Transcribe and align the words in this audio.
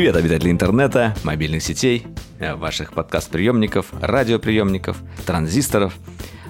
Привет, 0.00 0.16
обитатели 0.16 0.50
интернета, 0.50 1.14
мобильных 1.24 1.62
сетей, 1.62 2.06
э, 2.38 2.54
ваших 2.54 2.94
подкаст-приемников, 2.94 3.88
радиоприемников, 4.00 4.96
транзисторов. 5.26 5.92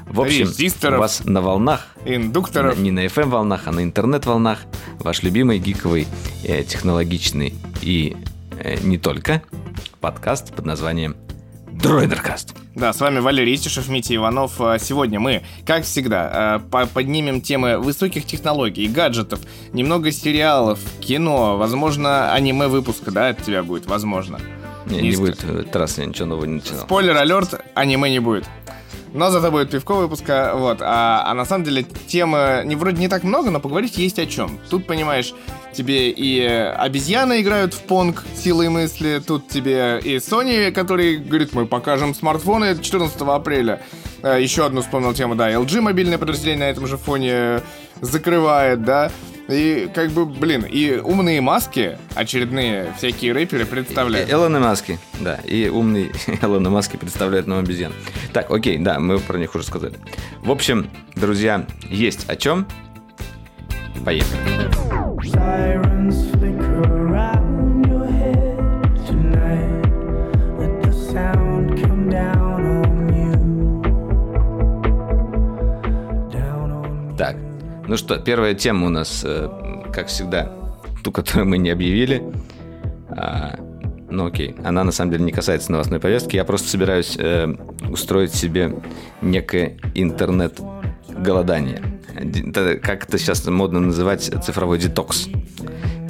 В 0.07 0.21
общем, 0.21 0.47
Резисторов. 0.47 0.99
у 0.99 1.01
вас 1.01 1.25
на 1.25 1.43
волнах, 1.43 1.89
Индукторов. 2.05 2.79
не 2.79 2.93
на 2.93 3.07
FM-волнах, 3.07 3.63
а 3.67 3.73
на 3.73 3.83
интернет-волнах, 3.83 4.61
ваш 5.01 5.25
любимый 5.25 5.59
гиковый, 5.59 6.07
э, 6.45 6.63
технологичный 6.63 7.53
и 7.83 8.17
э, 8.57 8.77
не 8.85 8.99
только 8.99 9.43
подкаст 10.01 10.55
под 10.55 10.67
названием 10.67 11.17
Дроидеркаст. 11.83 12.55
Да, 12.75 12.93
с 12.93 13.01
вами 13.01 13.21
Валерий 13.21 13.55
Истишев, 13.55 13.89
Митя 13.89 14.15
Иванов. 14.15 14.61
А 14.61 14.79
Сегодня 14.79 15.19
мы, 15.19 15.43
как 15.67 15.85
всегда, 15.85 16.61
по- 16.71 16.87
поднимем 16.87 17.41
темы 17.41 17.79
высоких 17.79 18.27
технологий, 18.27 18.87
гаджетов, 18.87 19.41
немного 19.73 20.13
сериалов, 20.13 20.79
кино, 21.01 21.57
возможно, 21.57 22.33
аниме-выпуска, 22.35 23.11
да, 23.11 23.29
от 23.29 23.43
тебя 23.43 23.63
будет, 23.63 23.87
возможно. 23.87 24.39
Не, 24.87 25.01
не 25.01 25.17
будет 25.17 25.43
э, 25.45 25.65
раз 25.73 25.99
я 25.99 26.07
ничего 26.07 26.27
нового 26.27 26.45
не 26.45 26.55
начинал. 26.55 26.83
Спойлер-алерт, 26.83 27.61
аниме 27.75 28.11
не 28.11 28.19
будет. 28.19 28.45
Но 29.13 29.31
зато 29.31 29.51
будет 29.51 29.71
пивко 29.71 29.95
выпуска, 29.95 30.53
вот. 30.55 30.79
А, 30.83 31.25
а 31.27 31.35
на 31.35 31.45
самом 31.45 31.65
деле 31.65 31.83
темы 31.83 32.63
не 32.65 32.77
вроде 32.77 33.01
не 33.01 33.09
так 33.09 33.25
много, 33.25 33.51
но 33.51 33.59
поговорить 33.59 33.97
есть 33.99 34.19
о 34.19 34.27
чем. 34.27 34.59
Тут, 34.69 34.87
понимаешь, 34.87 35.35
тебе 35.73 36.11
и 36.11 36.41
э, 36.41 36.71
обезьяны 36.73 37.41
играют 37.41 37.75
в 37.75 37.81
понг 37.83 38.25
силой 38.35 38.69
мысли, 38.69 39.23
тут 39.25 39.49
тебе 39.49 40.01
и 40.03 40.17
Sony, 40.17 40.71
который 40.73 41.17
говорит, 41.19 41.53
мы 41.53 41.67
покажем 41.67 42.15
смартфоны 42.15 42.77
14 42.81 43.21
апреля. 43.23 43.83
Э, 44.23 44.39
Еще 44.41 44.65
одну 44.67 44.83
вспомнил 44.83 45.15
тему, 45.15 45.35
да, 45.35 45.51
LG 45.51 45.81
мобильное 45.81 46.19
подразделение 46.19 46.67
на 46.67 46.71
этом 46.71 46.87
же 46.87 46.97
фоне 46.97 47.61
закрывает, 48.01 48.85
да. 48.85 49.11
И 49.49 49.89
как 49.93 50.11
бы, 50.13 50.27
блин, 50.27 50.63
и 50.63 51.01
умные 51.03 51.41
маски 51.41 51.99
очередные 52.15 52.95
всякие 52.97 53.33
рэперы 53.33 53.65
представляют. 53.67 54.31
Элоны 54.31 54.61
Маски, 54.61 55.01
да, 55.19 55.41
и 55.45 55.69
умный 55.69 56.13
Элоны 56.43 56.71
Маски 56.71 56.97
представляет 56.97 57.49
нам 57.49 57.59
обезьян. 57.59 57.93
Так, 58.33 58.51
окей, 58.53 58.79
да, 58.79 59.01
мы 59.01 59.19
про 59.19 59.39
них 59.39 59.53
уже 59.57 59.65
сказали. 59.65 59.95
В 60.43 60.53
общем, 60.53 60.89
друзья, 61.17 61.67
есть 61.89 62.29
о 62.29 62.37
чем. 62.37 62.67
Поехали. 64.05 65.00
Так, 77.21 77.37
ну 77.87 77.99
что, 77.99 78.17
первая 78.17 78.55
тема 78.55 78.87
у 78.87 78.89
нас, 78.89 79.23
э, 79.27 79.47
как 79.93 80.07
всегда, 80.07 80.51
ту, 81.05 81.13
которую 81.13 81.47
мы 81.47 81.59
не 81.59 81.69
объявили. 81.69 82.23
А, 83.11 83.57
ну 84.09 84.27
окей, 84.27 84.57
она 84.65 84.85
на 84.85 84.93
самом 84.93 85.13
деле 85.13 85.25
не 85.25 85.33
касается 85.33 85.71
новостной 85.71 86.01
повестки. 86.01 86.37
Я 86.37 86.45
просто 86.45 86.69
собираюсь 86.69 87.17
э, 87.19 87.55
устроить 87.91 88.35
себе 88.35 88.75
некое 89.21 89.77
интернет-голодание. 89.95 92.00
Как 92.83 93.05
это 93.09 93.19
сейчас 93.19 93.47
модно 93.47 93.81
называть, 93.81 94.31
цифровой 94.45 94.79
детокс. 94.79 95.29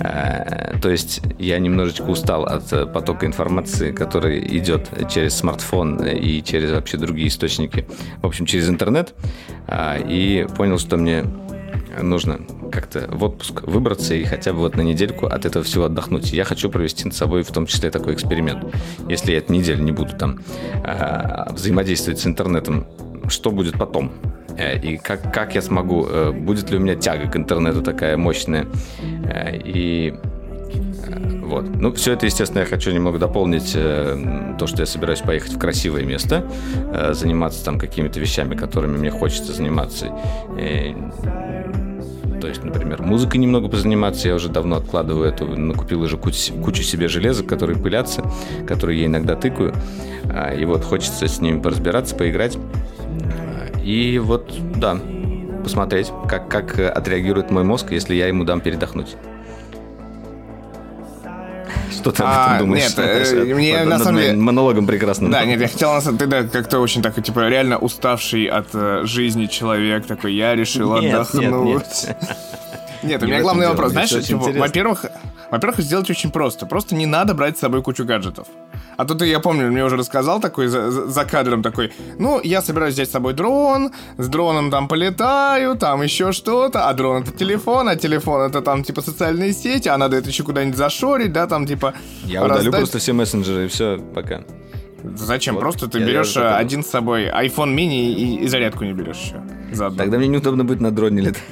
Э, 0.01 0.79
То 0.81 0.91
есть 0.91 1.21
я 1.39 1.59
немножечко 1.59 2.03
устал 2.03 2.45
от 2.45 2.73
э, 2.73 2.87
потока 2.87 3.27
информации, 3.27 3.93
который 3.93 4.39
идет 4.57 4.89
через 5.11 5.35
смартфон 5.35 6.05
и 6.05 6.43
через 6.43 6.71
вообще 6.71 6.97
другие 6.97 7.29
источники, 7.29 7.87
в 8.23 8.27
общем, 8.27 8.47
через 8.47 8.69
интернет, 8.69 9.15
А, 9.67 9.97
и 9.99 10.47
понял, 10.57 10.79
что 10.79 10.97
мне 10.97 11.25
нужно 12.01 12.41
как-то 12.73 13.07
в 13.09 13.23
отпуск 13.23 13.63
выбраться 13.63 14.15
и 14.15 14.25
хотя 14.25 14.53
бы 14.53 14.61
вот 14.61 14.77
на 14.77 14.81
недельку 14.81 15.27
от 15.27 15.45
этого 15.45 15.65
всего 15.65 15.85
отдохнуть. 15.85 16.33
Я 16.33 16.45
хочу 16.45 16.71
провести 16.71 17.05
над 17.05 17.15
собой 17.15 17.43
в 17.43 17.53
том 17.53 17.67
числе 17.67 17.91
такой 17.91 18.15
эксперимент. 18.15 18.65
Если 19.09 19.33
я 19.33 19.39
эту 19.39 19.53
неделю 19.53 19.83
не 19.83 19.93
буду 19.93 20.17
там 20.17 20.41
взаимодействовать 21.51 22.21
с 22.21 22.27
интернетом, 22.27 22.87
что 23.29 23.51
будет 23.51 23.79
потом? 23.79 24.13
Э, 24.61 24.79
И 24.79 24.97
как, 24.99 25.33
как 25.33 25.55
я 25.55 25.63
смогу, 25.63 26.07
э, 26.07 26.33
будет 26.33 26.71
ли 26.71 26.77
у 26.77 26.81
меня 26.81 26.95
тяга 26.95 27.29
к 27.29 27.37
интернету 27.37 27.83
такая 27.83 28.17
мощная? 28.17 28.67
Э, 29.25 29.57
И 29.57 30.15
вот. 31.43 31.65
Ну, 31.75 31.93
все 31.93 32.13
это, 32.13 32.27
естественно, 32.27 32.61
я 32.61 32.67
хочу 32.67 32.93
немного 32.93 33.19
дополнить 33.19 33.73
то, 33.73 34.67
что 34.69 34.83
я 34.83 34.87
собираюсь 34.87 35.19
поехать 35.19 35.53
в 35.55 35.59
красивое 35.59 36.05
место, 36.05 36.45
заниматься 37.11 37.65
там 37.65 37.77
какими-то 37.77 38.21
вещами, 38.21 38.55
которыми 38.55 38.99
мне 38.99 39.11
хочется 39.11 39.53
заниматься. 39.53 40.17
Э, 40.57 40.93
то 42.41 42.47
есть, 42.47 42.63
например, 42.63 43.03
музыкой 43.03 43.41
немного 43.41 43.69
позаниматься. 43.69 44.29
Я 44.29 44.37
уже 44.37 44.49
давно 44.49 44.77
откладываю 44.77 45.29
эту. 45.29 45.47
Накупил 45.47 46.03
уже 46.03 46.17
кучу, 46.17 46.55
кучу 46.63 46.85
себе 46.85 47.09
железок, 47.09 47.49
которые 47.49 47.77
пылятся, 47.77 48.23
которые 48.69 49.01
я 49.01 49.07
иногда 49.07 49.35
тыкаю. 49.35 49.75
И 50.57 50.65
вот 50.65 50.85
хочется 50.85 51.27
с 51.27 51.41
ними 51.41 51.61
поразбираться, 51.61 52.15
поиграть. 52.15 52.57
А, 53.81 53.85
И 53.85 54.19
вот, 54.19 54.53
да, 54.77 54.99
посмотреть, 55.63 56.13
как, 56.29 56.49
как 56.49 56.79
э, 56.79 56.89
отреагирует 56.89 57.51
мой 57.51 57.65
мозг, 57.65 57.91
если 57.93 58.15
я 58.15 58.27
ему 58.29 58.45
дам 58.45 58.61
передохнуть. 58.61 59.17
Что 61.93 62.13
ты 62.13 62.23
об 62.23 62.29
А, 62.31 62.55
этом 62.57 62.59
думаешь? 62.69 62.97
нет, 62.97 62.99
э, 62.99 63.45
мне 63.55 63.85
на 63.85 63.99
самом 63.99 64.21
деле- 64.21 64.37
Монологом 64.37 64.87
прекрасным. 64.87 65.31
Да, 65.31 65.45
нет, 65.45 65.61
я 65.61 65.69
хотел, 65.69 65.93
на 65.93 66.01
самом- 66.01 66.19
ты 66.19 66.27
да, 66.27 66.45
как-то 66.45 66.79
очень 66.81 67.03
такой, 67.03 67.23
типа, 67.23 67.49
реально 67.49 67.79
уставший 67.79 68.47
от 68.47 68.69
э, 68.75 69.03
жизни 69.05 69.47
человек, 69.47 70.07
такой, 70.07 70.33
я 70.35 70.55
решил 70.55 70.95
Нет, 70.95 71.03
нет, 71.03 71.15
отдохнуть. 71.15 71.75
нет. 71.75 72.17
Нет, 73.03 73.23
у 73.23 73.25
Не 73.25 73.33
меня 73.33 73.41
главный 73.41 73.67
вопрос, 73.67 73.93
знаешь, 73.93 74.11
типа, 74.11 74.51
во-первых, 74.55 75.07
во-первых, 75.51 75.81
сделать 75.81 76.11
очень 76.11 76.31
просто. 76.31 76.67
Просто 76.67 76.95
не 76.95 77.07
надо 77.07 77.35
брать 77.35 77.57
с 77.57 77.61
собой 77.61 77.83
кучу 77.83 78.05
гаджетов. 78.05 78.47
А 78.97 79.05
то 79.05 79.15
ты, 79.15 79.27
я 79.27 79.41
помню, 79.41 79.71
мне 79.71 79.85
уже 79.85 79.97
рассказал 79.97 80.41
такой 80.41 80.69
за, 80.69 80.91
за- 80.91 81.25
кадром 81.25 81.63
такой, 81.63 81.93
ну, 82.19 82.41
я 82.43 82.61
собираюсь 82.61 82.95
взять 82.95 83.09
с 83.09 83.13
собой 83.13 83.33
дрон, 83.33 83.93
с 84.19 84.29
дроном 84.29 84.71
там 84.71 84.89
полетаю, 84.89 85.77
там 85.77 86.03
еще 86.03 86.33
что-то, 86.33 86.89
а 86.89 86.93
дрон 86.95 87.23
это 87.23 87.33
телефон, 87.33 87.89
а 87.89 87.97
телефон 87.97 88.43
это 88.43 88.61
там 88.61 88.83
типа 88.85 89.01
социальные 89.03 89.53
сети, 89.55 89.89
а 89.89 89.97
надо 89.97 90.17
это 90.17 90.29
еще 90.29 90.43
куда-нибудь 90.45 90.77
зашорить, 90.77 91.33
да, 91.33 91.47
там 91.47 91.67
типа 91.67 91.95
Я 92.25 92.43
удалю 92.45 92.57
раздать. 92.57 92.81
просто 92.81 92.99
все 92.99 93.13
мессенджеры, 93.13 93.65
и 93.65 93.69
все, 93.69 93.99
пока. 94.15 94.43
Зачем? 95.03 95.55
Вот. 95.55 95.61
Просто 95.61 95.89
ты 95.89 95.99
берешь 95.99 96.37
э, 96.37 96.49
один 96.49 96.83
с 96.83 96.89
собой 96.89 97.29
iPhone 97.29 97.75
mini 97.75 98.13
и, 98.13 98.45
и 98.45 98.49
зарядку 98.49 98.85
не 98.85 98.93
берешь 98.93 99.17
еще. 99.17 99.43
Заодно. 99.73 99.99
Тогда 99.99 100.19
мне 100.19 100.29
неудобно 100.29 100.65
будет 100.65 100.81
на 100.81 100.91
дроне 100.91 101.23
летать. 101.23 101.43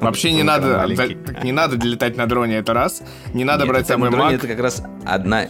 Вообще 0.00 0.32
не 0.32 0.42
надо, 0.42 0.86
так 0.96 1.44
не 1.44 1.52
надо 1.52 1.76
летать 1.86 2.16
на 2.16 2.26
дроне, 2.26 2.56
это 2.56 2.72
раз. 2.72 3.02
Не 3.34 3.44
надо 3.44 3.66
брать 3.66 3.86
с 3.86 3.90
это 3.90 4.00
собой 4.00 4.10
Mac. 4.10 4.34
Это 4.34 4.46
как 4.46 4.58
раз 4.60 4.82
одна, 5.04 5.44
э, 5.44 5.48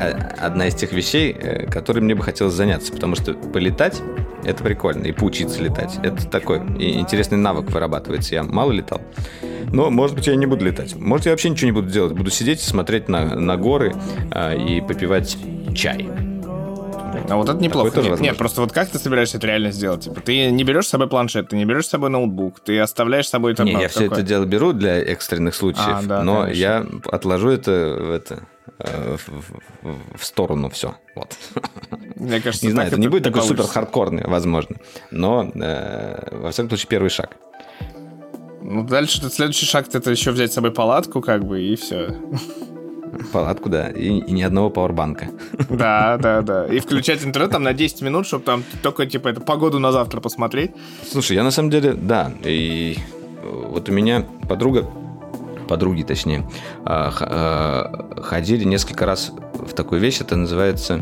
а- 0.00 0.46
одна 0.46 0.68
из 0.68 0.74
тех 0.74 0.92
вещей, 0.92 1.32
э, 1.32 1.66
которой 1.70 2.00
мне 2.00 2.14
бы 2.14 2.22
хотелось 2.22 2.54
заняться, 2.54 2.92
потому 2.92 3.14
что 3.14 3.34
полетать— 3.34 4.00
это 4.44 4.62
прикольно, 4.64 5.06
и 5.06 5.12
поучиться 5.12 5.62
летать. 5.62 5.98
Это 6.02 6.26
такой 6.28 6.58
интересный 6.58 7.38
навык 7.38 7.70
вырабатывается. 7.70 8.34
Я 8.34 8.42
мало 8.42 8.72
летал, 8.72 9.02
но, 9.70 9.90
может 9.90 10.16
быть, 10.16 10.26
я 10.26 10.36
не 10.36 10.46
буду 10.46 10.64
летать. 10.64 10.94
Может, 10.94 11.26
я 11.26 11.32
вообще 11.32 11.50
ничего 11.50 11.66
не 11.66 11.72
буду 11.72 11.90
делать. 11.90 12.12
Буду 12.12 12.30
сидеть, 12.30 12.60
смотреть 12.60 13.08
на, 13.08 13.34
на 13.38 13.56
горы 13.56 13.94
а, 14.30 14.54
и 14.54 14.80
попивать 14.80 15.36
чай. 15.74 16.08
А 17.28 17.36
вот 17.36 17.48
это 17.48 17.58
неплохо. 17.58 17.90
тоже 17.90 18.10
Нет, 18.10 18.20
нет, 18.20 18.36
просто 18.36 18.60
вот 18.60 18.72
как 18.72 18.88
ты 18.88 18.98
собираешься 18.98 19.38
это 19.38 19.46
реально 19.46 19.70
сделать? 19.70 20.02
Типа, 20.04 20.20
ты 20.20 20.50
не 20.50 20.64
берешь 20.64 20.86
с 20.86 20.90
собой 20.90 21.08
планшет, 21.08 21.48
ты 21.48 21.56
не 21.56 21.64
берешь 21.64 21.86
с 21.86 21.88
собой 21.90 22.10
ноутбук, 22.10 22.60
ты 22.60 22.78
оставляешь 22.78 23.26
с 23.26 23.30
собой 23.30 23.54
там... 23.54 23.66
Не, 23.66 23.72
ну, 23.74 23.80
я 23.80 23.88
все 23.88 24.06
это 24.06 24.22
дело 24.22 24.44
беру 24.44 24.72
для 24.72 24.98
экстренных 24.98 25.54
случаев, 25.54 25.86
А, 25.86 26.02
да, 26.02 26.22
но 26.22 26.42
конечно. 26.42 26.60
я 26.60 26.86
отложу 27.10 27.48
это 27.50 27.70
в 28.00 28.10
это 28.10 28.42
э, 28.78 29.16
в, 29.26 30.18
в- 30.18 30.24
сторону 30.24 30.68
все. 30.70 30.94
Вот. 31.14 31.36
Мне 32.16 32.40
кажется, 32.40 32.66
Не 32.66 32.72
знаю, 32.72 32.88
это 32.88 33.00
не 33.00 33.08
будет 33.08 33.24
такой 33.24 33.42
супер 33.42 33.64
хардкорный, 33.64 34.24
возможно. 34.26 34.76
Но, 35.10 35.50
э, 35.54 36.28
во 36.36 36.50
всяком 36.50 36.68
случае, 36.70 36.88
первый 36.88 37.08
шаг. 37.08 37.36
Ну, 38.62 38.82
дальше 38.82 39.20
следующий 39.30 39.66
шаг 39.66 39.86
это 39.92 40.10
еще 40.10 40.30
взять 40.30 40.50
с 40.50 40.54
собой 40.54 40.70
палатку, 40.72 41.20
как 41.20 41.44
бы, 41.44 41.62
и 41.62 41.76
все. 41.76 42.16
Палатку, 43.32 43.68
да. 43.68 43.88
И, 43.88 44.08
и 44.08 44.32
ни 44.32 44.42
одного 44.42 44.70
пауэрбанка. 44.70 45.28
Да, 45.68 46.18
да, 46.18 46.42
да. 46.42 46.66
И 46.66 46.78
включать 46.80 47.24
интернет 47.24 47.50
там 47.50 47.62
на 47.62 47.72
10 47.72 48.02
минут, 48.02 48.26
чтобы 48.26 48.44
там 48.44 48.64
только, 48.82 49.06
типа, 49.06 49.28
это 49.28 49.40
погоду 49.40 49.78
на 49.78 49.92
завтра 49.92 50.20
посмотреть. 50.20 50.72
Слушай, 51.10 51.36
я 51.36 51.44
на 51.44 51.50
самом 51.50 51.70
деле, 51.70 51.92
да. 51.94 52.32
И 52.44 52.96
э, 53.42 53.64
вот 53.70 53.88
у 53.88 53.92
меня 53.92 54.26
подруга, 54.48 54.88
подруги 55.68 56.02
точнее, 56.02 56.48
а, 56.84 57.12
а, 57.20 58.22
ходили 58.22 58.64
несколько 58.64 59.06
раз 59.06 59.32
в 59.54 59.72
такую 59.72 60.00
вещь. 60.00 60.20
Это 60.20 60.36
называется, 60.36 61.00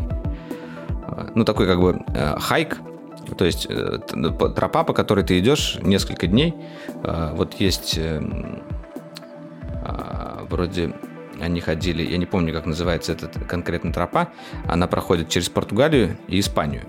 а, 1.07 1.31
ну, 1.35 1.43
такой 1.43 1.67
как 1.67 1.79
бы 1.79 2.01
э, 2.13 2.39
хайк. 2.39 2.79
То 3.37 3.45
есть 3.45 3.67
э, 3.69 3.99
тропа, 4.55 4.83
по 4.83 4.93
которой 4.93 5.23
ты 5.23 5.39
идешь 5.39 5.77
несколько 5.81 6.27
дней. 6.27 6.53
Вот 7.35 7.55
есть 7.55 7.97
э, 7.97 8.17
м, 8.17 8.61
а, 9.85 10.45
вроде 10.49 10.93
они 11.43 11.61
ходили, 11.61 12.03
я 12.03 12.17
не 12.17 12.25
помню, 12.25 12.53
как 12.53 12.65
называется 12.65 13.11
эта 13.13 13.27
конкретно 13.39 13.91
тропа, 13.93 14.29
она 14.67 14.87
проходит 14.87 15.29
через 15.29 15.49
Португалию 15.49 16.17
и 16.27 16.39
Испанию. 16.39 16.83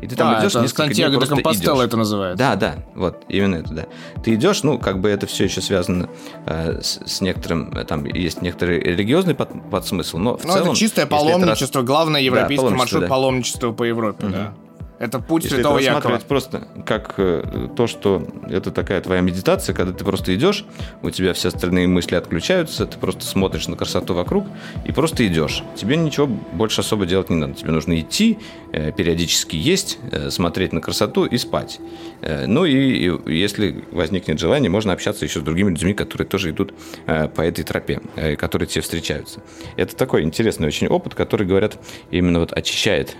И 0.00 0.08
ты 0.08 0.16
там 0.16 0.34
А, 0.34 0.40
идешь 0.40 0.50
это 0.50 0.62
несколько 0.62 0.86
дней 0.86 0.94
Сантьяго 1.04 1.18
просто 1.24 1.52
идешь. 1.52 1.84
это 1.84 1.96
называется. 1.96 2.36
Да, 2.36 2.56
да, 2.56 2.74
вот, 2.96 3.22
именно 3.28 3.54
это, 3.54 3.72
да. 3.72 3.86
Ты 4.24 4.34
идешь, 4.34 4.64
ну, 4.64 4.76
как 4.80 5.00
бы 5.00 5.08
это 5.08 5.28
все 5.28 5.44
еще 5.44 5.60
связано 5.60 6.08
э, 6.46 6.80
с, 6.82 6.98
с 7.06 7.20
некоторым, 7.20 7.70
э, 7.72 7.84
там 7.84 8.04
есть 8.06 8.42
некоторый 8.42 8.80
религиозный 8.80 9.36
под, 9.36 9.50
подсмысл, 9.70 10.18
но 10.18 10.36
в 10.36 10.44
Ну, 10.44 10.52
целом... 10.54 10.68
это 10.70 10.76
чистое 10.76 11.04
это 11.04 11.14
раз- 11.14 11.22
паломничество, 11.22 11.82
главный 11.82 12.24
европейский 12.24 12.56
паломничество, 12.56 12.78
маршрут 12.78 13.02
да. 13.02 13.08
паломничества 13.08 13.72
по 13.72 13.84
Европе, 13.84 14.26
да. 14.26 14.54
Это 15.02 15.18
путь 15.18 15.42
Если 15.42 15.58
это 15.58 15.68
Святого 15.68 15.78
Якова. 15.80 15.96
рассматривать 15.96 16.28
просто 16.28 16.68
как 16.86 17.14
э, 17.16 17.68
то, 17.76 17.88
что 17.88 18.24
это 18.48 18.70
такая 18.70 19.00
твоя 19.00 19.20
медитация, 19.20 19.74
когда 19.74 19.92
ты 19.92 20.04
просто 20.04 20.32
идешь, 20.32 20.64
у 21.02 21.10
тебя 21.10 21.32
все 21.32 21.48
остальные 21.48 21.88
мысли 21.88 22.14
отключаются, 22.14 22.86
ты 22.86 22.96
просто 22.98 23.26
смотришь 23.26 23.66
на 23.66 23.76
красоту 23.76 24.14
вокруг 24.14 24.46
и 24.84 24.92
просто 24.92 25.26
идешь. 25.26 25.64
Тебе 25.74 25.96
ничего 25.96 26.28
больше 26.28 26.82
особо 26.82 27.04
делать 27.04 27.30
не 27.30 27.36
надо. 27.36 27.54
Тебе 27.54 27.72
нужно 27.72 27.98
идти, 27.98 28.38
э, 28.72 28.92
периодически 28.92 29.56
есть, 29.56 29.98
э, 30.12 30.30
смотреть 30.30 30.72
на 30.72 30.80
красоту 30.80 31.24
и 31.24 31.36
спать. 31.36 31.80
Э, 32.22 32.46
Ну 32.46 32.64
и, 32.64 33.10
если 33.26 33.84
возникнет 33.90 34.38
желание, 34.38 34.70
можно 34.70 34.92
общаться 34.92 35.24
еще 35.24 35.40
с 35.40 35.42
другими 35.42 35.70
людьми, 35.70 35.92
которые 35.92 36.26
тоже 36.26 36.50
идут 36.50 36.72
э, 37.06 37.28
по 37.28 37.42
этой 37.42 37.64
тропе, 37.64 38.00
э, 38.16 38.36
которые 38.36 38.68
тебе 38.68 38.80
встречаются. 38.80 39.42
Это 39.76 39.94
такой 39.96 40.22
интересный 40.22 40.68
очень 40.68 40.86
опыт, 40.86 41.14
который, 41.14 41.46
говорят, 41.46 41.78
именно 42.10 42.40
вот 42.40 42.52
очищает 42.52 43.16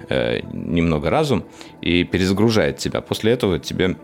немного 0.52 1.10
разум 1.10 1.44
и 1.80 2.04
перезагружает 2.04 2.78
тебя. 2.78 3.00
После 3.00 3.32
этого 3.32 3.58
тебе 3.58 3.96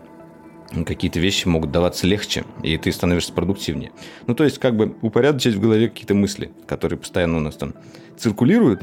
какие-то 0.85 1.19
вещи 1.19 1.47
могут 1.47 1.71
даваться 1.71 2.05
легче, 2.05 2.43
и 2.63 2.77
ты 2.77 2.91
становишься 2.91 3.33
продуктивнее. 3.33 3.91
Ну, 4.27 4.35
то 4.35 4.43
есть, 4.43 4.59
как 4.59 4.75
бы 4.75 4.95
упорядочить 5.01 5.55
в 5.55 5.61
голове 5.61 5.89
какие-то 5.89 6.13
мысли, 6.13 6.51
которые 6.67 6.99
постоянно 6.99 7.37
у 7.37 7.41
нас 7.41 7.55
там 7.55 7.73
циркулируют, 8.17 8.81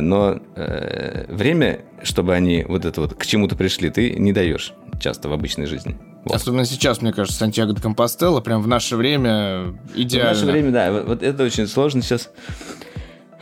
но 0.00 0.40
э, 0.56 1.24
время, 1.28 1.80
чтобы 2.02 2.34
они 2.34 2.64
вот 2.68 2.84
это 2.84 3.00
вот 3.00 3.14
к 3.14 3.26
чему-то 3.26 3.56
пришли, 3.56 3.90
ты 3.90 4.10
не 4.10 4.32
даешь 4.32 4.72
часто 5.00 5.28
в 5.28 5.32
обычной 5.32 5.66
жизни. 5.66 5.98
Вот. 6.24 6.34
Особенно 6.36 6.64
сейчас, 6.64 7.02
мне 7.02 7.12
кажется, 7.12 7.38
Сантьяго 7.38 7.72
де 7.74 7.82
Компостела 7.82 8.40
прям 8.40 8.62
в 8.62 8.68
наше 8.68 8.96
время 8.96 9.74
В 9.92 9.96
идеально. 9.96 10.30
наше 10.32 10.46
время, 10.46 10.70
да, 10.70 10.92
вот, 10.92 11.06
вот 11.06 11.22
это 11.22 11.42
очень 11.44 11.66
сложно 11.66 12.02
сейчас. 12.02 12.30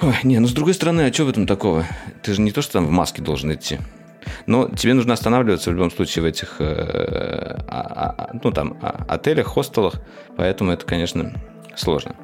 Ой, 0.01 0.15
не, 0.25 0.39
ну 0.41 0.49
с 0.49 0.53
другой 0.53 0.75
стороны, 0.75 1.03
а 1.03 1.13
что 1.13 1.25
в 1.25 1.29
этом 1.29 1.47
такого? 1.47 1.85
Ты 2.23 2.35
же 2.35 2.41
не 2.41 2.51
то, 2.51 2.63
что 2.63 2.73
там 2.73 2.87
в 2.87 2.91
маске 2.91 3.23
должен 3.23 3.53
идти. 3.53 3.79
Но 4.47 4.69
тебе 4.69 4.95
нужно 4.95 5.13
останавливаться 5.15 5.71
в 5.71 5.75
любом 5.75 5.91
случае 5.91 6.23
в 6.23 6.27
этих, 6.27 6.57
э, 6.61 6.65
а- 7.69 8.15
а- 8.19 8.31
ну 8.43 8.51
там, 8.51 8.79
а- 8.81 9.05
отелях, 9.09 9.47
хостелах, 9.49 9.95
поэтому 10.37 10.73
это, 10.73 10.85
конечно, 10.87 11.33
сложно. 11.77 12.17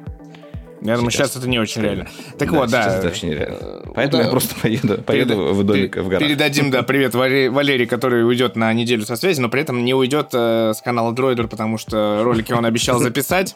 Я 0.81 0.95
думаю, 0.95 1.11
сейчас. 1.11 1.29
сейчас 1.31 1.37
это 1.41 1.49
не 1.49 1.59
очень 1.59 1.81
реально. 1.81 2.07
Так 2.37 2.51
Да, 2.51 2.57
вот, 2.57 2.69
да. 2.69 2.83
сейчас 2.83 2.93
это 2.95 3.07
вообще 3.07 3.27
нереально. 3.27 3.57
Поэтому 3.93 4.21
да. 4.21 4.25
я 4.27 4.31
просто 4.31 4.55
поеду, 4.61 5.01
поеду 5.01 5.33
Переда- 5.33 5.53
в 5.53 5.63
домик 5.63 5.97
пер- 5.97 6.01
в 6.03 6.07
горах. 6.07 6.27
Передадим, 6.27 6.71
да, 6.71 6.83
привет 6.83 7.13
Вале- 7.15 7.49
Валерий, 7.49 7.85
который 7.85 8.25
уйдет 8.25 8.55
на 8.55 8.71
неделю 8.73 9.03
со 9.05 9.15
связи, 9.17 9.41
но 9.41 9.49
при 9.49 9.61
этом 9.61 9.83
не 9.83 9.93
уйдет 9.93 10.29
э, 10.33 10.73
с 10.73 10.81
канала 10.81 11.11
Дроидер, 11.11 11.47
потому 11.47 11.77
что 11.77 12.21
ролики 12.23 12.53
он 12.53 12.65
обещал 12.65 12.99
записать. 12.99 13.55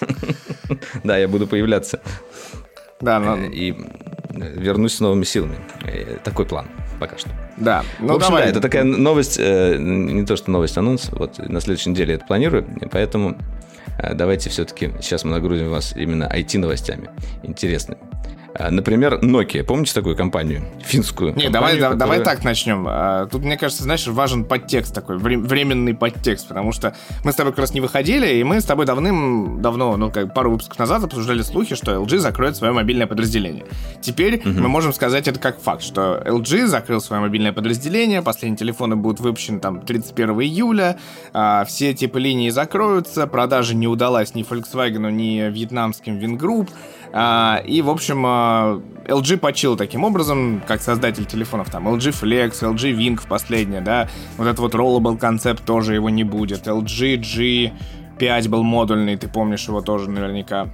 Да, 1.04 1.16
я 1.18 1.28
буду 1.28 1.46
появляться 1.46 2.00
Да, 3.00 3.18
но- 3.20 3.36
э, 3.36 3.48
и 3.50 3.74
вернусь 4.30 4.94
с 4.94 5.00
новыми 5.00 5.24
силами. 5.24 5.56
Э, 5.84 6.16
Такой 6.24 6.46
план 6.46 6.66
пока 6.98 7.18
что. 7.18 7.28
да. 7.56 7.82
В 7.98 8.04
Ну, 8.04 8.14
общем, 8.14 8.28
давай. 8.28 8.44
да, 8.44 8.50
это 8.50 8.60
такая 8.60 8.84
новость, 8.84 9.36
э, 9.38 9.76
не 9.78 10.24
то 10.24 10.36
что 10.36 10.50
новость, 10.50 10.76
анонс. 10.78 11.10
Вот 11.12 11.38
на 11.38 11.60
следующей 11.60 11.90
неделе 11.90 12.14
это 12.14 12.24
планирую, 12.24 12.64
поэтому 12.90 13.36
давайте 14.14 14.50
все-таки 14.50 14.90
сейчас 15.00 15.24
мы 15.24 15.30
нагрузим 15.30 15.70
вас 15.70 15.94
именно 15.96 16.24
IT-новостями 16.24 17.08
интересными. 17.42 18.00
Э, 18.54 18.70
Например, 18.70 19.18
Nokia. 19.22 19.62
Помните 19.64 19.94
такую 19.94 20.16
компанию? 20.16 20.62
Финскую. 20.84 21.34
Не, 21.34 21.48
давай, 21.48 21.72
компанию, 21.72 21.80
да- 21.80 21.94
давай 21.94 22.18
которая- 22.18 22.36
так 22.36 22.44
начнем. 22.44 22.84
А, 22.88 23.26
Тут, 23.26 23.42
мне 23.42 23.56
кажется, 23.56 23.82
знаешь, 23.84 24.06
важен 24.06 24.44
подтекст 24.44 24.94
такой, 24.94 25.16
вре- 25.18 25.38
временный 25.38 25.94
подтекст, 25.94 26.48
потому 26.48 26.72
что 26.72 26.94
мы 27.24 27.32
с 27.32 27.34
тобой 27.34 27.52
как 27.52 27.60
раз 27.60 27.74
не 27.74 27.80
выходили, 27.80 28.34
и 28.34 28.44
мы 28.44 28.60
с 28.60 28.64
тобой 28.64 28.84
давным-давно, 28.86 29.96
ну, 29.96 30.10
как 30.10 30.34
пару 30.34 30.50
выпусков 30.50 30.78
назад 30.78 31.04
обсуждали 31.04 31.42
слухи, 31.42 31.74
что 31.74 31.92
LG 31.92 32.18
закроет 32.18 32.56
свое 32.56 32.72
мобильное 32.72 33.06
подразделение. 33.06 33.64
Теперь 34.00 34.42
мы 34.44 34.68
можем 34.68 34.92
сказать 34.92 35.28
это 35.28 35.38
как 35.38 35.60
факт, 35.60 35.82
что 35.82 36.22
LG 36.24 36.66
закрыл 36.66 37.00
свое 37.00 37.22
мобильное 37.22 37.52
подразделение, 37.52 38.22
последние 38.22 38.58
телефоны 38.58 38.96
будут 38.96 39.20
выпущены 39.20 39.60
там 39.60 39.80
31 39.80 40.40
июля, 40.42 40.98
а, 41.32 41.64
все 41.64 41.94
типы 41.94 42.20
линии 42.20 42.50
закроются, 42.50 43.26
продажа 43.26 43.74
не 43.74 43.86
удалась 43.88 44.34
ни 44.34 44.42
Volkswagen, 44.48 45.10
ни 45.10 45.48
вьетнамским 45.50 46.16
а, 46.16 46.18
и, 47.14 47.82
в 47.82 47.90
общем, 47.90 48.24
а, 48.26 48.80
LG 49.06 49.36
почил 49.38 49.76
таким 49.76 50.04
образом, 50.04 50.62
как 50.66 50.80
создатель 50.80 51.26
телефонов, 51.26 51.70
там, 51.70 51.88
LG 51.88 52.10
Flex, 52.22 52.62
LG 52.62 52.96
Wing 52.96 53.16
в 53.16 53.26
последнее, 53.26 53.80
да, 53.80 54.08
вот 54.38 54.46
этот 54.46 54.60
вот 54.60 54.74
rollable 54.74 55.18
концепт 55.18 55.64
тоже 55.64 55.94
его 55.94 56.08
не 56.08 56.24
будет, 56.24 56.66
LG 56.66 57.20
G5 58.18 58.48
был 58.48 58.62
модульный, 58.62 59.16
ты 59.16 59.28
помнишь 59.28 59.68
его 59.68 59.82
тоже 59.82 60.10
наверняка. 60.10 60.68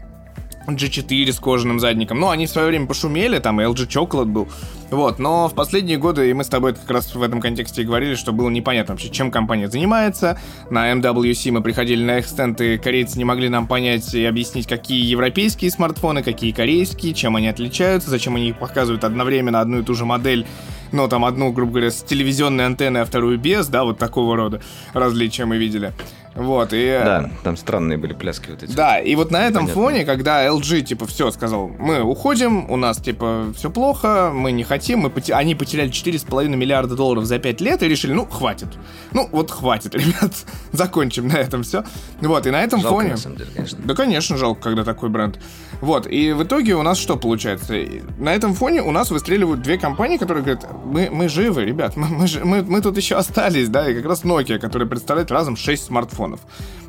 G4 0.74 1.32
с 1.32 1.38
кожаным 1.38 1.80
задником. 1.80 2.20
Ну, 2.20 2.28
они 2.28 2.46
в 2.46 2.50
свое 2.50 2.68
время 2.68 2.86
пошумели, 2.86 3.38
там 3.38 3.60
LG 3.60 3.88
Chocolate 3.88 4.26
был. 4.26 4.48
Вот, 4.90 5.18
но 5.18 5.48
в 5.48 5.54
последние 5.54 5.98
годы, 5.98 6.30
и 6.30 6.32
мы 6.32 6.44
с 6.44 6.48
тобой 6.48 6.74
как 6.74 6.90
раз 6.90 7.14
в 7.14 7.22
этом 7.22 7.40
контексте 7.40 7.82
и 7.82 7.84
говорили, 7.84 8.14
что 8.14 8.32
было 8.32 8.48
непонятно 8.48 8.94
вообще, 8.94 9.10
чем 9.10 9.30
компания 9.30 9.68
занимается. 9.68 10.40
На 10.70 10.92
MWC 10.92 11.52
мы 11.52 11.62
приходили 11.62 12.02
на 12.02 12.18
их 12.18 12.26
стенд, 12.26 12.60
и 12.60 12.78
корейцы 12.78 13.18
не 13.18 13.24
могли 13.24 13.48
нам 13.48 13.66
понять 13.66 14.14
и 14.14 14.24
объяснить, 14.24 14.66
какие 14.66 15.04
европейские 15.04 15.70
смартфоны, 15.70 16.22
какие 16.22 16.52
корейские, 16.52 17.12
чем 17.12 17.36
они 17.36 17.48
отличаются, 17.48 18.08
зачем 18.08 18.36
они 18.36 18.52
показывают 18.52 19.04
одновременно 19.04 19.60
одну 19.60 19.80
и 19.80 19.82
ту 19.82 19.94
же 19.94 20.06
модель, 20.06 20.46
но 20.92 21.06
там 21.06 21.24
одну, 21.24 21.52
грубо 21.52 21.72
говоря, 21.72 21.90
с 21.90 22.02
телевизионной 22.02 22.64
антенной, 22.64 23.02
а 23.02 23.04
вторую 23.04 23.38
без, 23.38 23.66
да, 23.68 23.84
вот 23.84 23.98
такого 23.98 24.36
рода 24.36 24.62
различия 24.94 25.44
мы 25.44 25.58
видели. 25.58 25.92
Вот, 26.38 26.68
и... 26.72 27.00
Да, 27.04 27.30
там 27.42 27.56
странные 27.56 27.98
были 27.98 28.12
пляски 28.12 28.50
вот 28.50 28.62
эти. 28.62 28.72
Да, 28.72 29.00
и 29.00 29.16
вот 29.16 29.32
на 29.32 29.42
этом 29.42 29.66
Понятно. 29.66 29.74
фоне, 29.74 30.04
когда 30.04 30.46
LG, 30.46 30.82
типа, 30.82 31.06
все, 31.06 31.32
сказал, 31.32 31.68
мы 31.68 32.00
уходим, 32.00 32.70
у 32.70 32.76
нас, 32.76 32.98
типа, 32.98 33.52
все 33.56 33.70
плохо, 33.70 34.30
мы 34.32 34.52
не 34.52 34.62
хотим, 34.62 35.00
мы 35.00 35.10
поте- 35.10 35.34
они 35.34 35.56
потеряли 35.56 35.90
4,5 35.90 36.54
миллиарда 36.54 36.94
долларов 36.94 37.24
за 37.24 37.40
5 37.40 37.60
лет 37.60 37.82
и 37.82 37.88
решили, 37.88 38.12
ну, 38.12 38.24
хватит. 38.24 38.68
Ну, 39.12 39.28
вот 39.32 39.50
хватит, 39.50 39.94
ребят, 39.96 40.32
закончим 40.70 41.26
на 41.26 41.34
этом 41.34 41.64
все. 41.64 41.82
Вот, 42.20 42.46
и 42.46 42.50
на 42.50 42.62
этом 42.62 42.80
Жалко, 42.80 42.94
фоне... 42.94 43.10
на 43.10 43.16
самом 43.16 43.38
деле, 43.38 43.50
конечно. 43.52 43.78
Да, 43.82 43.94
конечно, 43.94 44.36
жалко, 44.36 44.62
когда 44.62 44.84
такой 44.84 45.08
бренд. 45.08 45.40
Вот, 45.80 46.06
и 46.06 46.32
в 46.32 46.44
итоге 46.44 46.76
у 46.76 46.82
нас 46.82 46.98
что 46.98 47.16
получается? 47.16 47.74
На 48.16 48.32
этом 48.32 48.54
фоне 48.54 48.82
у 48.82 48.92
нас 48.92 49.10
выстреливают 49.10 49.62
две 49.62 49.76
компании, 49.76 50.18
которые 50.18 50.44
говорят, 50.44 50.68
мы, 50.84 51.08
мы 51.10 51.28
живы, 51.28 51.64
ребят, 51.64 51.96
мы, 51.96 52.06
мы, 52.06 52.26
мы, 52.44 52.62
мы 52.62 52.80
тут 52.80 52.96
еще 52.96 53.16
остались, 53.16 53.68
да, 53.68 53.90
и 53.90 53.94
как 53.94 54.04
раз 54.04 54.22
Nokia, 54.22 54.58
которая 54.58 54.88
представляет 54.88 55.32
разом 55.32 55.56
6 55.56 55.84
смартфонов. 55.86 56.27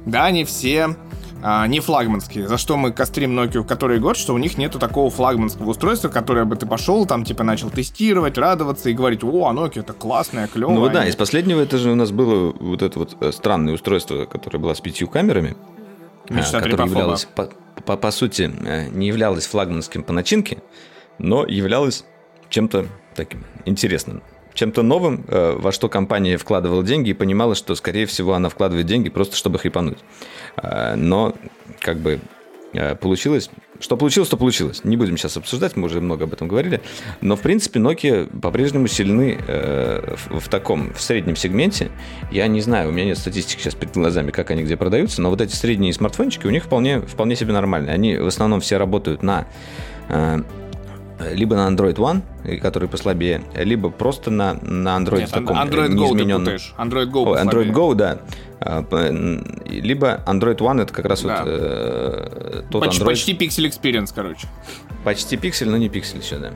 Да, 0.05 0.25
они 0.25 0.43
все 0.45 0.95
а, 1.41 1.67
не 1.67 1.79
флагманские, 1.79 2.47
за 2.47 2.57
что 2.57 2.75
мы 2.75 2.91
кострим 2.91 3.37
Nokia 3.37 3.63
который 3.63 3.99
год, 3.99 4.17
что 4.17 4.33
у 4.33 4.37
них 4.37 4.57
нету 4.57 4.77
такого 4.77 5.09
флагманского 5.09 5.69
устройства, 5.69 6.09
которое 6.09 6.43
бы 6.43 6.55
ты 6.57 6.65
пошел, 6.65 7.05
там, 7.05 7.23
типа, 7.23 7.43
начал 7.43 7.69
тестировать, 7.69 8.37
радоваться 8.37 8.89
и 8.89 8.93
говорить, 8.93 9.23
о, 9.23 9.47
а 9.47 9.53
Nokia 9.53 9.81
это 9.81 9.93
классное, 9.93 10.47
клевое. 10.47 10.77
Ну 10.77 10.89
да, 10.89 11.07
из 11.07 11.15
последнего 11.15 11.61
это 11.61 11.77
же 11.77 11.91
у 11.91 11.95
нас 11.95 12.11
было 12.11 12.53
вот 12.59 12.81
это 12.81 12.99
вот 12.99 13.15
э, 13.21 13.31
странное 13.31 13.73
устройство, 13.73 14.25
которое 14.25 14.59
было 14.59 14.73
с 14.73 14.81
пятью 14.81 15.07
камерами. 15.07 15.55
Мечта 16.29 16.57
а, 16.57 16.61
которое 16.61 16.71
трипофоба. 16.71 16.99
являлось, 16.99 17.25
по, 17.25 17.49
по, 17.85 17.95
по 17.95 18.11
сути, 18.11 18.51
э, 18.65 18.89
не 18.89 19.07
являлось 19.07 19.47
флагманским 19.47 20.03
по 20.03 20.11
начинке, 20.11 20.61
но 21.19 21.45
являлось 21.45 22.03
чем-то 22.49 22.87
таким 23.15 23.45
интересным. 23.65 24.21
Чем-то 24.53 24.83
новым, 24.83 25.23
э, 25.27 25.55
во 25.57 25.71
что 25.71 25.89
компания 25.89 26.37
вкладывала 26.37 26.83
деньги 26.83 27.11
и 27.11 27.13
понимала, 27.13 27.55
что, 27.55 27.75
скорее 27.75 28.05
всего, 28.05 28.33
она 28.33 28.49
вкладывает 28.49 28.87
деньги 28.87 29.09
просто, 29.09 29.35
чтобы 29.35 29.59
хайпануть. 29.59 29.99
Э, 30.57 30.95
Но, 30.95 31.35
как 31.79 31.99
бы, 31.99 32.19
э, 32.73 32.95
получилось... 32.95 33.49
Что 33.79 33.95
получилось, 33.95 34.27
то 34.27 34.35
получилось. 34.35 34.83
Не 34.83 34.97
будем 34.97 35.15
сейчас 35.15 35.37
обсуждать, 35.37 35.77
мы 35.77 35.85
уже 35.85 36.01
много 36.01 36.25
об 36.25 36.33
этом 36.33 36.49
говорили. 36.49 36.81
Но, 37.21 37.37
в 37.37 37.39
принципе, 37.39 37.79
Nokia 37.79 38.27
по-прежнему 38.41 38.87
сильны 38.87 39.37
в, 39.37 40.49
таком, 40.49 40.93
в 40.93 41.01
среднем 41.01 41.37
сегменте. 41.37 41.89
Я 42.29 42.47
не 42.47 42.59
знаю, 42.59 42.89
у 42.89 42.91
меня 42.91 43.05
нет 43.05 43.17
статистики 43.17 43.61
сейчас 43.61 43.75
перед 43.75 43.93
глазами, 43.93 44.31
как 44.31 44.51
они 44.51 44.63
где 44.63 44.75
продаются, 44.75 45.21
но 45.21 45.29
вот 45.29 45.39
эти 45.39 45.55
средние 45.55 45.93
смартфончики 45.93 46.45
у 46.45 46.49
них 46.49 46.65
вполне, 46.65 46.99
вполне 46.99 47.37
себе 47.37 47.53
нормальные. 47.53 47.93
Они 47.93 48.17
в 48.17 48.27
основном 48.27 48.59
все 48.59 48.75
работают 48.75 49.23
на... 49.23 49.47
либо 51.33 51.55
на 51.55 51.67
Android 51.69 51.95
One, 51.95 52.21
э, 52.43 52.57
который 52.57 52.87
послабее, 52.89 53.41
либо 53.55 53.89
просто 53.89 54.31
на, 54.31 54.53
на 54.61 54.97
Android 54.97 55.19
Нет, 55.19 55.31
таком 55.31 55.57
Android 55.57 55.87
э, 55.87 55.95
Go 55.95 56.09
ты 56.09 56.13
неизмененном. 56.15 56.55
Android 56.77 57.11
Go 57.11 57.35
О, 57.35 57.43
Android. 57.43 57.71
Go, 57.71 57.95
да. 57.95 58.19
А, 58.61 58.83
Либо 59.65 60.21
Android 60.25 60.57
One 60.57 60.81
это 60.81 60.93
как 60.93 61.05
раз 61.05 61.21
Да. 61.21 61.43
вот 61.43 61.47
э, 61.47 62.63
тот 62.69 62.81
Почти, 62.83 63.01
Android. 63.01 63.05
почти 63.05 63.33
Pixel 63.33 63.67
Experience, 63.69 64.11
короче. 64.13 64.47
Почти 65.03 65.37
пиксель, 65.37 65.69
но 65.69 65.77
не 65.77 65.87
пиксель 65.89 66.19
еще, 66.19 66.37
да. 66.37 66.51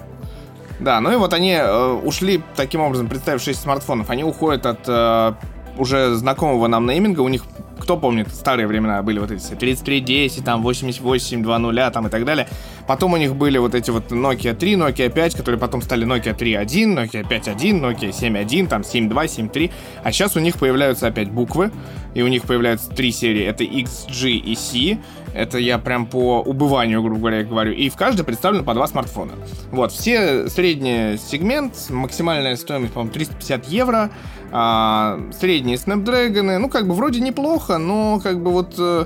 Да, 0.79 0.99
ну 0.99 1.13
и 1.13 1.15
вот 1.15 1.33
они 1.33 1.53
э, 1.53 1.91
ушли 2.03 2.41
таким 2.55 2.81
образом, 2.81 3.07
представив 3.07 3.41
6 3.41 3.61
смартфонов, 3.61 4.09
они 4.09 4.23
уходят 4.25 4.65
от 4.65 4.79
э, 4.87 5.33
уже 5.77 6.13
знакомого 6.15 6.67
нам 6.67 6.85
нейминга, 6.85 7.21
у 7.21 7.29
них 7.29 7.43
кто 7.83 7.97
помнит, 7.97 8.33
старые 8.33 8.65
времена 8.65 9.03
были 9.03 9.19
вот 9.19 9.29
эти 9.29 9.41
все 9.41 9.55
3310, 9.55 10.45
там 10.45 10.63
8820 10.63 11.93
там 11.93 12.07
и 12.07 12.09
так 12.09 12.23
далее. 12.23 12.47
Потом 12.87 13.13
у 13.13 13.17
них 13.17 13.35
были 13.35 13.57
вот 13.57 13.75
эти 13.75 13.91
вот 13.91 14.11
Nokia 14.11 14.55
3, 14.55 14.73
Nokia 14.75 15.09
5, 15.09 15.35
которые 15.35 15.59
потом 15.59 15.81
стали 15.81 16.07
Nokia 16.07 16.35
3.1, 16.35 16.95
Nokia 16.95 17.27
5.1, 17.27 17.81
Nokia 17.81 18.09
7.1, 18.09 18.67
там 18.67 18.81
7.2, 18.81 19.25
7.3. 19.25 19.71
А 20.01 20.11
сейчас 20.13 20.37
у 20.37 20.39
них 20.39 20.57
появляются 20.57 21.07
опять 21.07 21.29
буквы, 21.29 21.71
и 22.13 22.21
у 22.21 22.27
них 22.27 22.43
появляются 22.43 22.89
три 22.89 23.11
серии. 23.11 23.43
Это 23.43 23.65
X, 23.65 24.07
G 24.09 24.29
и 24.29 24.55
C. 24.55 24.97
Это 25.33 25.57
я 25.57 25.79
прям 25.79 26.05
по 26.05 26.41
убыванию, 26.41 27.01
грубо 27.01 27.19
говоря, 27.19 27.43
говорю. 27.43 27.73
И 27.73 27.89
в 27.89 27.95
каждой 27.95 28.23
представлено 28.23 28.63
по 28.63 28.73
два 28.73 28.87
смартфона. 28.87 29.33
Вот, 29.71 29.91
все 29.91 30.47
средний 30.47 31.17
сегмент, 31.17 31.89
максимальная 31.89 32.55
стоимость, 32.55 32.93
по-моему, 32.93 33.13
350 33.13 33.67
евро. 33.67 34.11
А, 34.51 35.19
средние 35.39 35.77
Snapdragon, 35.77 36.59
ну, 36.59 36.69
как 36.69 36.87
бы 36.87 36.93
вроде 36.93 37.19
неплохо, 37.19 37.79
но 37.79 38.19
как 38.21 38.41
бы 38.43 38.51
вот 38.51 38.75
э, 38.77 39.05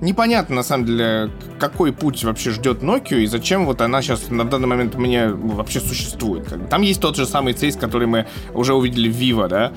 непонятно, 0.00 0.56
на 0.56 0.62
самом 0.62 0.86
деле, 0.86 1.30
какой 1.58 1.92
путь 1.92 2.22
вообще 2.24 2.50
ждет 2.50 2.82
Nokia 2.82 3.20
и 3.20 3.26
зачем 3.26 3.66
вот 3.66 3.80
она 3.80 4.02
сейчас 4.02 4.30
на 4.30 4.44
данный 4.44 4.66
момент 4.66 4.94
мне 4.96 5.28
вообще 5.28 5.80
существует. 5.80 6.46
Там 6.68 6.82
есть 6.82 7.00
тот 7.00 7.16
же 7.16 7.26
самый 7.26 7.52
CES, 7.54 7.78
который 7.78 8.06
мы 8.06 8.26
уже 8.52 8.74
увидели 8.74 9.08
в 9.08 9.16
Vivo, 9.16 9.48
да. 9.48 9.72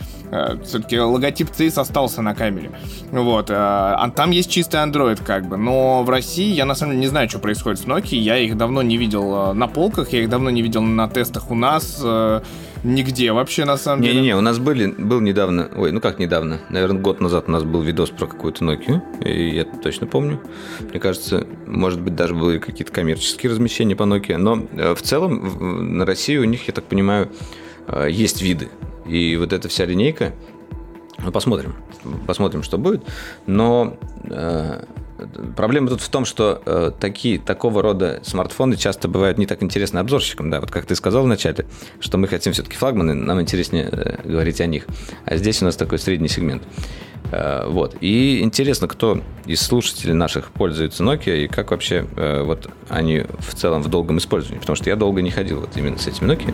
Все-таки 0.64 1.00
логотип 1.00 1.50
CES 1.50 1.80
остался 1.80 2.22
на 2.22 2.36
камере. 2.36 2.72
Вот. 3.12 3.50
э, 3.50 3.54
А 3.56 4.10
там 4.10 4.32
есть 4.32 4.52
чистый 4.52 4.78
Android, 4.78 5.24
как 5.24 5.48
бы. 5.48 5.58
Но 5.58 6.04
в 6.04 6.10
России 6.10 6.54
я 6.54 6.66
на 6.66 6.76
самом 6.76 6.94
деле 6.94 7.02
не 7.02 7.08
знаю, 7.08 7.30
что 7.30 7.40
происходит 7.40 7.80
с 7.80 7.86
Nokia. 7.86 8.18
Я 8.18 8.38
их 8.38 8.58
давно 8.58 8.82
не 8.82 8.98
видел 8.98 9.52
э, 9.52 9.54
на 9.54 9.68
полках, 9.68 10.12
я 10.14 10.22
их 10.22 10.30
давно 10.30 10.50
не 10.50 10.62
видел 10.62 10.82
на 10.82 11.08
тестах 11.08 11.50
у 11.52 11.56
нас. 11.56 12.04
Нигде 12.84 13.32
вообще, 13.32 13.66
на 13.66 13.78
самом 13.78 14.02
деле. 14.02 14.16
Не-не-не, 14.16 14.36
у 14.36 14.42
нас 14.42 14.60
были, 14.60 14.88
был 14.88 15.20
недавно, 15.20 15.70
ой, 15.76 15.92
ну 15.92 16.02
как 16.02 16.20
недавно, 16.20 16.60
наверное, 16.70 17.02
год 17.02 17.20
назад 17.22 17.46
у 17.48 17.52
нас 17.52 17.64
был 17.64 17.82
видос 17.82 18.10
про 18.10 18.28
какую-то 18.28 18.64
Nokia, 18.64 19.02
и 19.24 19.56
я 19.56 19.66
точно 19.66 20.08
помню. 20.08 20.42
Мне 20.80 21.00
кажется, 21.00 21.48
может 21.66 22.02
быть, 22.02 22.16
даже 22.16 22.36
были 22.36 22.60
какие-то 22.60 22.92
коммерческие 22.92 23.52
размещения 23.52 23.96
по 23.96 24.04
Nokia, 24.04 24.38
но 24.38 24.68
э, 24.74 24.96
в 24.96 25.02
целом 25.02 25.98
на 25.98 26.06
России 26.06 26.38
у 26.38 26.46
них, 26.46 26.68
я 26.68 26.74
так 26.74 26.86
понимаю, 26.86 27.30
э, 27.88 28.08
есть 28.10 28.42
виды. 28.42 28.70
И 29.06 29.36
вот 29.38 29.54
эта 29.54 29.70
вся 29.70 29.86
линейка, 29.86 30.34
ну, 31.24 31.32
посмотрим, 31.32 31.76
посмотрим, 32.26 32.64
что 32.64 32.78
будет. 32.78 33.04
Но 33.46 33.98
э, 34.24 34.84
проблема 35.56 35.90
тут 35.90 36.02
в 36.02 36.10
том, 36.10 36.26
что 36.26 36.62
э, 36.66 36.92
такие, 37.00 37.40
такого 37.40 37.82
рода 37.82 38.20
смартфоны 38.24 38.76
часто 38.76 39.08
бывают 39.08 39.38
не 39.38 39.46
так 39.46 39.64
интересны 39.64 40.00
обзорщикам, 40.00 40.50
да, 40.50 40.60
вот 40.60 40.72
как 40.72 40.86
ты 40.86 40.96
сказал 40.96 41.24
вначале, 41.24 41.66
что 42.00 42.18
мы 42.18 42.28
хотим 42.28 42.54
все-таки 42.54 42.76
флагманы, 42.76 43.14
нам 43.14 43.42
интереснее 43.42 43.90
э, 43.92 44.28
говорить 44.28 44.62
о 44.62 44.66
них. 44.68 44.86
А 45.26 45.38
здесь 45.38 45.62
у 45.62 45.66
нас 45.66 45.76
такой 45.76 46.00
средний 46.00 46.28
сегмент. 46.28 46.64
Э, 47.32 47.68
вот. 47.68 47.96
И 48.02 48.42
интересно, 48.42 48.88
кто 48.88 49.22
из 49.46 49.62
слушателей 49.62 50.14
наших 50.14 50.52
пользуется 50.52 51.04
Nokia 51.04 51.46
и 51.46 51.48
как 51.48 51.72
вообще 51.72 52.06
э, 52.16 52.44
вот 52.44 52.70
они 52.90 53.26
в 53.40 53.56
целом 53.56 53.82
в 53.82 53.90
долгом 53.90 54.20
использовании. 54.20 54.60
Потому 54.60 54.76
что 54.76 54.90
я 54.90 54.96
долго 54.96 55.22
не 55.22 55.32
ходил 55.32 55.62
вот 55.62 55.76
именно 55.76 55.98
с 55.98 56.08
этими 56.08 56.32
Nokia. 56.32 56.54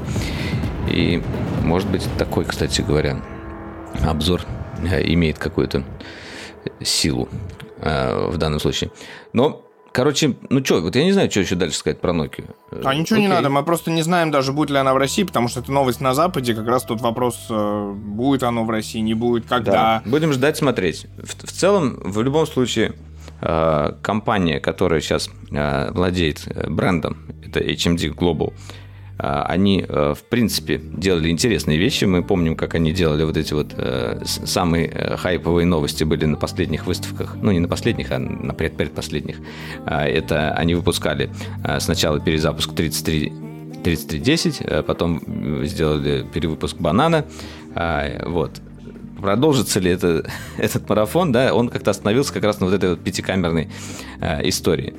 И 0.90 1.22
может 1.64 1.90
быть 1.90 2.08
такой, 2.18 2.46
кстати 2.46 2.82
говоря, 2.82 3.22
обзор 4.06 4.42
э, 4.84 5.04
имеет 5.14 5.38
какую-то 5.38 5.84
силу 6.82 7.30
э, 7.80 8.28
в 8.30 8.38
данном 8.38 8.60
случае. 8.60 8.92
Но, 9.34 9.64
короче, 9.92 10.36
ну 10.50 10.64
что, 10.64 10.82
вот 10.82 10.96
я 10.96 11.04
не 11.04 11.12
знаю, 11.12 11.30
что 11.30 11.42
еще 11.42 11.56
дальше 11.56 11.78
сказать 11.78 12.00
про 12.00 12.14
Nokia. 12.14 12.50
А 12.84 12.96
ничего 12.96 13.20
не 13.20 13.26
Окей. 13.26 13.36
надо, 13.36 13.50
мы 13.50 13.64
просто 13.64 13.92
не 13.92 14.02
знаем 14.02 14.32
даже, 14.32 14.54
будет 14.54 14.70
ли 14.70 14.78
она 14.78 14.94
в 14.94 14.98
России, 14.98 15.24
потому 15.24 15.48
что 15.48 15.60
это 15.60 15.72
новость 15.72 16.02
на 16.02 16.14
Западе, 16.14 16.54
как 16.54 16.68
раз 16.68 16.84
тут 16.84 17.02
вопрос, 17.02 17.48
э, 17.50 17.92
будет 17.94 18.44
оно 18.44 18.64
в 18.66 18.70
России, 18.70 19.00
не 19.00 19.14
будет, 19.14 19.46
когда. 19.46 19.72
Да. 19.72 20.04
Будем 20.06 20.34
ждать, 20.34 20.58
смотреть. 20.58 21.08
В, 21.18 21.48
в 21.48 21.52
целом, 21.52 22.00
в 22.04 22.22
любом 22.22 22.46
случае, 22.48 22.94
компания, 24.02 24.62
которая 24.62 25.02
сейчас 25.02 25.30
владеет 25.50 26.48
брендом, 26.70 27.18
это 27.46 27.60
HMD 27.60 28.16
Global, 28.16 28.54
они, 29.18 29.86
э, 29.88 30.14
в 30.18 30.24
принципе, 30.24 30.78
делали 30.78 31.30
интересные 31.30 31.78
вещи. 31.78 32.06
Мы 32.06 32.24
помним, 32.24 32.56
как 32.56 32.76
они 32.76 32.92
делали 32.92 33.24
вот 33.24 33.38
эти 33.38 33.54
вот 33.54 33.74
э, 33.78 34.22
самые 34.26 34.88
э, 34.88 35.18
хайповые 35.18 35.66
новости 35.66 36.04
были 36.04 36.26
на 36.26 36.36
последних 36.36 36.88
выставках. 36.88 37.36
Ну, 37.42 37.52
не 37.52 37.60
на 37.60 37.68
последних, 37.68 38.12
а 38.12 38.20
на 38.20 38.54
пред 38.54 38.76
предпоследних. 38.76 39.38
А, 39.86 40.06
Это 40.06 40.54
они 40.54 40.76
выпускали 40.76 41.30
сначала 41.80 42.20
перезапуск 42.20 42.74
33 42.74 43.32
3310, 43.84 44.62
э, 44.62 44.84
потом 44.84 45.22
сделали 45.66 46.26
перевыпуск 46.34 46.78
банана. 46.78 47.26
А, 47.76 48.28
Вот. 48.28 48.62
Продолжится 49.22 49.80
ли 49.80 49.92
это, 49.92 50.30
этот 50.58 50.90
марафон, 50.90 51.32
да, 51.32 51.54
он 51.54 51.70
как-то 51.70 51.92
остановился 51.92 52.34
как 52.34 52.44
раз 52.44 52.60
на 52.60 52.66
вот 52.66 52.76
этой 52.76 52.90
вот 52.90 53.00
пятикамерной 53.00 53.70
истории. 54.44 54.96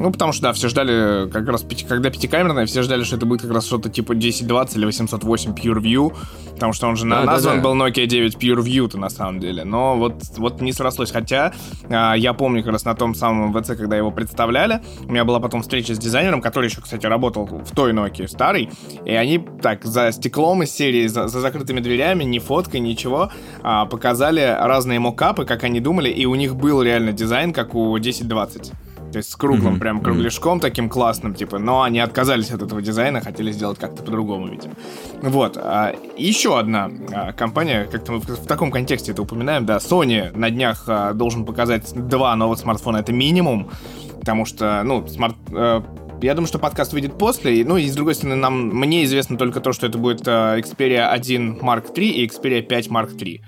Э, 0.00 0.02
Ну, 0.02 0.10
потому 0.10 0.32
что, 0.32 0.44
да, 0.44 0.52
все 0.52 0.68
ждали, 0.68 1.28
как 1.30 1.46
раз, 1.46 1.62
пяти- 1.62 1.84
когда 1.86 2.10
пятикамерная, 2.10 2.64
все 2.66 2.82
ждали, 2.82 3.04
что 3.04 3.16
это 3.16 3.26
будет 3.26 3.42
как 3.42 3.52
раз 3.52 3.66
что-то 3.66 3.90
типа 3.90 4.14
1020 4.14 4.76
или 4.76 4.86
808 4.86 5.52
Pure 5.52 5.80
View, 5.80 6.12
потому 6.54 6.72
что 6.72 6.88
он 6.88 6.96
же 6.96 7.06
Да, 7.08 7.20
да, 7.20 7.24
назван 7.32 7.56
да. 7.56 7.62
был 7.62 7.74
Nokia 7.74 8.06
9 8.06 8.36
Pure 8.36 8.62
View-то 8.62 8.98
на 8.98 9.10
самом 9.10 9.40
деле. 9.40 9.64
Но 9.64 9.96
вот, 9.98 10.14
вот 10.38 10.60
не 10.62 10.72
срослось. 10.72 11.10
Хотя 11.12 11.52
а, 11.90 12.14
я 12.14 12.32
помню 12.32 12.62
как 12.62 12.72
раз 12.72 12.84
на 12.84 12.94
том 12.94 13.14
самом 13.14 13.52
ВЦ, 13.52 13.76
когда 13.76 13.96
его 13.96 14.10
представляли, 14.10 14.80
у 15.06 15.12
меня 15.12 15.24
была 15.24 15.38
потом 15.38 15.60
встреча 15.62 15.94
с 15.94 15.98
дизайнером, 15.98 16.40
который 16.40 16.66
еще, 16.70 16.80
кстати, 16.80 17.06
работал 17.06 17.44
в 17.46 17.74
той 17.74 17.92
Nokia 17.92 18.26
старой, 18.26 18.70
и 19.04 19.12
они 19.12 19.38
так 19.62 19.84
за 19.84 20.12
стеклом 20.12 20.62
из 20.62 20.70
серии, 20.70 21.06
за, 21.08 21.28
за 21.28 21.40
закрытыми 21.40 21.80
дверями, 21.80 22.24
ни 22.24 22.38
фоткой, 22.38 22.80
ничего, 22.80 23.30
а, 23.62 23.84
показали 23.84 24.56
разные 24.58 24.98
мокапы, 24.98 25.44
как 25.44 25.64
они 25.64 25.80
думали, 25.80 26.08
и 26.08 26.24
у 26.26 26.34
них 26.36 26.56
был 26.56 26.82
реально 26.82 27.12
дизайн, 27.12 27.52
как 27.52 27.74
у 27.74 27.94
1020. 27.96 28.72
То 29.12 29.18
есть 29.18 29.30
с 29.30 29.36
круглым, 29.36 29.72
Мгм, 29.72 29.80
прям 29.80 30.00
кругляшком 30.00 30.60
таким 30.60 30.88
классным, 30.88 31.34
типа, 31.34 31.58
но 31.58 31.82
они 31.82 31.98
отказались 32.00 32.50
от 32.50 32.62
этого 32.62 32.80
дизайна, 32.80 33.20
хотели 33.20 33.50
сделать 33.52 33.78
как-то 33.78 34.02
по-другому, 34.02 34.48
видимо. 34.48 34.74
Вот. 35.22 35.56
а, 35.56 35.94
еще 36.16 36.58
одна 36.58 36.90
а, 37.12 37.32
компания, 37.32 37.88
как-то 37.90 38.12
мы 38.12 38.20
в, 38.20 38.28
в 38.28 38.46
таком 38.46 38.70
контексте 38.70 39.12
это 39.12 39.22
упоминаем, 39.22 39.66
да, 39.66 39.78
Sony 39.78 40.36
на 40.36 40.50
днях 40.50 40.84
а, 40.86 41.12
должен 41.12 41.44
показать 41.44 41.92
два 41.94 42.34
новых 42.36 42.58
смартфона, 42.58 42.98
это 42.98 43.12
минимум, 43.12 43.70
потому 44.20 44.44
что, 44.44 44.82
ну, 44.84 45.06
смарт... 45.08 45.36
э, 45.50 45.82
я 46.22 46.34
думаю, 46.34 46.46
что 46.46 46.58
подкаст 46.58 46.92
выйдет 46.92 47.16
после. 47.16 47.64
Ну 47.64 47.78
и 47.78 47.88
с 47.88 47.94
другой 47.94 48.14
стороны, 48.14 48.36
нам, 48.36 48.68
мне 48.68 49.04
известно 49.04 49.38
только 49.38 49.60
то, 49.60 49.72
что 49.72 49.86
это 49.86 49.96
будет 49.96 50.28
э, 50.28 50.60
Xperia 50.60 51.08
1 51.08 51.60
Mark 51.60 51.94
III 51.94 52.04
и 52.04 52.26
Xperia 52.26 52.60
5 52.60 52.88
Mark 52.88 53.16
III. 53.16 53.40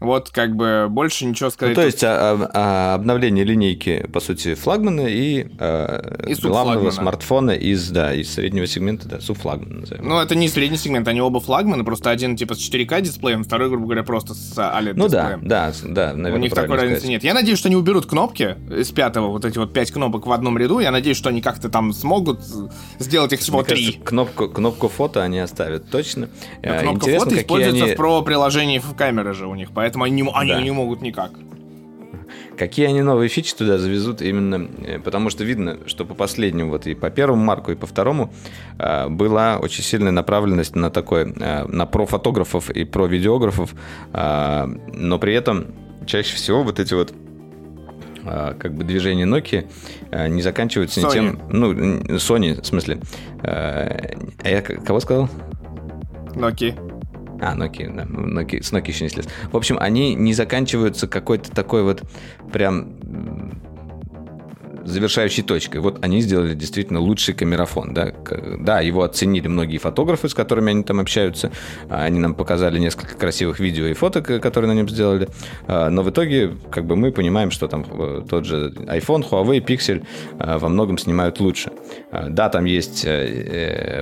Вот 0.00 0.30
как 0.30 0.56
бы 0.56 0.86
больше 0.88 1.26
ничего 1.26 1.48
ну, 1.48 1.50
сказать. 1.50 1.74
то 1.74 1.84
есть 1.84 2.02
а- 2.02 2.32
а- 2.32 2.50
а 2.54 2.94
обновление 2.94 3.44
линейки, 3.44 4.06
по 4.12 4.20
сути, 4.20 4.54
флагмана 4.54 5.02
и, 5.06 5.46
э, 5.58 6.24
И 6.26 6.34
главного 6.40 6.90
смартфона 6.90 7.50
из, 7.50 7.90
да, 7.90 8.14
из 8.14 8.32
среднего 8.32 8.66
сегмента, 8.66 9.06
да, 9.08 9.20
субфлагмана 9.20 9.80
назовем. 9.80 10.08
Ну, 10.08 10.18
это 10.18 10.34
не 10.34 10.48
средний 10.48 10.78
сегмент, 10.78 11.06
они 11.06 11.20
оба 11.20 11.38
флагманы, 11.40 11.84
просто 11.84 12.08
один 12.10 12.34
типа 12.36 12.54
с 12.54 12.58
4К 12.58 13.02
дисплеем, 13.02 13.44
второй, 13.44 13.68
грубо 13.68 13.84
говоря, 13.84 14.02
просто 14.02 14.32
с 14.32 14.56
OLED 14.56 14.94
Ну 14.96 15.08
да, 15.08 15.38
да, 15.42 15.72
с- 15.72 15.82
да, 15.82 16.14
наверное, 16.14 16.32
У 16.34 16.38
них 16.38 16.50
такой 16.54 16.68
правильно 16.68 16.82
разницы 16.82 17.00
сказать. 17.00 17.10
нет. 17.10 17.24
Я 17.24 17.34
надеюсь, 17.34 17.58
что 17.58 17.68
они 17.68 17.76
уберут 17.76 18.06
кнопки 18.06 18.56
из 18.70 18.90
пятого, 18.92 19.28
вот 19.28 19.44
эти 19.44 19.58
вот 19.58 19.74
пять 19.74 19.90
кнопок 19.90 20.26
в 20.26 20.32
одном 20.32 20.56
ряду. 20.56 20.78
Я 20.78 20.92
надеюсь, 20.92 21.18
что 21.18 21.28
они 21.28 21.42
как-то 21.42 21.68
там 21.68 21.92
смогут 21.92 22.40
сделать 22.98 23.34
их 23.34 23.40
всего 23.40 23.58
Мне 23.58 23.66
три. 23.66 23.84
кажется, 23.86 24.00
кнопку, 24.06 24.48
кнопку 24.48 24.88
фото 24.88 25.22
они 25.22 25.38
оставят 25.40 25.90
точно. 25.90 26.30
Но 26.62 26.70
Э, 26.70 26.80
кнопка 26.80 27.00
Интересно, 27.00 27.24
фото 27.26 27.40
используется 27.42 27.84
они, 27.84 27.92
в 27.92 27.96
про 27.96 28.22
приложении 28.22 28.78
в 28.78 28.94
камеры 28.94 29.34
же 29.34 29.46
у 29.46 29.54
них, 29.54 29.68
поэтому 29.74 29.89
они, 29.96 30.22
не 30.22 30.30
они 30.34 30.50
Да. 30.50 30.60
не 30.62 30.70
могут 30.70 31.02
никак. 31.02 31.30
какие 32.56 32.86
они 32.86 33.00
новые 33.02 33.28
фичи 33.28 33.54
туда 33.56 33.78
завезут 33.78 34.20
именно, 34.20 34.68
э, 34.86 34.98
потому 34.98 35.30
что 35.30 35.44
видно, 35.44 35.78
что 35.86 36.04
по 36.04 36.14
последнему, 36.14 36.70
вот 36.70 36.86
и 36.86 36.94
по 36.94 37.08
первому 37.10 37.42
марку, 37.42 37.72
и 37.72 37.74
по 37.74 37.86
второму 37.86 38.32
э, 38.78 39.08
была 39.08 39.58
очень 39.58 39.82
сильная 39.82 40.12
направленность 40.12 40.76
на 40.76 40.90
такой, 40.90 41.32
э, 41.32 41.64
на 41.66 41.86
про 41.86 42.04
фотографов 42.06 42.68
и 42.70 42.84
про 42.84 43.06
видеографов, 43.06 43.74
э, 44.12 44.66
но 44.94 45.18
при 45.18 45.34
этом 45.34 45.68
чаще 46.06 46.36
всего 46.36 46.62
вот 46.62 46.78
эти 46.80 46.94
вот 46.94 47.12
как 48.22 48.74
бы 48.74 48.84
движения 48.84 49.24
Nokia 49.24 49.64
не 50.28 50.42
заканчиваются 50.42 51.00
Sony. 51.00 51.06
ничем. 51.08 51.40
Ну, 51.48 51.72
Sony, 51.72 52.60
в 52.60 52.66
смысле. 52.66 53.00
А 53.42 54.14
я 54.44 54.60
кого 54.60 55.00
сказал? 55.00 55.30
Nokia. 56.34 56.74
А, 57.40 57.54
Nokia, 57.54 57.90
да, 57.94 58.04
Nokia, 58.04 58.62
с 58.62 58.72
Nokia 58.72 58.90
еще 58.90 59.04
не 59.04 59.10
слез. 59.10 59.26
В 59.50 59.56
общем, 59.56 59.76
они 59.80 60.14
не 60.14 60.34
заканчиваются 60.34 61.08
какой-то 61.08 61.50
такой 61.50 61.82
вот 61.82 62.02
прям 62.52 62.94
завершающей 64.84 65.42
точкой. 65.42 65.80
Вот 65.80 66.04
они 66.04 66.20
сделали 66.20 66.54
действительно 66.54 67.00
лучший 67.00 67.34
камерафон. 67.34 67.94
Да? 67.94 68.12
Да, 68.58 68.80
его 68.80 69.02
оценили 69.02 69.48
многие 69.48 69.78
фотографы, 69.78 70.28
с 70.28 70.34
которыми 70.34 70.70
они 70.70 70.82
там 70.82 71.00
общаются. 71.00 71.50
А, 71.88 72.04
Они 72.04 72.18
нам 72.18 72.34
показали 72.34 72.78
несколько 72.78 73.14
красивых 73.16 73.60
видео 73.60 73.86
и 73.86 73.94
фоток, 73.94 74.30
э, 74.30 74.38
которые 74.38 74.68
на 74.72 74.76
нем 74.76 74.88
сделали. 74.88 75.28
А, 75.66 75.90
Но 75.90 76.02
в 76.02 76.10
итоге, 76.10 76.52
как 76.70 76.86
бы 76.86 76.96
мы 76.96 77.12
понимаем, 77.12 77.50
что 77.50 77.68
там 77.68 77.84
э, 77.90 78.22
тот 78.28 78.44
же 78.44 78.72
iPhone, 78.76 79.28
Huawei, 79.28 79.64
Pixel 79.64 80.04
э, 80.38 80.58
во 80.58 80.68
многом 80.68 80.98
снимают 80.98 81.40
лучше. 81.40 81.72
А, 82.10 82.28
Да, 82.28 82.48
там 82.48 82.64
есть 82.64 83.06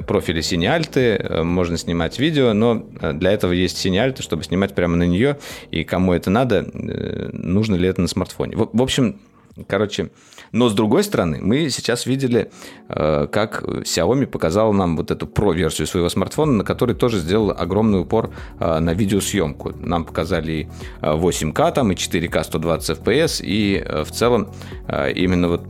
профили 0.07 0.41
синеальты, 0.41 1.43
можно 1.43 1.77
снимать 1.77 2.19
видео, 2.19 2.53
но 2.53 2.87
для 3.15 3.33
этого 3.33 3.53
есть 3.53 3.79
синеальта, 3.79 4.23
чтобы 4.23 4.45
снимать 4.45 4.75
прямо 4.75 4.97
на 4.97 5.05
нее. 5.05 5.39
И 5.71 5.85
кому 5.85 6.13
это 6.13 6.31
надо, 6.31 6.67
нужно 6.73 7.77
ли 7.77 7.89
это 7.89 8.01
на 8.01 8.09
смартфоне. 8.09 8.57
В 8.57 8.69
в 8.73 8.83
общем, 8.83 9.19
Короче, 9.67 10.11
но 10.52 10.69
с 10.69 10.75
другой 10.75 11.05
стороны, 11.05 11.38
мы 11.40 11.71
сейчас 11.71 12.07
видели, 12.07 12.50
э, 12.88 13.26
как 13.31 13.62
Xiaomi 13.62 14.26
показала 14.26 14.73
нам 14.73 14.97
вот 14.97 15.11
эту 15.11 15.26
Pro-версию 15.26 15.87
своего 15.87 16.09
смартфона, 16.09 16.52
на 16.52 16.64
которой 16.64 16.95
тоже 16.95 17.19
сделала 17.19 17.52
огромный 17.52 18.00
упор 18.00 18.31
э, 18.59 18.78
на 18.78 18.95
видеосъемку. 18.95 19.73
Нам 19.78 20.05
показали 20.05 20.52
и 20.52 20.69
э, 21.02 21.12
8К, 21.12 21.73
там, 21.73 21.93
и 21.93 21.95
4К 21.95 22.45
120 22.45 22.99
FPS, 22.99 23.45
и 23.45 23.83
э, 23.85 24.05
в 24.05 24.11
целом 24.11 24.49
э, 24.87 25.12
именно 25.12 25.49
вот 25.49 25.62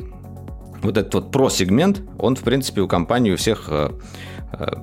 вот 0.80 0.96
этот 0.96 1.12
вот 1.12 1.32
про-сегмент, 1.32 2.02
он, 2.18 2.36
в 2.36 2.42
принципе, 2.42 2.82
у 2.82 2.86
компании 2.86 3.32
у 3.32 3.36
всех 3.36 3.64
э, 3.66 3.90
э, 3.90 3.98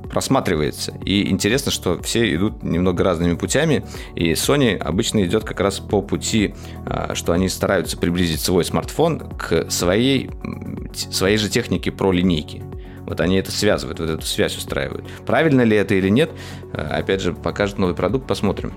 просматривается. 0.10 0.93
И 1.03 1.29
интересно, 1.29 1.72
что 1.72 2.01
все 2.01 2.34
идут 2.36 2.63
немного 2.63 3.03
разными 3.03 3.36
путями, 3.36 3.86
и 4.15 4.34
Sony 4.34 4.77
обычно 4.77 5.24
идет 5.25 5.43
как 5.43 5.60
раз 5.60 5.79
по 5.79 6.01
пути, 6.01 6.53
э, 6.86 7.13
что 7.15 7.34
они 7.34 7.50
стараются 7.50 7.98
приблизить 7.98 8.41
свой 8.41 8.63
смартфон 8.63 9.19
к 9.38 9.69
своей, 9.69 10.29
своей 10.93 11.38
же 11.38 11.50
технике 11.50 11.91
про 11.91 12.12
линейки. 12.12 12.63
Вот 13.05 13.22
они 13.22 13.38
это 13.38 13.51
связывают, 13.51 14.00
вот 14.00 14.10
эту 14.10 14.25
связь 14.25 14.57
устраивают. 14.57 15.05
Правильно 15.25 15.62
ли 15.62 15.77
это 15.77 15.95
или 15.95 16.10
нет, 16.10 16.31
э, 16.74 16.81
опять 16.81 17.22
же, 17.22 17.34
покажет 17.34 17.77
новый 17.77 17.95
продукт, 17.95 18.27
посмотрим. 18.27 18.74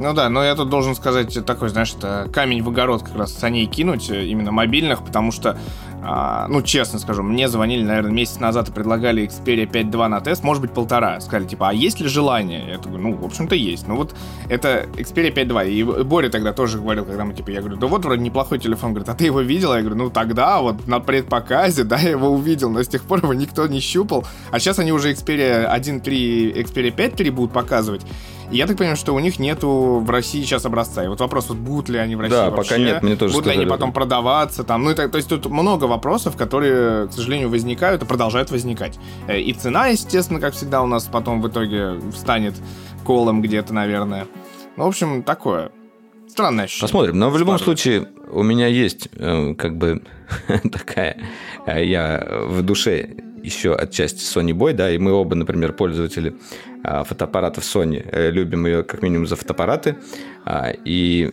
Ну 0.00 0.14
да, 0.14 0.30
но 0.30 0.42
я 0.42 0.54
тут 0.54 0.70
должен 0.70 0.94
сказать 0.94 1.44
такой, 1.44 1.68
знаешь, 1.68 1.94
камень 2.32 2.62
в 2.62 2.70
огород 2.70 3.02
как 3.02 3.16
раз 3.16 3.34
саней 3.34 3.66
кинуть, 3.66 4.08
э, 4.08 4.24
именно 4.24 4.50
мобильных, 4.50 5.04
потому 5.04 5.30
что, 5.30 5.58
а, 6.02 6.48
ну, 6.48 6.62
честно 6.62 6.98
скажу, 6.98 7.22
мне 7.22 7.48
звонили, 7.48 7.82
наверное, 7.82 8.12
месяц 8.12 8.40
назад 8.40 8.68
и 8.68 8.72
предлагали 8.72 9.24
Xperia 9.24 9.70
5.2 9.70 10.08
на 10.08 10.20
тест, 10.20 10.42
может 10.42 10.62
быть, 10.62 10.72
полтора. 10.72 11.20
Сказали, 11.20 11.46
типа, 11.46 11.68
а 11.70 11.72
есть 11.72 12.00
ли 12.00 12.08
желание? 12.08 12.66
Я 12.68 12.78
такой, 12.78 12.98
ну, 12.98 13.14
в 13.14 13.24
общем-то, 13.24 13.54
есть. 13.54 13.86
Ну 13.86 13.96
вот, 13.96 14.14
это 14.48 14.86
Xperia 14.94 15.32
5.2. 15.32 15.68
И 15.70 15.82
Боря 16.04 16.30
тогда 16.30 16.52
тоже 16.52 16.78
говорил, 16.78 17.04
когда 17.04 17.24
мы, 17.24 17.34
типа, 17.34 17.50
я 17.50 17.60
говорю, 17.60 17.76
да 17.76 17.86
вот, 17.86 18.04
вроде 18.04 18.22
неплохой 18.22 18.58
телефон. 18.58 18.90
Говорит, 18.90 19.08
а 19.08 19.14
ты 19.14 19.26
его 19.26 19.40
видел? 19.40 19.74
Я 19.74 19.80
говорю, 19.80 19.96
ну, 19.96 20.10
тогда, 20.10 20.60
вот, 20.60 20.86
на 20.86 21.00
предпоказе, 21.00 21.84
да, 21.84 21.98
я 21.98 22.10
его 22.10 22.30
увидел, 22.30 22.70
но 22.70 22.82
с 22.82 22.88
тех 22.88 23.02
пор 23.02 23.18
его 23.18 23.34
никто 23.34 23.66
не 23.66 23.80
щупал. 23.80 24.24
А 24.50 24.58
сейчас 24.58 24.78
они 24.78 24.92
уже 24.92 25.12
Xperia 25.12 25.70
1.3, 25.70 26.64
Xperia 26.64 26.94
5.3 26.94 27.30
будут 27.30 27.52
показывать. 27.52 28.02
Я 28.50 28.66
так 28.66 28.76
понимаю, 28.78 28.96
что 28.96 29.14
у 29.14 29.18
них 29.20 29.38
нету 29.38 30.02
в 30.04 30.10
России 30.10 30.42
сейчас 30.42 30.64
образца. 30.66 31.04
И 31.04 31.08
вот 31.08 31.20
вопрос, 31.20 31.48
вот 31.48 31.58
будут 31.58 31.88
ли 31.88 31.98
они 31.98 32.16
в 32.16 32.20
России 32.20 32.34
Да, 32.34 32.44
пока 32.46 32.56
вообще, 32.56 32.78
нет, 32.78 33.02
мне 33.02 33.14
тоже 33.14 33.32
будут 33.32 33.46
ли 33.46 33.52
они 33.52 33.60
сказали 33.62 33.70
потом 33.70 33.90
это. 33.90 33.94
продаваться 33.94 34.64
там. 34.64 34.82
Ну, 34.82 34.90
и 34.90 34.94
так, 34.94 35.12
то 35.12 35.18
есть 35.18 35.28
тут 35.28 35.46
много 35.46 35.84
вопросов, 35.84 36.36
которые, 36.36 37.06
к 37.08 37.12
сожалению, 37.12 37.48
возникают 37.48 38.02
и 38.02 38.06
продолжают 38.06 38.50
возникать. 38.50 38.98
Э, 39.28 39.38
И 39.40 39.52
цена, 39.52 39.86
естественно, 39.86 40.40
как 40.40 40.54
всегда, 40.54 40.82
у 40.82 40.86
нас 40.86 41.04
потом 41.04 41.40
в 41.42 41.48
итоге 41.48 42.00
встанет 42.12 42.54
колом 43.04 43.40
где-то, 43.40 43.72
наверное. 43.72 44.26
Ну, 44.76 44.84
в 44.84 44.88
общем, 44.88 45.22
такое. 45.22 45.70
Странное 46.28 46.64
ощущение. 46.64 46.88
Посмотрим. 46.88 47.18
Но 47.18 47.30
в 47.30 47.38
любом 47.38 47.58
случае 47.60 48.08
у 48.32 48.42
меня 48.42 48.66
есть 48.66 49.08
э, 49.12 49.54
как 49.54 49.76
бы 49.76 50.02
такая... 50.72 51.18
э, 51.66 51.84
Я 51.84 52.26
в 52.48 52.62
душе 52.62 53.10
еще 53.42 53.74
отчасти 53.74 54.18
Sony 54.22 54.50
Boy, 54.52 54.74
да, 54.74 54.90
и 54.90 54.98
мы 54.98 55.12
оба, 55.12 55.34
например, 55.34 55.72
пользователи 55.72 56.36
фотоаппаратов 57.04 57.64
Sony, 57.64 58.08
э, 58.10 58.30
любим 58.30 58.66
ее 58.66 58.82
как 58.82 59.02
минимум 59.02 59.26
за 59.26 59.36
фотоаппараты, 59.36 59.96
А, 60.44 60.72
и 60.84 61.30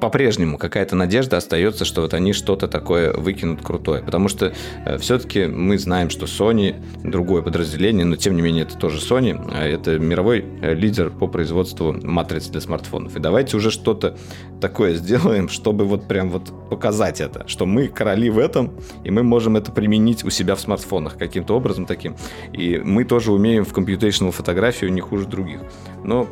по-прежнему 0.00 0.58
какая-то 0.58 0.96
надежда 0.96 1.36
остается, 1.36 1.84
что 1.84 2.02
вот 2.02 2.14
они 2.14 2.32
что-то 2.32 2.68
такое 2.68 3.12
выкинут 3.12 3.62
крутое. 3.62 4.02
Потому 4.02 4.28
что 4.28 4.52
все-таки 4.98 5.46
мы 5.46 5.78
знаем, 5.78 6.10
что 6.10 6.26
Sony 6.26 6.74
другое 7.04 7.42
подразделение, 7.42 8.04
но 8.04 8.16
тем 8.16 8.36
не 8.36 8.42
менее 8.42 8.64
это 8.64 8.76
тоже 8.76 8.98
Sony. 8.98 9.38
а 9.52 9.64
Это 9.64 9.98
мировой 9.98 10.44
э, 10.62 10.74
лидер 10.74 11.10
по 11.10 11.26
производству 11.26 11.92
матриц 12.02 12.48
для 12.48 12.60
смартфонов. 12.60 13.16
И 13.16 13.20
давайте 13.20 13.56
уже 13.56 13.70
что-то 13.70 14.16
такое 14.60 14.94
сделаем, 14.94 15.48
чтобы 15.48 15.84
вот 15.84 16.08
прям 16.08 16.30
вот 16.30 16.52
показать 16.68 17.20
это, 17.20 17.46
что 17.48 17.66
мы 17.66 17.88
короли 17.88 18.30
в 18.30 18.38
этом, 18.38 18.72
и 19.04 19.10
мы 19.10 19.22
можем 19.22 19.56
это 19.56 19.72
применить 19.72 20.24
у 20.24 20.30
себя 20.30 20.54
в 20.54 20.60
смартфонах 20.60 21.16
каким-то 21.16 21.56
образом 21.56 21.86
таким. 21.86 22.16
И 22.52 22.80
мы 22.82 23.04
тоже 23.04 23.32
умеем 23.32 23.64
в 23.64 23.72
computational 23.72 24.30
фотографию 24.30 24.92
не 24.92 25.00
хуже 25.00 25.26
других. 25.26 25.60
Но 26.04 26.28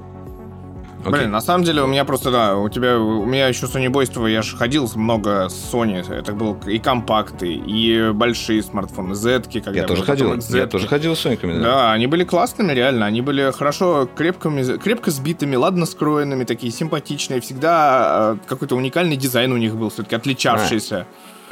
Окей. 1.09 1.21
Блин, 1.21 1.31
на 1.31 1.41
самом 1.41 1.65
деле 1.65 1.83
у 1.83 1.87
меня 1.87 2.05
просто, 2.05 2.31
да, 2.31 2.57
у 2.57 2.69
тебя, 2.69 2.99
у 2.99 3.25
меня 3.25 3.49
еще 3.49 3.67
Sony 3.67 3.89
бойство, 3.89 4.27
я 4.27 4.43
же 4.43 4.57
ходил 4.57 4.91
много 4.95 5.49
с 5.49 5.73
Sony, 5.73 6.05
это 6.13 6.33
был 6.33 6.57
и 6.67 6.79
компакты, 6.79 7.53
и 7.53 8.11
большие 8.13 8.63
смартфоны, 8.63 9.15
z 9.15 9.43
когда 9.53 9.73
я 9.73 9.87
тоже 9.87 10.05
ходил, 10.05 10.33
я 10.33 10.39
XZ-ки. 10.39 10.71
тоже 10.71 10.89
ходил 10.89 11.17
с 11.17 11.21
Сониками. 11.21 11.59
да. 11.59 11.69
Да, 11.69 11.93
они 11.93 12.07
были 12.07 12.25
классными, 12.25 12.73
реально. 12.73 13.07
Они 13.07 13.21
были 13.21 13.53
хорошо, 13.53 14.09
крепкими, 14.15 14.77
крепко 14.79 15.11
сбитыми, 15.11 15.57
ладно 15.57 15.87
скроенными, 15.87 16.45
такие 16.45 16.73
симпатичные. 16.73 17.41
Всегда 17.41 18.37
э, 18.37 18.49
какой-то 18.49 18.77
уникальный 18.77 19.17
дизайн 19.17 19.53
у 19.53 19.57
них 19.57 19.77
был, 19.77 19.91
все-таки 19.91 20.17
отличавшийся. 20.17 21.07
А 21.07 21.07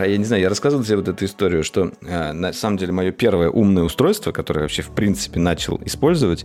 я 0.04 0.16
не 0.18 0.24
знаю, 0.24 0.42
я 0.42 0.48
рассказывал 0.48 0.84
тебе 0.84 0.96
вот 0.96 1.08
эту 1.08 1.24
историю, 1.24 1.64
что 1.64 1.92
э, 2.02 2.32
на 2.32 2.52
самом 2.52 2.76
деле 2.76 2.92
мое 2.92 3.12
первое 3.12 3.48
умное 3.48 3.84
устройство, 3.84 4.32
которое 4.32 4.60
я 4.60 4.64
вообще 4.64 4.82
в 4.82 4.90
принципе 4.90 5.40
начал 5.40 5.80
использовать, 5.84 6.44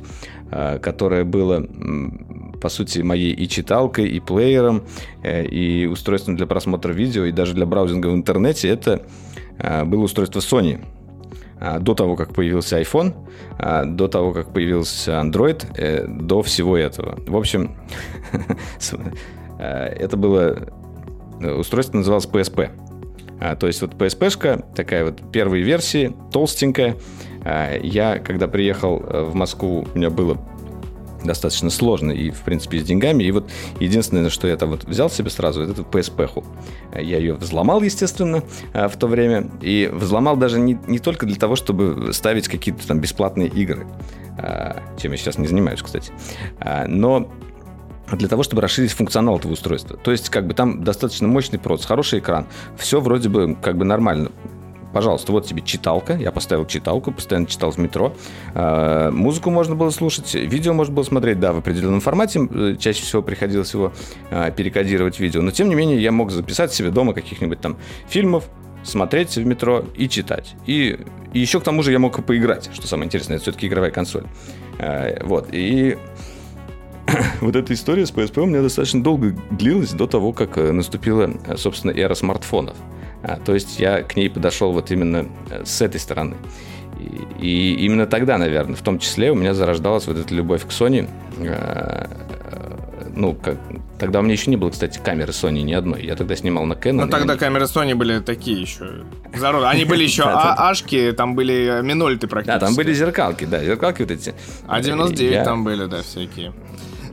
э, 0.51 0.79
которое 0.79 1.25
было 1.25 1.67
по 2.61 2.69
сути 2.69 2.99
моей 2.99 3.33
и 3.33 3.49
читалкой, 3.49 4.07
и 4.07 4.19
плеером, 4.19 4.83
э, 5.23 5.45
и 5.45 5.87
устройством 5.87 6.37
для 6.37 6.45
просмотра 6.45 6.93
видео, 6.93 7.25
и 7.25 7.31
даже 7.31 7.53
для 7.53 7.65
браузинга 7.65 8.07
в 8.07 8.15
интернете, 8.15 8.69
это 8.69 9.05
э, 9.57 9.83
было 9.83 10.03
устройство 10.03 10.39
Sony. 10.39 10.79
А, 11.61 11.77
До 11.77 11.93
того, 11.93 12.15
как 12.15 12.33
появился 12.33 12.81
iPhone, 12.81 13.13
а, 13.59 13.85
до 13.85 14.07
того, 14.07 14.33
как 14.33 14.51
появился 14.51 15.11
Android, 15.21 15.63
э, 15.77 16.07
до 16.07 16.41
всего 16.41 16.75
этого. 16.75 17.19
В 17.27 17.37
общем, 17.37 17.77
э, 19.59 19.63
это 19.63 20.17
было 20.17 20.57
э, 21.39 21.51
устройство 21.51 21.97
называлось 21.97 22.25
PSP. 22.25 22.71
А, 23.41 23.55
То 23.55 23.67
есть 23.67 23.81
вот 23.81 23.95
PSP-шка, 23.95 24.63
такая 24.75 25.03
вот 25.05 25.31
первой 25.31 25.61
версии, 25.61 26.13
толстенькая. 26.31 26.95
А, 27.43 27.75
Я, 27.77 28.19
когда 28.19 28.47
приехал 28.47 29.01
э, 29.03 29.23
в 29.23 29.33
Москву, 29.33 29.87
у 29.93 29.97
меня 29.97 30.11
было 30.11 30.37
достаточно 31.23 31.69
сложно 31.69 32.11
и, 32.11 32.31
в 32.31 32.41
принципе, 32.41 32.79
с 32.79 32.83
деньгами. 32.83 33.23
И 33.23 33.31
вот 33.31 33.49
единственное, 33.79 34.29
что 34.29 34.47
я 34.47 34.57
там 34.57 34.69
вот 34.69 34.85
взял 34.85 35.09
себе 35.09 35.29
сразу, 35.29 35.61
это 35.63 35.81
PSP-ху. 35.81 36.43
Я 36.95 37.17
ее 37.17 37.33
взломал, 37.33 37.81
естественно, 37.81 38.43
э, 38.73 38.87
в 38.87 38.95
то 38.97 39.07
время. 39.07 39.49
И 39.61 39.89
взломал 39.91 40.37
даже 40.37 40.59
не, 40.59 40.79
не 40.87 40.99
только 40.99 41.25
для 41.25 41.35
того, 41.35 41.55
чтобы 41.55 42.13
ставить 42.13 42.47
какие-то 42.47 42.87
там 42.87 42.99
бесплатные 42.99 43.47
игры, 43.47 43.87
а, 44.37 44.83
чем 44.99 45.11
я 45.11 45.17
сейчас 45.17 45.37
не 45.37 45.47
занимаюсь, 45.47 45.81
кстати. 45.81 46.11
А, 46.59 46.85
Но 46.87 47.31
для 48.11 48.27
того, 48.27 48.43
чтобы 48.43 48.61
расширить 48.61 48.91
функционал 48.91 49.37
этого 49.37 49.53
устройства. 49.53 49.97
То 49.97 50.11
есть, 50.11 50.29
как 50.29 50.47
бы 50.47 50.53
там 50.53 50.83
достаточно 50.83 51.27
мощный 51.27 51.59
процесс, 51.59 51.85
хороший 51.85 52.19
экран. 52.19 52.47
Все 52.77 52.99
вроде 52.99 53.29
бы 53.29 53.55
как 53.61 53.77
бы 53.77 53.85
нормально. 53.85 54.31
Пожалуйста, 54.93 55.31
вот 55.31 55.45
тебе 55.45 55.61
читалка. 55.61 56.15
Я 56.15 56.31
поставил 56.31 56.65
читалку, 56.65 57.11
постоянно 57.11 57.47
читал 57.47 57.71
в 57.71 57.77
метро. 57.77 58.13
Э, 58.53 59.09
Музыку 59.11 59.49
можно 59.49 59.75
было 59.75 59.89
слушать, 59.89 60.33
видео 60.33 60.73
можно 60.73 60.93
было 60.93 61.03
смотреть, 61.03 61.39
да, 61.39 61.53
в 61.53 61.59
определенном 61.59 62.01
формате. 62.01 62.75
Чаще 62.77 63.01
всего 63.03 63.21
приходилось 63.21 63.73
его 63.73 63.93
э, 64.31 64.51
перекодировать 64.55 65.19
видео. 65.19 65.41
Но, 65.41 65.51
тем 65.51 65.69
не 65.69 65.75
менее, 65.75 66.01
я 66.01 66.11
мог 66.11 66.31
записать 66.31 66.73
себе 66.73 66.89
дома 66.89 67.13
каких-нибудь 67.13 67.61
там 67.61 67.77
фильмов, 68.09 68.49
смотреть 68.83 69.37
в 69.37 69.45
метро 69.45 69.85
и 69.95 70.09
читать. 70.09 70.55
И, 70.65 70.99
и 71.33 71.39
еще 71.39 71.61
к 71.61 71.63
тому 71.63 71.83
же 71.83 71.91
я 71.91 71.99
мог 71.99 72.19
и 72.19 72.21
поиграть, 72.21 72.69
что 72.73 72.87
самое 72.87 73.05
интересное, 73.05 73.35
это 73.35 73.43
все-таки 73.43 73.67
игровая 73.67 73.91
консоль. 73.91 74.25
Э, 74.77 75.23
Вот, 75.23 75.47
и 75.53 75.97
вот 77.41 77.55
эта 77.55 77.73
история 77.73 78.05
с 78.05 78.11
PSP 78.11 78.41
у 78.41 78.45
меня 78.45 78.61
достаточно 78.61 79.01
долго 79.03 79.35
длилась 79.51 79.91
до 79.93 80.07
того, 80.07 80.33
как 80.33 80.57
э, 80.57 80.71
наступила, 80.71 81.29
э, 81.47 81.57
собственно, 81.57 81.91
эра 81.91 82.13
смартфонов. 82.13 82.75
А, 83.23 83.37
То 83.37 83.53
есть 83.53 83.79
я 83.79 84.01
к 84.03 84.15
ней 84.15 84.29
подошел 84.29 84.71
вот 84.71 84.91
именно 84.91 85.27
э, 85.49 85.63
с 85.65 85.81
этой 85.81 85.99
стороны. 85.99 86.35
И, 86.99 87.43
и 87.43 87.85
именно 87.85 88.05
тогда, 88.05 88.37
наверное, 88.37 88.75
в 88.75 88.81
том 88.81 88.99
числе 88.99 89.31
у 89.31 89.35
меня 89.35 89.53
зарождалась 89.53 90.05
вот 90.07 90.17
эта 90.17 90.33
любовь 90.35 90.63
к 90.65 90.69
Sony. 90.69 91.07
Э, 91.39 92.07
Ну, 93.13 93.33
как, 93.33 93.57
тогда 93.99 94.19
у 94.19 94.21
меня 94.21 94.33
еще 94.33 94.49
не 94.49 94.55
было, 94.57 94.69
кстати, 94.69 94.99
камеры 95.03 95.31
Sony 95.31 95.61
ни 95.63 95.73
одной. 95.73 96.01
Я 96.05 96.15
тогда 96.15 96.35
снимал 96.35 96.65
на 96.65 96.73
Canon. 96.73 97.07
И 97.07 97.11
тогда 97.11 97.33
они- 97.33 97.39
камеры 97.39 97.65
Sony 97.65 97.93
были 97.93 98.19
такие 98.19 98.61
еще. 98.61 99.03
Здорово. 99.35 99.69
Они 99.69 99.83
были 99.85 100.03
еще 100.09 100.23
а- 100.23 100.69
ашки, 100.69 101.11
там 101.11 101.35
были 101.35 101.81
минольты 101.83 102.27
практически. 102.27 102.59
Да, 102.59 102.65
там 102.65 102.75
были 102.75 102.93
зеркалки, 102.93 103.43
да, 103.45 103.63
зеркалки 103.63 104.01
вот 104.03 104.11
эти. 104.11 104.33
А 104.67 104.79
99 104.81 105.33
Я- 105.33 105.43
там 105.43 105.63
были, 105.63 105.85
да, 105.87 106.01
всякие. 106.03 106.53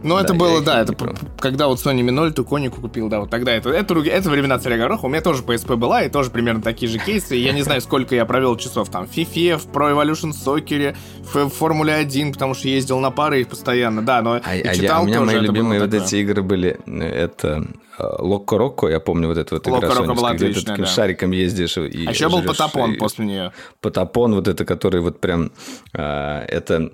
Ну, 0.02 0.16
это 0.16 0.28
Да, 0.28 0.34
я 0.34 0.38
было, 0.38 0.62
да, 0.62 0.80
это 0.82 0.94
когда 1.40 1.66
вот 1.68 1.78
Sony 1.78 2.00
Mi 2.02 2.10
0 2.10 2.32
Конику 2.44 2.80
купил, 2.80 3.08
да, 3.08 3.20
вот 3.20 3.30
тогда 3.30 3.52
это, 3.52 3.70
это, 3.70 3.94
это 4.00 4.30
времена 4.30 4.58
царя 4.58 4.76
Гороха, 4.78 5.06
у 5.06 5.08
меня 5.08 5.20
тоже 5.20 5.42
PSP 5.42 5.76
была, 5.76 6.02
и 6.04 6.08
тоже 6.08 6.30
примерно 6.30 6.62
такие 6.62 6.90
же 6.90 6.98
кейсы, 6.98 7.34
я 7.36 7.52
не 7.52 7.62
знаю, 7.62 7.80
сколько 7.80 8.14
я 8.14 8.24
провел 8.24 8.56
часов 8.56 8.88
там 8.90 9.06
в 9.06 9.10
FIFA, 9.16 9.56
в 9.58 9.66
Pro 9.68 9.92
Evolution 9.94 10.30
Soccer, 10.32 10.96
в 11.32 11.48
Формуле 11.48 11.94
1, 11.94 12.32
потому 12.32 12.54
что 12.54 12.68
ездил 12.68 13.00
на 13.00 13.10
пары 13.10 13.44
постоянно, 13.44 14.02
да, 14.04 14.22
но 14.22 14.40
А, 14.44 14.56
и 14.56 14.62
а 14.62 14.66
я- 14.66 14.74
читал 14.74 15.02
у 15.02 15.06
меня 15.06 15.18
тоже, 15.18 15.26
мои 15.26 15.36
это 15.36 15.44
любимые 15.46 15.80
вот 15.80 15.90
такое. 15.90 16.06
эти 16.06 16.16
игры 16.16 16.42
были. 16.42 16.78
э, 16.86 17.00
Это 17.28 17.66
Локко 17.98 18.58
Рокко, 18.58 18.86
я 18.86 19.00
помню 19.00 19.26
вот 19.28 19.38
эту 19.38 19.56
вот 19.56 19.66
игра 19.66 19.80
соневская, 19.90 20.14
была 20.14 20.34
где 20.34 20.52
ты 20.52 20.64
таким 20.64 20.84
да. 20.84 20.90
шариком 20.90 21.32
ездишь 21.32 21.76
и 21.78 22.06
А 22.06 22.10
еще 22.10 22.28
был 22.28 22.42
Потапон 22.42 22.92
и- 22.92 22.96
после 22.96 23.24
нее. 23.24 23.52
Потапон, 23.80 24.34
вот 24.36 24.46
это, 24.46 24.64
который 24.64 25.00
вот 25.00 25.20
прям... 25.20 25.50
э, 25.94 26.44
это, 26.46 26.74
э, 26.74 26.90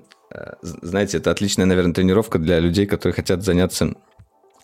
знаете, 0.63 1.19
это 1.19 1.31
отличная, 1.31 1.67
наверное, 1.67 1.95
тренировка 1.95 2.39
для 2.39 2.59
людей, 2.61 2.87
которые 2.87 3.15
хотят 3.15 3.43
заняться 3.43 3.87
э, 3.87 3.95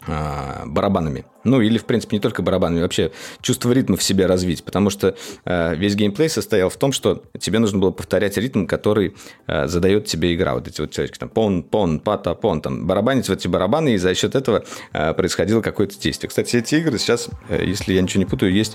барабанами. 0.07 1.25
Ну, 1.43 1.63
или, 1.63 1.79
в 1.79 1.87
принципе, 1.87 2.17
не 2.17 2.21
только 2.21 2.43
барабанами, 2.43 2.83
вообще 2.83 3.13
чувство 3.41 3.73
ритма 3.73 3.97
в 3.97 4.03
себе 4.03 4.27
развить, 4.27 4.63
потому 4.63 4.91
что 4.91 5.15
э, 5.47 5.75
весь 5.75 5.95
геймплей 5.95 6.29
состоял 6.29 6.69
в 6.69 6.77
том, 6.77 6.93
что 6.93 7.23
тебе 7.39 7.59
нужно 7.59 7.79
было 7.79 7.91
повторять 7.93 8.37
ритм, 8.37 8.67
который 8.67 9.17
э, 9.47 9.67
задает 9.67 10.05
тебе 10.05 10.35
игра. 10.35 10.55
Вот 10.55 10.69
эти 10.69 10.83
вот 10.83 10.91
человечки, 10.91 11.19
там, 11.19 11.31
пон, 11.31 11.63
пон, 11.63 11.99
пата, 11.99 12.35
пон, 12.35 12.61
там, 12.61 12.87
барабанить 12.87 13.27
в 13.29 13.33
эти 13.33 13.49
барабаны, 13.49 13.95
и 13.95 13.97
за 13.97 14.15
счет 14.15 14.35
этого 14.35 14.65
э, 14.93 15.15
происходило 15.15 15.63
какое-то 15.63 15.99
действие. 15.99 16.29
Кстати, 16.29 16.57
эти 16.57 16.75
игры 16.75 16.99
сейчас, 16.99 17.31
э, 17.49 17.65
если 17.65 17.95
я 17.95 18.03
ничего 18.03 18.19
не 18.19 18.27
путаю, 18.27 18.53
есть 18.53 18.75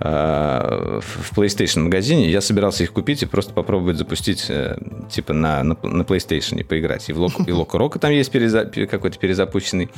э, 0.00 1.00
в 1.00 1.38
PlayStation 1.38 1.80
магазине. 1.80 2.30
Я 2.30 2.42
собирался 2.42 2.82
их 2.82 2.92
купить 2.92 3.22
и 3.22 3.26
просто 3.26 3.54
попробовать 3.54 3.96
запустить, 3.96 4.44
э, 4.50 4.76
типа, 5.10 5.32
на, 5.32 5.62
на, 5.62 5.74
на 5.82 6.02
PlayStation 6.02 6.60
и 6.60 6.64
поиграть. 6.64 7.08
И 7.08 7.14
в 7.14 7.18
Локо, 7.18 7.78
Роко 7.78 7.98
там 7.98 8.10
есть 8.10 8.30
переза- 8.30 8.70
пе- 8.70 8.86
какой-то 8.86 9.18
перезапущенный, 9.18 9.88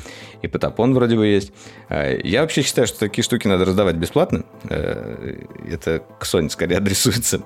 и 0.42 0.46
Потапон 0.66 0.94
вроде 0.94 1.16
бы 1.16 1.26
есть. 1.26 1.52
Э, 1.88 2.18
Я 2.24 2.42
вообще 2.42 2.62
считаю, 2.62 2.86
что 2.86 2.98
такие 2.98 3.22
штуки 3.24 3.46
надо 3.46 3.64
раздавать 3.64 3.96
бесплатно. 3.96 4.44
Э, 4.68 5.44
Это 5.70 6.02
к 6.18 6.24
Sony 6.24 6.48
скорее 6.50 6.76
адресуется. 6.78 7.40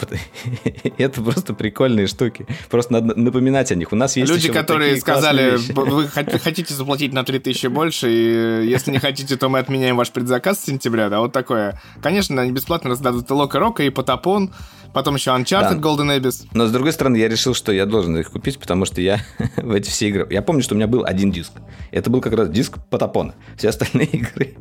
Это 0.98 1.22
просто 1.22 1.54
прикольные 1.54 2.06
штуки. 2.06 2.46
Просто 2.70 2.92
надо 2.94 3.18
напоминать 3.18 3.70
о 3.72 3.74
них. 3.74 3.92
У 3.92 3.96
нас 3.96 4.16
есть 4.16 4.30
Люди, 4.33 4.48
вот 4.48 4.56
которые 4.56 4.96
сказали, 5.00 5.52
вещи. 5.59 5.72
«Б- 5.72 5.85
вы 5.85 6.04
хот- 6.04 6.38
хотите 6.38 6.72
заплатить 6.74 7.12
на 7.12 7.24
3000 7.24 7.66
больше, 7.68 8.11
и 8.11 8.68
если 8.68 8.90
не 8.90 8.98
хотите, 8.98 9.37
то 9.37 9.48
мы 9.48 9.59
отменяем 9.59 9.96
ваш 9.96 10.11
предзаказ 10.11 10.61
с 10.61 10.64
сентября, 10.66 11.09
да, 11.09 11.20
вот 11.20 11.33
такое. 11.33 11.80
Конечно, 12.02 12.40
они 12.40 12.52
бесплатно 12.52 12.90
раздадут 12.90 13.30
и 13.30 13.33
Лока 13.35 13.59
Рока, 13.59 13.83
и 13.83 13.90
Потапон, 13.90 14.52
потом 14.92 15.14
еще 15.16 15.31
Uncharted 15.31 15.74
Да. 15.74 15.88
Golden 15.88 16.18
Abyss. 16.20 16.46
Но 16.53 16.66
с 16.66 16.72
другой 16.72 16.92
стороны, 16.92 17.16
я 17.16 17.29
решил, 17.29 17.55
что 17.55 17.72
я 17.72 17.87
должен 17.87 18.16
их 18.18 18.31
купить, 18.31 18.59
потому 18.59 18.85
что 18.85 19.00
я 19.00 19.20
в 19.57 19.72
эти 19.72 19.88
все 19.90 20.09
игры... 20.09 20.26
Я 20.31 20.42
помню, 20.42 20.62
что 20.62 20.74
у 20.74 20.76
меня 20.76 20.87
был 20.87 21.05
один 21.05 21.31
диск. 21.31 21.53
Это 21.90 22.11
был 22.11 22.20
как 22.20 22.33
раз 22.35 22.48
диск 22.48 22.79
Потапона. 22.90 23.35
Все 23.57 23.68
остальные 23.68 24.07
игры... 24.12 24.57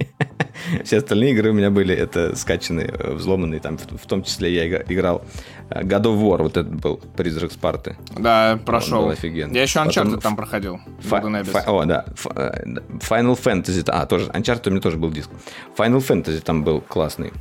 Все 0.83 0.97
остальные 0.97 1.31
игры 1.31 1.51
у 1.51 1.53
меня 1.53 1.71
были 1.71 1.95
это 1.95 2.35
скачанные, 2.35 2.93
взломанные. 3.13 3.61
Там, 3.61 3.77
в, 3.77 3.85
в 3.97 4.05
том 4.05 4.23
числе 4.23 4.53
я 4.53 4.67
игра- 4.67 4.83
играл 4.89 5.23
э, 5.69 5.83
God 5.83 6.01
of 6.03 6.19
War, 6.21 6.43
вот 6.43 6.57
этот 6.57 6.75
был 6.75 6.97
Призрак 7.15 7.53
Спарты. 7.53 7.97
Да, 8.17 8.59
прошел. 8.65 9.03
был 9.03 9.09
офигенный. 9.09 9.55
Я 9.55 9.61
еще 9.63 9.79
Uncharted 9.79 10.03
Потом- 10.03 10.19
там 10.21 10.35
проходил. 10.35 10.79
Golden 11.09 11.41
Abyss. 11.43 11.63
О, 11.65 11.85
да. 11.85 12.05
Э, 12.35 12.61
да. 12.65 12.81
Final 12.99 13.39
Fantasy. 13.41 13.83
А, 13.87 14.05
тоже. 14.05 14.25
Uncharted 14.31 14.67
у 14.67 14.71
меня 14.71 14.81
тоже 14.81 14.97
был 14.97 15.09
диск. 15.11 15.29
Final 15.77 16.05
Fantasy 16.05 16.41
там 16.41 16.63
был 16.65 16.81
классный. 16.81 17.31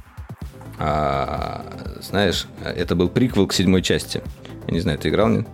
А, 0.79 1.65
знаешь, 2.01 2.47
это 2.65 2.95
был 2.95 3.09
приквел 3.09 3.47
к 3.47 3.53
седьмой 3.53 3.83
части. 3.83 4.23
Я 4.67 4.75
не 4.75 4.81
знаю, 4.81 4.99
ты 4.99 5.09
играл, 5.09 5.29
нет? 5.29 5.47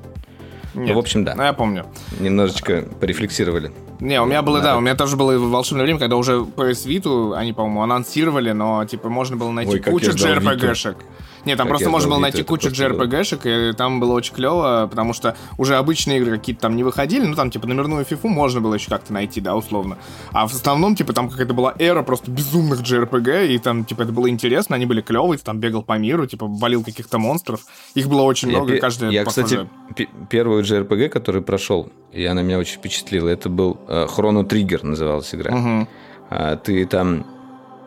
Нет. 0.75 0.89
Ну, 0.89 0.95
в 0.95 0.99
общем, 0.99 1.25
да. 1.25 1.35
Ну, 1.35 1.43
я 1.45 1.53
помню. 1.53 1.87
Немножечко 2.19 2.85
порефлексировали. 3.01 3.73
Не, 4.01 4.21
у 4.21 4.27
меня 4.27 4.43
было, 4.43 4.59
да, 4.59 4.67
Надо. 4.67 4.79
у 4.79 4.81
меня 4.81 4.95
тоже 4.97 5.17
было 5.17 5.39
волшебное 5.39 5.85
время, 5.85 6.01
когда 6.01 6.17
уже 6.17 6.39
PS 6.39 6.87
Vita, 6.87 7.37
они, 7.37 7.53
по-моему, 7.53 7.83
анонсировали, 7.83 8.51
но, 8.51 8.85
типа, 8.85 9.09
можно 9.09 9.37
было 9.37 9.53
найти 9.53 9.73
Ой, 9.73 9.81
кучу 9.81 10.11
JRPG-шек. 10.11 10.97
Нет, 11.45 11.59
там 11.59 11.67
Как 11.67 11.73
просто 11.73 11.91
можно 11.91 12.11
было 12.11 12.19
найти 12.19 12.43
кучу. 12.43 12.69
JRPG-шек, 12.69 13.71
и 13.71 13.73
там 13.75 14.01
было 14.01 14.13
очень 14.13 14.35
клево, 14.35 14.87
потому 14.91 15.13
что 15.13 15.37
уже 15.59 15.77
обычные 15.77 16.19
игры 16.19 16.39
какие-то 16.39 16.63
там 16.63 16.77
не 16.77 16.83
выходили, 16.85 17.25
ну, 17.27 17.35
там, 17.35 17.51
типа, 17.51 17.67
номерную 17.67 18.05
фифу 18.05 18.29
можно 18.29 18.61
было 18.61 18.75
еще 18.75 18.89
как-то 18.89 19.13
найти, 19.13 19.41
да, 19.41 19.55
условно. 19.55 19.99
А 20.33 20.47
в 20.47 20.53
основном, 20.55 20.97
типа, 20.97 21.13
там 21.13 21.29
какая-то 21.29 21.55
была 21.55 21.75
эра 21.79 22.03
просто 22.03 22.31
безумных 22.31 22.81
JRPG, 22.81 23.49
и 23.49 23.59
там, 23.59 23.85
типа, 23.85 24.03
это 24.03 24.13
было 24.13 24.29
интересно, 24.31 24.77
они 24.77 24.87
были 24.87 25.01
клевые, 25.01 25.39
ты 25.39 25.45
там 25.45 25.59
бегал 25.61 25.83
по 25.83 25.99
миру, 25.99 26.27
типа, 26.27 26.47
валил 26.47 26.83
каких-то 26.83 27.19
монстров. 27.19 27.61
Их 27.95 28.09
было 28.09 28.23
очень 28.23 28.49
Я, 28.51 28.57
много, 28.59 28.73
пе- 28.73 28.79
и 28.79 28.81
каждая 28.81 29.11
я, 29.11 29.25
кстати, 29.25 29.69
пе- 29.97 30.09
первую 30.31 30.63
JRPG, 30.65 31.09
который 31.09 31.43
прошел, 31.43 31.91
и 32.13 32.25
она 32.25 32.43
меня 32.43 32.59
очень 32.59 32.79
впечатлила, 32.79 33.29
это 33.29 33.49
был 33.49 33.79
э, 33.89 34.07
Chrono 34.07 34.49
Trigger 34.49 34.85
называлась 34.87 35.35
игра. 35.35 35.87
А, 36.31 36.57
ты 36.57 36.85
там, 36.87 37.27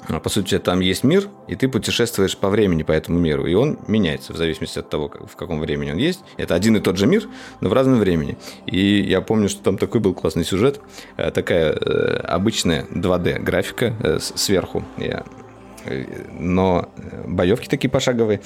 по 0.07 0.29
сути, 0.29 0.57
там 0.57 0.79
есть 0.79 1.03
мир, 1.03 1.27
и 1.47 1.55
ты 1.55 1.67
путешествуешь 1.67 2.37
по 2.37 2.49
времени 2.49 2.83
по 2.83 2.93
этому 2.93 3.19
миру, 3.19 3.45
и 3.45 3.53
он 3.55 3.77
меняется 3.87 4.31
в 4.31 4.37
зависимости 4.37 4.79
от 4.79 4.89
того, 4.89 5.09
в 5.09 5.35
каком 5.35 5.59
времени 5.59 5.91
он 5.91 5.97
есть. 5.97 6.21
Это 6.37 6.55
один 6.55 6.77
и 6.77 6.79
тот 6.79 6.97
же 6.97 7.07
мир, 7.07 7.27
но 7.59 7.67
в 7.69 7.73
разном 7.73 7.99
времени. 7.99 8.37
И 8.65 9.01
я 9.01 9.19
помню, 9.21 9.49
что 9.49 9.61
там 9.63 9.77
такой 9.77 9.99
был 9.99 10.13
классный 10.13 10.45
сюжет, 10.45 10.79
э, 11.17 11.29
такая 11.31 11.73
э, 11.73 12.19
обычная 12.23 12.85
2D 12.93 13.39
графика 13.39 13.93
э, 13.99 14.19
сверху. 14.19 14.83
Но 16.31 16.89
боевки 17.25 17.67
такие 17.67 17.89
пошаговые, 17.89 18.41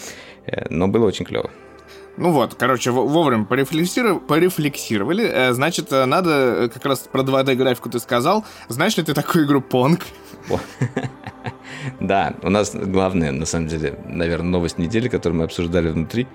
но 0.70 0.88
было 0.88 1.06
очень 1.06 1.26
клево. 1.26 1.50
Ну 2.18 2.32
вот, 2.32 2.56
короче, 2.56 2.92
во- 2.92 3.08
вовремя 3.08 3.46
порефлексировали, 3.46 4.20
порефлексировали. 4.20 5.52
Значит, 5.54 5.92
надо, 5.92 6.70
как 6.74 6.86
раз 6.86 7.00
про 7.12 7.22
2D-графику 7.22 7.90
ты 7.90 8.00
сказал. 8.00 8.46
Знаешь 8.68 8.98
ли 8.98 9.04
ты 9.04 9.14
такую 9.14 9.46
игру 9.46 9.62
Понг? 9.62 10.02
Да, 12.00 12.36
у 12.44 12.50
нас 12.50 12.76
главная, 12.76 13.32
на 13.32 13.46
самом 13.46 13.68
деле, 13.68 13.96
наверное, 14.08 14.50
новость 14.50 14.78
недели, 14.78 15.08
которую 15.08 15.40
мы 15.40 15.46
обсуждали 15.46 15.90
внутри. 15.90 16.28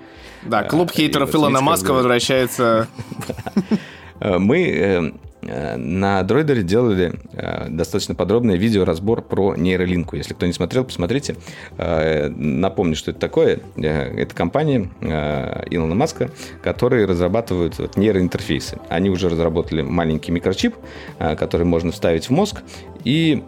Да, 0.44 0.62
клуб 0.64 0.90
и 0.92 0.96
хейтеров 0.96 1.34
Илона 1.34 1.60
Маска 1.60 1.92
возвращается. 1.92 2.88
Э, 4.18 4.38
Мы 4.38 4.66
э, 4.66 5.12
э, 5.42 5.76
на 5.76 6.22
дроидере 6.22 6.62
делали 6.62 7.12
э, 7.34 7.68
достаточно 7.68 8.14
подробный 8.14 8.56
видеоразбор 8.56 9.20
про 9.20 9.54
нейролинку. 9.56 10.16
Если 10.16 10.32
кто 10.32 10.46
не 10.46 10.54
смотрел, 10.54 10.84
посмотрите. 10.84 11.36
Э, 11.76 12.28
Напомню, 12.30 12.96
что 12.96 13.10
это 13.10 13.20
такое. 13.20 13.60
Э, 13.76 14.22
Это 14.22 14.34
компания 14.34 14.88
э, 15.02 15.64
Илона 15.68 15.94
Маска, 15.94 16.30
которые 16.62 17.04
разрабатывают 17.04 17.78
вот 17.78 17.98
нейроинтерфейсы. 17.98 18.78
Они 18.88 19.10
уже 19.10 19.28
разработали 19.28 19.82
маленький 19.82 20.32
микрочип, 20.32 20.74
э, 21.18 21.36
который 21.36 21.66
можно 21.66 21.92
вставить 21.92 22.28
в 22.28 22.30
мозг, 22.30 22.62
и 23.04 23.44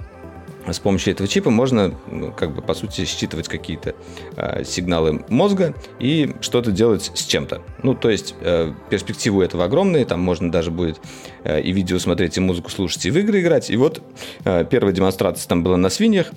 с 0.73 0.79
помощью 0.79 1.13
этого 1.13 1.29
чипа 1.29 1.51
можно, 1.51 1.95
ну, 2.11 2.33
как 2.33 2.55
бы, 2.55 2.63
по 2.63 2.75
сути, 2.75 3.05
считывать 3.05 3.49
какие-то 3.49 3.95
э, 4.37 4.65
сигналы 4.65 5.25
мозга 5.29 5.75
и 5.99 6.35
что-то 6.41 6.73
делать 6.73 7.11
с 7.15 7.25
чем-то. 7.25 7.63
Ну, 7.83 7.95
то 7.95 8.11
есть, 8.11 8.35
э, 8.41 8.73
перспективы 8.91 9.45
этого 9.45 9.65
огромные, 9.65 10.05
там 10.05 10.21
можно 10.21 10.51
даже 10.51 10.71
будет 10.71 11.01
э, 11.45 11.61
и 11.61 11.73
видео 11.73 11.99
смотреть, 11.99 12.37
и 12.37 12.41
музыку 12.41 12.71
слушать, 12.71 13.07
и 13.07 13.11
в 13.11 13.19
игры 13.19 13.41
играть. 13.41 13.71
И 13.71 13.77
вот 13.77 14.03
э, 14.45 14.65
первая 14.69 14.95
демонстрация 14.95 15.49
там 15.49 15.63
была 15.63 15.77
на 15.77 15.89
свиньях, 15.89 16.33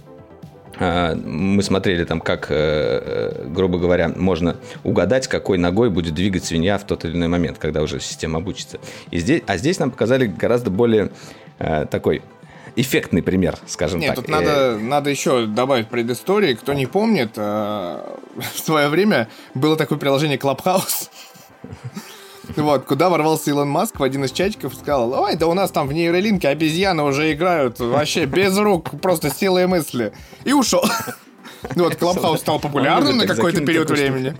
А, 0.79 1.13
мы 1.15 1.61
смотрели 1.61 2.05
там, 2.05 2.21
как, 2.21 2.47
э, 2.49 2.55
э, 2.55 3.47
грубо 3.49 3.77
говоря, 3.77 4.09
можно 4.09 4.55
угадать, 4.83 5.27
какой 5.27 5.57
ногой 5.59 5.89
будет 5.89 6.15
двигать 6.15 6.43
свинья 6.43 6.77
в 6.77 6.85
тот 6.85 7.05
или 7.05 7.13
иной 7.13 7.27
момент, 7.27 7.59
когда 7.59 7.81
уже 7.83 7.99
система 7.99 8.39
обучится. 8.39 8.79
И 9.11 9.19
здесь, 9.19 9.43
а 9.45 9.57
здесь 9.57 9.77
нам 9.79 9.91
показали 9.91 10.25
гораздо 10.25 10.71
более 10.71 11.11
э, 11.59 11.85
такой 11.85 12.23
эффектный 12.75 13.21
пример, 13.21 13.57
скажем 13.67 13.99
Нет, 13.99 14.15
так. 14.15 14.25
тут 14.25 14.29
Э, 14.29 14.31
надо, 14.31 14.77
надо 14.79 15.09
еще 15.09 15.45
добавить 15.45 15.87
предыстории. 15.87 16.53
Кто 16.53 16.73
не 16.73 16.85
помнит, 16.85 17.31
э, 17.35 18.03
в 18.53 18.59
свое 18.59 18.89
время 18.89 19.27
было 19.53 19.75
такое 19.75 19.97
приложение 19.97 20.37
Clubhouse. 20.37 21.09
Вот, 22.57 22.83
куда 22.83 23.09
ворвался 23.09 23.51
Илон 23.51 23.69
Маск 23.69 23.99
в 23.99 24.03
один 24.03 24.25
из 24.25 24.31
чатиков 24.31 24.73
и 24.73 24.75
сказал, 24.75 25.13
ой, 25.13 25.37
да 25.37 25.47
у 25.47 25.53
нас 25.53 25.71
там 25.71 25.87
в 25.87 25.93
нейролинке 25.93 26.49
обезьяны 26.49 27.03
уже 27.03 27.31
играют 27.31 27.79
вообще 27.79 28.25
без 28.25 28.57
рук, 28.57 28.89
просто 29.01 29.29
силой 29.29 29.67
мысли. 29.67 30.11
И 30.43 30.51
ушел. 30.51 30.83
Ну 31.75 31.83
Вот, 31.83 31.93
Clubhouse 31.93 32.39
стал 32.39 32.59
популярным 32.59 33.17
на 33.17 33.27
какой-то 33.27 33.61
период 33.65 33.89
времени. 33.89 34.35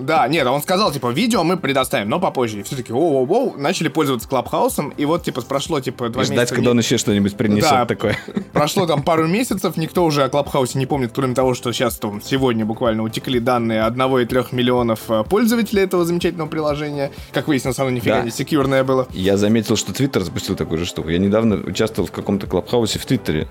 Да, 0.00 0.26
нет, 0.28 0.46
он 0.46 0.62
сказал, 0.62 0.90
типа, 0.92 1.10
видео 1.10 1.44
мы 1.44 1.56
предоставим, 1.56 2.08
но 2.08 2.18
попозже. 2.18 2.60
И 2.60 2.62
все 2.62 2.76
таки 2.76 2.92
оу-оу-оу, 2.92 3.56
начали 3.58 3.88
пользоваться 3.88 4.28
Клабхаусом, 4.28 4.90
и 4.96 5.04
вот, 5.04 5.24
типа, 5.24 5.42
прошло, 5.42 5.80
типа, 5.80 6.08
два 6.08 6.24
Ждать, 6.24 6.36
месяца. 6.38 6.54
когда 6.54 6.70
он 6.70 6.78
еще 6.78 6.96
что-нибудь 6.98 7.36
принесет 7.36 7.70
Да. 7.70 7.84
такое. 7.86 8.16
Прошло 8.52 8.86
там 8.86 9.02
пару 9.02 9.26
месяцев, 9.26 9.76
никто 9.76 10.04
уже 10.04 10.24
о 10.24 10.28
Клабхаусе 10.28 10.78
не 10.78 10.86
помнит, 10.86 11.12
кроме 11.14 11.34
того, 11.34 11.54
что 11.54 11.72
сейчас 11.72 11.96
там 11.98 12.20
сегодня 12.22 12.64
буквально 12.64 13.02
утекли 13.02 13.38
данные 13.40 13.82
1,3 13.82 14.54
миллионов 14.54 15.00
э, 15.10 15.24
пользователей 15.24 15.82
этого 15.82 16.04
замечательного 16.04 16.48
приложения. 16.48 17.10
Как 17.32 17.48
выяснилось, 17.48 17.78
оно 17.78 17.90
нифига 17.90 18.18
Да. 18.18 18.22
не 18.24 18.30
секьюрное 18.30 18.84
было. 18.84 19.06
Я 19.10 19.36
заметил, 19.36 19.76
что 19.76 19.92
Твиттер 19.92 20.22
запустил 20.22 20.56
такую 20.56 20.78
же 20.78 20.86
штуку. 20.86 21.08
Я 21.10 21.18
недавно 21.18 21.56
участвовал 21.56 22.08
в 22.08 22.12
каком-то 22.12 22.46
клабхаусе 22.46 22.98
в 22.98 23.06
Твиттере. 23.06 23.48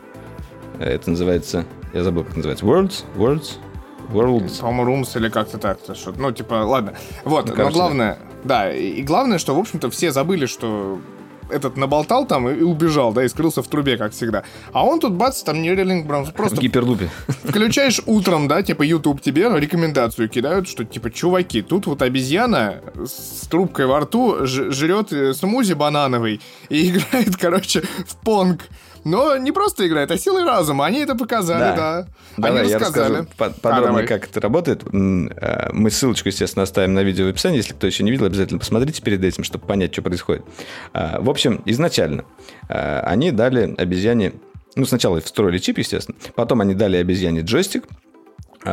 Это 0.80 1.10
называется... 1.12 1.66
Я 1.94 2.04
забыл, 2.04 2.24
как 2.24 2.36
называется. 2.38 2.66
Worlds? 2.66 3.04
Worlds? 3.16 3.50
Worlds? 4.12 4.62
По-моему, 4.62 4.84
Румс 4.86 5.16
или 5.16 5.30
как-то 5.30 5.58
так. 5.58 5.80
то 5.80 5.96
что 5.96 6.12
Ну, 6.12 6.32
типа, 6.32 6.54
ладно. 6.66 6.94
Вот, 7.26 7.46
Ну, 7.46 7.52
но 7.52 7.56
кажется, 7.58 7.80
главное... 7.80 8.18
Да, 8.44 8.74
и 8.74 9.02
и 9.02 9.04
главное, 9.04 9.40
что, 9.40 9.56
в 9.56 9.60
общем-то, 9.60 9.90
все 9.90 10.12
забыли, 10.12 10.46
что 10.46 11.00
этот 11.50 11.78
наболтал 11.78 12.26
там 12.26 12.50
и, 12.50 12.56
и 12.56 12.62
убежал, 12.62 13.14
да, 13.14 13.24
и 13.24 13.28
скрылся 13.28 13.62
в 13.62 13.68
трубе, 13.68 13.98
как 13.98 14.14
всегда. 14.14 14.44
А 14.72 14.86
он 14.86 15.00
тут, 15.00 15.14
бац, 15.14 15.44
там 15.44 15.58
Neuralink 15.58 16.08
прям 16.08 16.26
В 16.26 16.34
просто 16.34 16.62
гиперлупе. 16.62 17.10
включаешь 17.44 18.02
утром, 18.06 18.48
да, 18.48 18.64
типа 18.64 18.84
YouTube 18.84 19.22
тебе 19.22 19.50
рекомендацию 19.60 20.30
кидают, 20.30 20.68
что 20.68 20.86
типа, 20.86 21.12
чуваки, 21.12 21.62
тут 21.62 21.88
вот 21.88 22.02
обезьяна 22.02 22.82
с 23.06 23.48
трубкой 23.48 23.86
во 23.86 24.00
рту 24.00 24.46
жрет 24.46 25.12
э, 25.12 25.34
смузи 25.34 25.74
банановый 25.74 26.42
и 26.70 26.90
играет, 26.92 27.36
короче, 27.38 27.82
в 28.08 28.16
понг. 28.18 28.62
Но 29.04 29.36
не 29.38 29.52
просто 29.52 29.88
играет, 29.88 30.12
а 30.12 30.18
силой 30.18 30.44
разума. 30.44 30.86
Они 30.86 31.00
это 31.00 31.16
показали, 31.16 31.76
да. 31.76 32.08
Давай, 32.38 32.62
Они 32.62 32.70
я 32.70 32.78
рассказали. 32.80 33.14
расскажу 33.18 33.30
по- 33.38 33.46
А, 33.48 33.50
подробно, 33.50 33.88
давай. 33.88 34.08
как 34.08 34.26
это 34.30 34.40
работает. 34.40 34.84
Э, 34.94 35.70
Мы 35.74 35.90
ссылочку, 35.90 36.30
естественно, 36.30 36.64
оставим 36.64 36.94
на 36.94 37.02
видео 37.04 37.26
в 37.26 37.30
описании. 37.30 37.58
Если 37.58 37.74
кто 37.74 37.88
еще 37.88 38.04
не 38.04 38.12
видел, 38.12 38.26
обязательно 38.26 38.60
посмотрите 38.60 39.02
перед 39.02 39.24
этим, 39.24 39.44
чтобы 39.44 39.66
понять, 39.66 39.92
что 39.94 40.02
происходит. 40.02 40.44
А, 40.94 41.20
В 41.20 41.30
общем, 41.30 41.62
изначально 41.66 42.26
э, 42.70 43.00
они 43.02 43.32
дали 43.32 43.74
обезьяне... 43.78 44.34
Ну, 44.76 44.86
сначала 44.86 45.20
встроили 45.20 45.58
чип, 45.58 45.80
естественно. 45.80 46.18
Потом 46.36 46.62
они 46.62 46.74
дали 46.76 46.96
обезьяне 46.98 47.42
джойстик, 47.42 47.84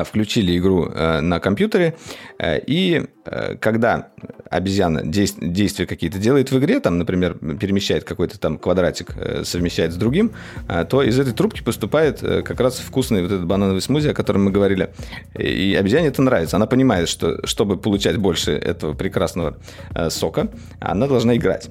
включили 0.05 0.59
игру 0.59 0.87
э, 0.87 1.21
на 1.21 1.41
компьютере, 1.41 1.97
э, 2.39 2.61
и 2.67 3.07
э, 3.25 3.57
когда 3.57 4.09
обезьяна 4.51 5.01
дейс- 5.01 5.39
действия 5.41 5.87
какие-то 5.87 6.19
делает 6.19 6.51
в 6.51 6.59
игре, 6.59 6.81
там, 6.81 6.99
например, 6.99 7.35
перемещает 7.59 8.05
какой-то 8.05 8.39
там 8.39 8.59
квадратик, 8.59 9.15
э, 9.17 9.45
совмещает 9.45 9.93
с 9.93 9.97
другим, 9.97 10.33
э, 10.69 10.85
то 10.89 11.03
из 11.03 11.19
этой 11.19 11.33
трубки 11.33 11.63
поступает 11.63 12.23
э, 12.23 12.43
как 12.43 12.61
раз 12.61 12.79
вкусный 12.79 13.23
вот 13.23 13.33
этот 13.33 13.47
банановый 13.47 13.81
смузи, 13.81 14.09
о 14.09 14.15
котором 14.15 14.45
мы 14.45 14.51
говорили. 14.51 14.91
И 15.39 15.77
обезьяне 15.79 16.09
это 16.09 16.23
нравится. 16.23 16.57
Она 16.57 16.67
понимает, 16.67 17.09
что 17.09 17.47
чтобы 17.47 17.77
получать 17.77 18.17
больше 18.19 18.53
этого 18.53 18.95
прекрасного 18.95 19.59
э, 19.95 20.11
сока, 20.11 20.49
она 20.81 21.07
должна 21.07 21.37
играть. 21.37 21.69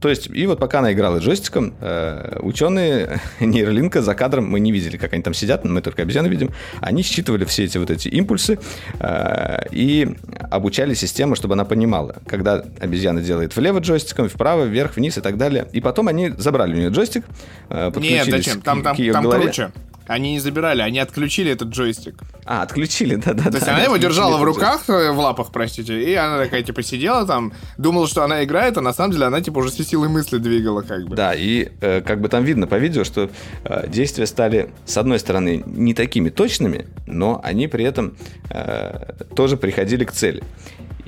То 0.00 0.08
есть, 0.08 0.28
и 0.32 0.46
вот 0.46 0.58
пока 0.58 0.80
она 0.80 0.92
играла 0.92 1.18
джойстиком, 1.18 1.74
э, 1.80 2.38
ученые 2.40 3.20
нейролинка 3.40 4.02
за 4.02 4.14
кадром, 4.14 4.48
мы 4.48 4.60
не 4.60 4.72
видели, 4.72 4.96
как 4.96 5.12
они 5.12 5.22
там 5.22 5.34
сидят, 5.34 5.64
мы 5.64 5.80
только 5.82 6.02
обезьяны 6.02 6.28
видим, 6.28 6.50
они 6.80 7.02
считывали 7.02 7.44
все 7.44 7.64
эти 7.64 7.78
вот 7.78 7.90
эти 7.90 8.08
импульсы 8.08 8.58
э, 8.98 9.58
и 9.70 10.16
обучали 10.50 10.94
систему, 10.94 11.34
чтобы 11.34 11.54
она 11.54 11.64
понимала, 11.64 12.16
когда 12.26 12.64
обезьяна 12.80 13.22
делает 13.22 13.56
влево 13.56 13.78
джойстиком, 13.78 14.28
вправо, 14.28 14.64
вверх, 14.64 14.96
вниз 14.96 15.18
и 15.18 15.20
так 15.20 15.36
далее. 15.36 15.66
И 15.72 15.80
потом 15.80 16.08
они 16.08 16.30
забрали 16.30 16.74
у 16.74 16.76
нее 16.76 16.90
джойстик, 16.90 17.24
э, 17.68 17.84
Нет, 17.84 17.94
подключились 17.94 18.30
зачем? 18.30 18.60
Там, 18.60 18.82
там, 18.82 18.96
к 18.96 18.98
ее 18.98 19.12
там 19.12 19.24
голове. 19.24 19.44
круче. 19.44 19.70
Они 20.10 20.32
не 20.32 20.40
забирали, 20.40 20.82
они 20.82 20.98
отключили 20.98 21.52
этот 21.52 21.68
джойстик. 21.68 22.16
А, 22.44 22.62
отключили, 22.62 23.14
да-да-да. 23.14 23.50
То 23.52 23.56
есть 23.58 23.68
она 23.68 23.84
его 23.84 23.96
держала 23.96 24.38
в 24.38 24.42
руках, 24.42 24.82
э, 24.88 25.12
в 25.12 25.18
лапах, 25.20 25.52
простите, 25.52 26.02
и 26.02 26.14
она 26.14 26.38
такая, 26.38 26.64
типа, 26.64 26.82
сидела 26.82 27.24
там, 27.24 27.52
думала, 27.78 28.08
что 28.08 28.24
она 28.24 28.42
играет, 28.42 28.76
а 28.76 28.80
на 28.80 28.92
самом 28.92 29.12
деле 29.12 29.26
она, 29.26 29.40
типа, 29.40 29.58
уже 29.58 29.70
все 29.70 29.84
силы 29.84 30.08
мысли 30.08 30.38
двигала, 30.38 30.82
как 30.82 31.06
бы. 31.06 31.14
Да, 31.14 31.32
и 31.32 31.68
э, 31.80 32.00
как 32.00 32.20
бы 32.20 32.28
там 32.28 32.42
видно 32.42 32.66
по 32.66 32.74
видео, 32.74 33.04
что 33.04 33.30
э, 33.64 33.86
действия 33.88 34.26
стали, 34.26 34.70
с 34.84 34.96
одной 34.96 35.20
стороны, 35.20 35.62
не 35.64 35.94
такими 35.94 36.28
точными, 36.28 36.86
но 37.06 37.40
они 37.44 37.68
при 37.68 37.84
этом 37.84 38.16
э, 38.50 39.12
тоже 39.36 39.56
приходили 39.56 40.04
к 40.04 40.10
цели. 40.10 40.42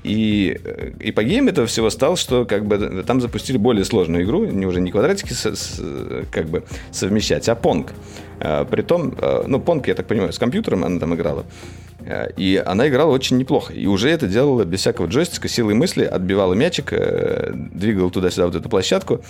И 0.04 0.60
э, 0.64 0.92
эпогеем 1.00 1.48
этого 1.48 1.66
всего 1.66 1.88
стал, 1.90 2.16
что 2.16 2.44
как 2.44 2.66
бы 2.66 3.04
там 3.06 3.20
запустили 3.20 3.56
более 3.56 3.84
сложную 3.84 4.24
игру, 4.24 4.44
не 4.44 4.66
уже 4.66 4.80
не 4.80 4.90
квадратики 4.90 5.32
со- 5.32 5.54
с- 5.54 5.76
э, 5.78 6.24
как 6.30 6.46
бы 6.48 6.64
совмещать, 6.90 7.48
а 7.48 7.54
понг. 7.54 7.92
Э, 8.44 8.64
Притом, 8.68 9.14
э, 9.16 9.44
ну, 9.46 9.60
понг, 9.60 9.86
я 9.88 9.94
так 9.94 10.06
понимаю, 10.06 10.32
с 10.32 10.38
компьютером 10.38 10.84
она 10.84 10.98
там 10.98 11.14
играла. 11.14 11.44
Э, 12.00 12.28
И 12.36 12.60
она 12.64 12.88
играла 12.88 13.12
очень 13.12 13.38
неплохо. 13.38 13.72
И 13.72 13.86
уже 13.86 14.10
это 14.10 14.26
делала 14.26 14.64
без 14.64 14.80
всякого 14.80 15.06
джойстика, 15.06 15.48
силой 15.48 15.74
мысли, 15.74 16.04
отбивала 16.04 16.54
мячик, 16.54 16.92
двигала 17.72 18.10
туда-сюда 18.10 18.46
вот 18.46 18.54
эту 18.56 18.68
площадку 18.68 19.20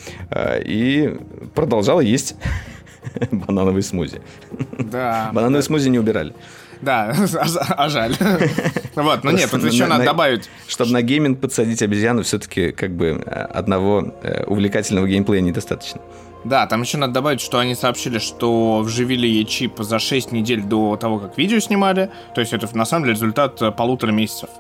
и 0.67 1.15
продолжала 1.55 2.01
есть 2.01 2.37
банановый 3.31 3.83
смузи. 3.83 4.21
Да. 4.79 5.31
Банановый 5.35 5.63
смузи 5.63 5.91
не 5.91 5.99
убирали. 5.99 6.33
Да, 6.81 7.15
а 7.35 7.75
а 7.85 7.89
жаль. 7.89 8.17
Вот, 8.95 9.25
ну 9.25 9.31
нет, 9.31 9.51
тут 9.51 9.65
еще 9.65 9.85
на- 9.85 9.91
надо 9.91 10.01
на- 10.05 10.11
добавить. 10.11 10.51
Чтобы 10.69 10.91
на 10.93 11.01
гейминг 11.03 11.41
подсадить 11.41 11.81
обезьяну, 11.83 12.23
все-таки 12.23 12.73
как 12.73 12.91
бы 12.91 13.11
одного 13.55 14.15
увлекательного 14.47 15.07
геймплея 15.07 15.41
недостаточно. 15.41 16.01
Да, 16.45 16.67
там 16.67 16.83
еще 16.83 16.99
надо 16.99 17.13
добавить, 17.15 17.41
что 17.41 17.59
они 17.59 17.75
сообщили, 17.75 18.19
что 18.19 18.81
вживили 18.81 19.27
ей 19.27 19.45
чип 19.45 19.79
за 19.79 19.99
6 19.99 20.33
недель 20.33 20.63
до 20.63 20.97
того, 20.97 21.19
как 21.19 21.39
видео 21.39 21.61
снимали. 21.61 22.11
То 22.35 22.41
есть 22.41 22.53
это 22.53 22.69
на 22.77 22.85
самом 22.85 23.05
деле 23.05 23.15
результат 23.15 23.61
э, 23.63 23.71
полутора 23.71 24.11
месяцев 24.11 24.51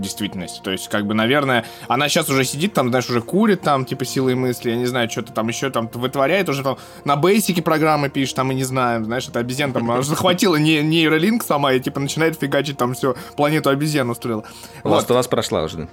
действительности. 0.00 0.60
То 0.62 0.70
есть, 0.70 0.88
как 0.88 1.06
бы, 1.06 1.14
наверное, 1.14 1.64
она 1.88 2.08
сейчас 2.08 2.28
уже 2.28 2.44
сидит 2.44 2.72
там, 2.72 2.88
знаешь, 2.90 3.08
уже 3.10 3.20
курит 3.20 3.62
там, 3.62 3.84
типа, 3.84 4.04
силой 4.04 4.34
мысли, 4.34 4.70
я 4.70 4.76
не 4.76 4.86
знаю, 4.86 5.10
что-то 5.10 5.32
там 5.32 5.48
еще 5.48 5.70
там 5.70 5.88
вытворяет, 5.92 6.48
уже 6.48 6.62
там 6.62 6.78
на 7.04 7.16
бейсике 7.16 7.62
программы 7.62 8.08
пишет, 8.08 8.36
там, 8.36 8.48
мы 8.48 8.54
не 8.54 8.64
знаем, 8.64 9.04
знаешь, 9.04 9.28
это 9.28 9.40
обезьян 9.40 9.72
там, 9.72 9.90
она 9.90 10.02
захватила 10.02 10.56
не, 10.56 10.82
нейролинк 10.82 11.42
сама 11.42 11.72
и, 11.72 11.80
типа, 11.80 12.00
начинает 12.00 12.38
фигачить 12.38 12.78
там 12.78 12.94
все, 12.94 13.16
планету 13.36 13.70
обезьян 13.70 14.08
устроила. 14.08 14.44
Вот. 14.84 15.10
Of 15.10 15.18
Us 15.18 15.28
прошла 15.28 15.64
уже. 15.64 15.88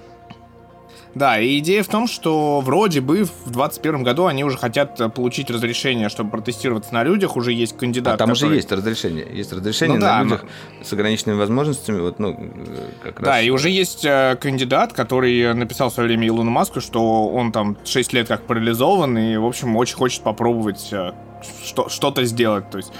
Да? 1.16 1.26
Да, 1.26 1.40
и 1.40 1.58
идея 1.58 1.82
в 1.82 1.88
том, 1.88 2.06
что 2.06 2.60
вроде 2.60 3.00
бы 3.00 3.24
в 3.24 3.50
2021 3.50 4.02
году 4.04 4.26
они 4.26 4.44
уже 4.44 4.56
хотят 4.58 5.00
э, 5.00 5.08
получить 5.08 5.50
разрешение, 5.50 6.08
чтобы 6.08 6.30
протестироваться 6.30 6.92
на 6.94 7.02
людях. 7.04 7.36
Уже 7.36 7.52
есть 7.52 7.76
кандидат. 7.76 8.14
А 8.14 8.16
там 8.18 8.30
уже 8.30 8.42
который- 8.42 8.56
есть 8.56 8.70
разрешение. 8.70 9.26
Есть 9.32 9.52
разрешение 9.52 9.98
Ну 9.98 10.04
на 10.04 10.12
да, 10.18 10.22
людях 10.22 10.44
с 10.84 10.92
ограниченными 10.92 11.38
возможностями. 11.38 12.00
Вот, 12.00 12.18
ну, 12.18 12.32
э, 12.38 12.90
как 13.02 13.22
Да, 13.22 13.32
раз. 13.36 13.44
и 13.44 13.50
уже 13.50 13.70
есть 13.70 14.04
э, 14.04 14.36
кандидат, 14.40 14.92
который 14.92 15.54
написал 15.54 15.90
в 15.90 15.94
свое 15.94 16.06
время 16.08 16.28
Илону 16.28 16.50
Маску, 16.50 16.80
что 16.80 17.28
он 17.28 17.50
там 17.50 17.76
6 17.84 18.12
лет 18.12 18.28
как 18.28 18.42
парализован, 18.46 19.16
и, 19.18 19.36
в 19.36 19.44
общем, 19.46 19.74
очень 19.76 19.96
хочет 19.96 20.22
попробовать 20.22 20.92
что- 21.64 21.88
что-то 21.88 22.24
сделать. 22.24 22.70
То 22.70 22.78
есть, 22.78 22.92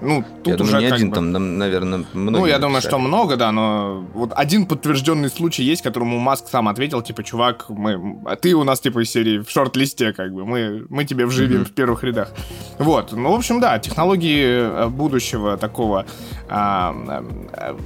ну, 0.00 0.24
тут 0.44 0.46
Я 0.46 0.54
уже 0.54 0.64
думаю, 0.64 0.80
не 0.80 0.86
один 0.94 1.10
бы- 1.10 1.14
там, 1.14 1.58
наверное, 1.58 2.04
многие 2.12 2.38
Ну, 2.38 2.46
я 2.46 2.58
думаю, 2.58 2.80
что 2.82 2.98
много, 2.98 3.36
да, 3.36 3.52
но 3.52 4.06
вот 4.14 4.32
один 4.34 4.66
подтвержденный 4.66 5.28
случай 5.28 5.62
есть, 5.62 5.82
которому 5.82 6.18
Маск 6.18 6.48
сам 6.48 6.68
ответил, 6.68 7.02
типа, 7.02 7.24
чувак, 7.24 7.66
мы, 7.68 8.20
а 8.26 8.36
ты 8.36 8.54
у 8.54 8.64
нас, 8.64 8.80
типа, 8.80 9.02
из 9.02 9.10
серии 9.10 9.38
в 9.38 9.50
шорт-листе, 9.50 10.12
как 10.12 10.32
бы, 10.32 10.44
мы, 10.44 10.86
мы 10.88 11.04
тебе 11.04 11.26
вживим 11.26 11.64
в 11.64 11.72
первых 11.72 12.04
рядах. 12.04 12.32
Вот, 12.78 13.12
ну, 13.12 13.32
в 13.32 13.34
общем, 13.34 13.60
да, 13.60 13.78
технологии 13.78 14.44
э, 14.44 14.88
будущего 14.88 15.56
такого... 15.56 16.06
а, 16.48 16.94
а, 17.08 17.76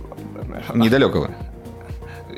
а, 0.69 0.77
Недалекого. 0.77 1.31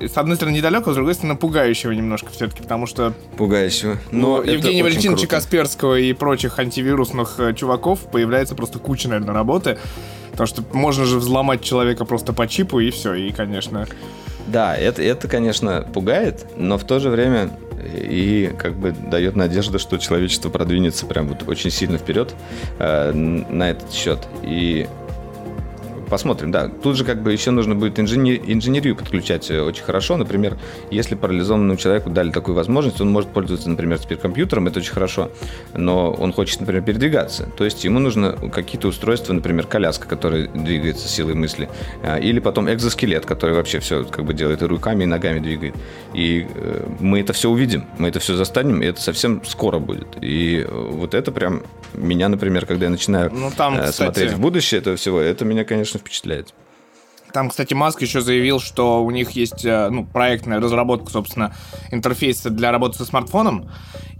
С 0.00 0.16
одной 0.16 0.36
стороны, 0.36 0.56
недалекого, 0.56 0.92
с 0.92 0.96
другой 0.96 1.14
стороны, 1.14 1.36
пугающего 1.36 1.92
немножко 1.92 2.30
все-таки, 2.30 2.62
потому 2.62 2.86
что 2.86 3.14
Пугающего. 3.36 3.98
ну, 4.10 4.36
Но 4.36 4.42
это 4.42 4.52
Евгения 4.52 4.82
Валентиновича. 4.82 5.26
Касперского 5.26 5.98
и 5.98 6.12
прочих 6.12 6.58
антивирусных 6.58 7.38
э, 7.38 7.54
чуваков 7.54 8.00
появляется 8.10 8.54
просто 8.54 8.78
куча, 8.78 9.08
наверное, 9.08 9.34
работы. 9.34 9.78
Потому 10.30 10.46
что 10.48 10.64
можно 10.72 11.04
же 11.04 11.18
взломать 11.18 11.62
человека 11.62 12.04
просто 12.04 12.32
по 12.32 12.48
чипу, 12.48 12.80
и 12.80 12.90
все. 12.90 13.14
И, 13.14 13.30
конечно... 13.30 13.86
Да, 14.46 14.76
это, 14.76 15.02
это, 15.02 15.26
конечно, 15.28 15.86
пугает, 15.94 16.46
но 16.56 16.76
в 16.76 16.84
то 16.84 16.98
же 16.98 17.08
время 17.08 17.50
и 17.94 18.52
как 18.58 18.74
бы 18.74 18.92
дает 18.92 19.36
надежду, 19.36 19.78
что 19.78 19.98
человечество 19.98 20.50
продвинется 20.50 21.06
прям 21.06 21.28
вот 21.28 21.48
очень 21.48 21.70
сильно 21.70 21.98
вперед 21.98 22.34
э, 22.78 23.12
на 23.12 23.70
этот 23.70 23.92
счет. 23.92 24.18
И 24.42 24.86
посмотрим, 26.04 26.50
да. 26.50 26.68
Тут 26.68 26.96
же 26.96 27.04
как 27.04 27.22
бы 27.22 27.32
еще 27.32 27.50
нужно 27.50 27.74
будет 27.74 27.98
инженер- 27.98 28.42
инженерию 28.46 28.96
подключать 28.96 29.50
э, 29.50 29.60
очень 29.60 29.84
хорошо. 29.84 30.16
Например, 30.16 30.56
если 30.90 31.14
парализованному 31.14 31.76
человеку 31.76 32.10
дали 32.10 32.30
такую 32.30 32.54
возможность, 32.54 33.00
он 33.00 33.10
может 33.10 33.30
пользоваться, 33.30 33.68
например, 33.68 33.98
теперь 33.98 34.18
компьютером, 34.18 34.66
это 34.66 34.78
очень 34.80 34.92
хорошо, 34.92 35.30
но 35.74 36.10
он 36.12 36.32
хочет, 36.32 36.60
например, 36.60 36.82
передвигаться. 36.82 37.48
То 37.56 37.64
есть 37.64 37.84
ему 37.84 37.98
нужно 37.98 38.32
какие-то 38.52 38.88
устройства, 38.88 39.32
например, 39.32 39.66
коляска, 39.66 40.06
которая 40.08 40.48
двигается 40.48 41.08
силой 41.08 41.34
мысли, 41.34 41.68
э, 42.02 42.20
или 42.20 42.40
потом 42.40 42.70
экзоскелет, 42.72 43.26
который 43.26 43.54
вообще 43.54 43.78
все 43.80 44.04
как 44.04 44.24
бы 44.24 44.34
делает 44.34 44.62
и 44.62 44.66
руками, 44.66 45.04
и 45.04 45.06
ногами 45.06 45.38
двигает. 45.40 45.74
И 46.14 46.46
э, 46.54 46.86
мы 47.00 47.20
это 47.20 47.32
все 47.32 47.50
увидим, 47.50 47.86
мы 47.98 48.08
это 48.08 48.20
все 48.20 48.34
застанем, 48.36 48.82
и 48.82 48.86
это 48.86 49.00
совсем 49.00 49.42
скоро 49.44 49.78
будет. 49.78 50.08
И 50.20 50.66
вот 50.70 51.14
это 51.14 51.32
прям 51.32 51.62
меня, 51.94 52.28
например, 52.28 52.66
когда 52.66 52.86
я 52.86 52.90
начинаю 52.90 53.30
Ну, 53.32 53.50
там, 53.56 53.74
э, 53.74 53.78
кстати- 53.88 53.96
смотреть 53.96 54.32
в 54.32 54.40
будущее 54.40 54.80
этого 54.80 54.96
всего, 54.96 55.20
это 55.20 55.44
меня, 55.44 55.64
конечно, 55.64 55.93
впечатляет. 55.98 56.54
Там, 57.34 57.50
кстати, 57.50 57.74
Маск 57.74 58.00
еще 58.00 58.20
заявил, 58.20 58.60
что 58.60 59.04
у 59.04 59.10
них 59.10 59.32
есть 59.32 59.64
э, 59.64 59.88
ну, 59.90 60.06
проектная 60.06 60.60
разработка, 60.60 61.10
собственно, 61.10 61.52
интерфейса 61.90 62.48
для 62.48 62.70
работы 62.70 62.96
со 62.96 63.04
смартфоном. 63.04 63.68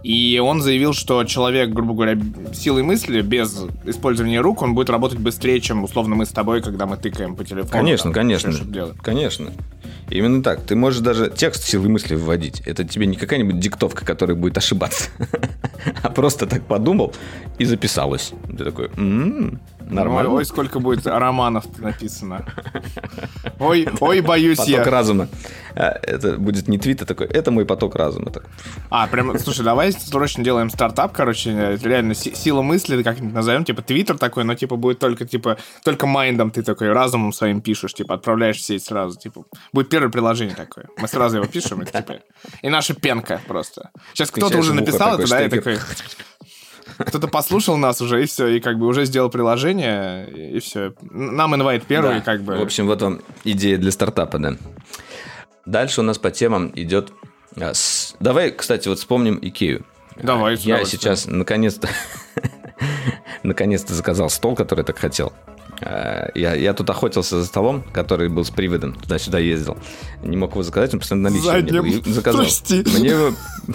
И 0.03 0.37
он 0.43 0.61
заявил, 0.61 0.91
что 0.93 1.23
человек, 1.23 1.69
грубо 1.69 1.93
говоря, 1.93 2.19
силой 2.53 2.83
мысли, 2.83 3.21
без 3.21 3.67
использования 3.85 4.41
рук, 4.41 4.61
он 4.61 4.75
будет 4.75 4.89
работать 4.89 5.17
быстрее, 5.17 5.61
чем, 5.61 5.85
условно, 5.85 6.15
мы 6.15 6.25
с 6.25 6.29
тобой, 6.29 6.61
когда 6.61 6.87
мы 6.87 6.97
тыкаем 6.97 7.37
по 7.37 7.45
телефону. 7.45 7.71
Конечно, 7.71 8.03
там, 8.03 8.13
конечно. 8.13 8.53
Конечно. 9.01 9.53
Именно 10.09 10.43
так. 10.43 10.63
Ты 10.65 10.75
можешь 10.75 10.99
даже 10.99 11.31
текст 11.35 11.63
силы 11.63 11.87
мысли 11.87 12.15
вводить. 12.15 12.59
Это 12.65 12.83
тебе 12.83 13.05
не 13.05 13.15
какая-нибудь 13.15 13.59
диктовка, 13.59 14.05
которая 14.05 14.35
будет 14.35 14.57
ошибаться. 14.57 15.09
А 16.01 16.09
просто 16.09 16.47
так 16.47 16.65
подумал 16.65 17.13
и 17.59 17.65
записалось. 17.65 18.31
Ты 18.57 18.63
такой, 18.63 18.89
«М, 18.97 19.61
Нормально. 19.89 20.29
Ой, 20.31 20.37
ой, 20.37 20.45
сколько 20.45 20.79
будет 20.79 21.05
романов 21.05 21.65
написано. 21.79 22.45
Ой, 23.59 23.87
ой, 23.99 24.21
боюсь 24.21 24.57
Поток 24.57 24.71
я. 24.71 24.83
разума. 24.83 25.27
А, 25.75 25.99
Это 26.03 26.37
будет 26.37 26.67
не 26.67 26.77
твит, 26.77 27.01
а 27.01 27.05
такой, 27.05 27.27
это 27.27 27.51
мой 27.51 27.65
поток 27.65 27.95
разума. 27.95 28.31
Так. 28.31 28.45
А, 28.89 29.07
прям, 29.07 29.37
слушай, 29.39 29.63
давай 29.63 29.91
срочно 29.91 30.43
делаем 30.43 30.69
стартап, 30.69 31.11
короче, 31.13 31.77
реально 31.83 32.13
си- 32.15 32.33
сила 32.33 32.61
мысли, 32.61 33.03
как-нибудь 33.03 33.33
назовем, 33.33 33.65
типа 33.65 33.81
твиттер 33.81 34.17
такой, 34.17 34.43
но 34.43 34.55
типа 34.55 34.75
будет 34.75 34.99
только, 34.99 35.25
типа, 35.25 35.57
только 35.83 36.07
майндом 36.07 36.51
ты 36.51 36.63
такой, 36.63 36.91
разумом 36.91 37.33
своим 37.33 37.61
пишешь, 37.61 37.93
типа, 37.93 38.15
отправляешь 38.15 38.57
в 38.57 38.61
сеть 38.61 38.83
сразу, 38.85 39.19
типа, 39.19 39.45
будет 39.73 39.89
первое 39.89 40.09
приложение 40.09 40.55
такое. 40.55 40.87
Мы 40.97 41.07
сразу 41.07 41.37
его 41.37 41.45
пишем, 41.45 41.81
и, 41.81 41.85
типа, 41.85 42.19
и 42.61 42.69
наша 42.69 42.93
пенка 42.93 43.41
просто. 43.47 43.91
Сейчас 44.13 44.31
кто-то 44.31 44.57
уже 44.57 44.73
написал 44.73 45.19
это, 45.19 45.29
да, 45.29 45.43
и 45.45 45.49
такой... 45.49 45.77
Кто-то 46.97 47.27
послушал 47.27 47.77
нас 47.77 48.01
уже, 48.01 48.23
и 48.23 48.25
все, 48.25 48.47
и 48.47 48.59
как 48.59 48.77
бы 48.77 48.85
уже 48.87 49.05
сделал 49.05 49.29
приложение, 49.29 50.29
и 50.29 50.59
все. 50.59 50.93
Нам 51.01 51.55
инвайт 51.55 51.83
первый, 51.85 52.15
Да. 52.15 52.21
как 52.21 52.41
бы... 52.43 52.55
В 52.57 52.61
общем, 52.61 52.85
вот 52.87 53.01
вам 53.01 53.21
идея 53.43 53.77
для 53.77 53.91
стартапа, 53.91 54.37
да. 54.39 54.55
Дальше 55.65 56.01
у 56.01 56.03
нас 56.03 56.17
по 56.17 56.29
темам 56.31 56.71
идет... 56.75 57.11
а, 57.59 57.71
Давай, 58.19 58.51
кстати, 58.51 58.87
вот 58.87 58.99
вспомним 58.99 59.39
Икею. 59.41 59.85
Давай, 60.21 60.57
с 60.57 60.61
Я 60.61 60.85
сейчас 60.85 61.25
наконец-то 61.25 61.89
наконец-то 63.43 63.93
заказал 63.93 64.29
стол, 64.29 64.55
который 64.55 64.79
я 64.81 64.85
так 64.85 64.97
хотел. 64.97 65.33
А, 65.81 66.29
Я, 66.35 66.53
я 66.53 66.73
тут 66.73 66.89
охотился 66.89 67.39
за 67.41 67.45
столом, 67.45 67.83
который 67.93 68.29
был 68.29 68.45
с 68.45 68.51
приводом, 68.51 68.93
туда-сюда 68.93 69.39
ездил. 69.39 69.77
Не 70.23 70.37
мог 70.37 70.51
его 70.51 70.63
заказать, 70.63 70.93
он 70.93 70.99
постоянно 70.99 71.29
наличие 71.29 71.61
не. 71.81 71.97
И 71.97 72.11
заказал. 72.13 72.41
Прости. 72.41 72.83
Мне 72.97 73.09
его... 73.09 73.31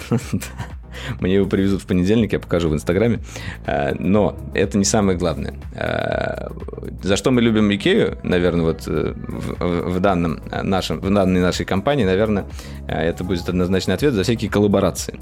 Мне 1.19 1.35
его 1.35 1.47
привезут 1.47 1.81
в 1.81 1.87
понедельник, 1.87 2.33
я 2.33 2.39
покажу 2.39 2.69
в 2.69 2.73
Инстаграме. 2.73 3.19
А, 3.65 3.93
Но 3.97 4.37
это 4.53 4.77
не 4.77 4.85
самое 4.85 5.17
главное. 5.17 5.55
А, 5.75 6.51
За 7.03 7.15
что 7.15 7.31
мы 7.31 7.41
любим 7.41 7.73
Икею, 7.73 8.17
наверное, 8.23 8.65
вот 8.65 8.83
э, 8.87 9.13
в, 9.15 9.99
данном 9.99 10.39
нашем, 10.63 10.99
в 10.99 11.13
данной 11.13 11.41
нашей 11.41 11.65
компании, 11.65 12.05
наверное, 12.05 12.45
это 12.87 13.23
будет 13.23 13.47
однозначный 13.47 13.95
ответ 13.95 14.13
за 14.13 14.23
всякие 14.23 14.49
коллаборации. 14.49 15.19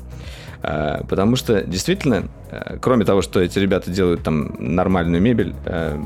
Потому 0.62 1.38
что 1.38 1.64
действительно, 1.64 2.16
э, 2.16 2.39
кроме 2.82 3.06
того, 3.06 3.22
что 3.22 3.40
эти 3.40 3.60
ребята 3.60 3.92
делают 3.92 4.24
там 4.24 4.56
нормальную 4.60 5.22
мебель, 5.22 5.56
э, 5.66 5.98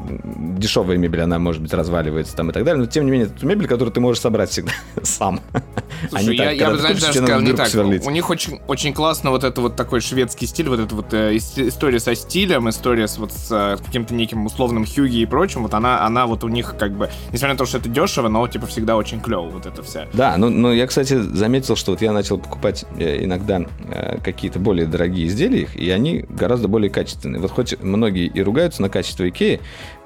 дешевая 0.58 0.98
мебель, 0.98 1.22
она 1.22 1.40
может 1.40 1.62
быть 1.62 1.74
разваливается 1.74 2.36
там 2.36 2.50
и 2.50 2.54
так 2.54 2.64
далее, 2.64 2.82
но 2.84 2.90
тем 2.90 3.06
не 3.06 3.12
менее, 3.12 3.28
это 3.28 3.46
мебель, 3.46 3.68
которую 3.68 3.94
ты 3.94 4.00
можешь 4.00 4.22
собрать 4.22 4.50
всегда 4.50 4.72
сам. 5.04 5.40
А 5.54 5.62
Слушай, 6.10 6.28
не 6.32 6.38
так, 6.38 6.56
я, 6.56 6.70
бы, 6.70 6.78
знаешь, 6.78 7.00
даже 7.02 7.20
сказал 7.20 7.42
не 7.42 7.54
так. 7.54 7.68
сверлить. 7.68 8.06
У 8.06 8.10
них 8.10 8.30
очень, 8.30 8.60
очень 8.68 8.94
классно 8.94 9.30
вот 9.32 9.44
это 9.44 9.62
вот 9.62 9.76
такой 9.76 10.02
шведский 10.02 10.46
стиль, 10.46 10.70
вот 10.70 10.80
эта 10.80 10.94
вот 10.96 11.14
э, 11.14 11.36
ис- 11.36 11.68
история 11.68 12.00
со 12.00 12.16
стилем, 12.16 12.70
история 12.70 13.08
с 13.08 13.18
вот 13.18 13.32
с 13.32 13.48
э, 13.52 13.78
каким-то 13.84 14.14
неким 14.14 14.46
условным 14.46 14.86
хюги 14.86 15.18
и 15.18 15.26
прочим, 15.26 15.64
вот 15.64 15.74
она, 15.74 16.06
она 16.06 16.26
вот 16.28 16.44
у 16.44 16.50
них 16.50 16.76
как 16.78 16.92
бы, 16.92 17.10
несмотря 17.32 17.54
на 17.54 17.58
то, 17.58 17.66
что 17.66 17.78
это 17.78 17.90
дешево, 17.90 18.28
но 18.28 18.48
типа 18.48 18.68
всегда 18.68 18.98
очень 18.98 19.22
клево 19.22 19.50
вот 19.50 19.66
это 19.66 19.82
вся. 19.84 20.08
Да, 20.14 20.36
ну, 20.38 20.50
ну 20.50 20.72
я, 20.72 20.88
кстати, 20.88 21.14
заметил, 21.20 21.76
что 21.76 21.92
вот 21.92 22.02
я 22.02 22.12
начал 22.12 22.38
покупать 22.38 22.86
э, 22.98 23.24
иногда 23.24 23.62
э, 23.90 24.18
какие-то 24.24 24.60
более 24.60 24.86
дорогие 24.88 25.28
изделия, 25.28 25.68
и 25.76 25.90
они 25.90 26.26
гораздо 26.36 26.68
более 26.68 26.90
качественные. 26.90 27.42
Вот 27.42 27.52
хоть 27.52 27.80
многие 27.82 28.28
и 28.28 28.42
ругаются 28.42 28.82
на 28.82 28.90
качество 28.90 29.28
Икеи, 29.28 29.62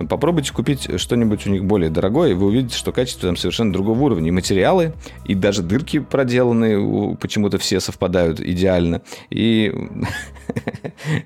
попробуйте 0.10 0.54
купить 0.54 1.00
что-нибудь 1.00 1.48
у 1.48 1.50
них 1.50 1.66
более 1.66 1.90
дорогое, 1.90 2.32
и 2.32 2.34
вы 2.34 2.48
увидите, 2.48 2.78
что 2.78 2.92
качество 2.92 3.28
там 3.28 3.38
совершенно 3.38 3.74
другого 3.74 4.00
уровня. 4.02 4.28
И 4.28 4.32
материалы, 4.32 4.94
и 5.26 5.36
даже 5.36 5.64
дырки 5.64 6.00
проделанные 6.00 7.16
почему-то 7.18 7.58
все 7.58 7.80
совпадают 7.80 8.40
идеально. 8.40 9.02
И, 9.30 9.74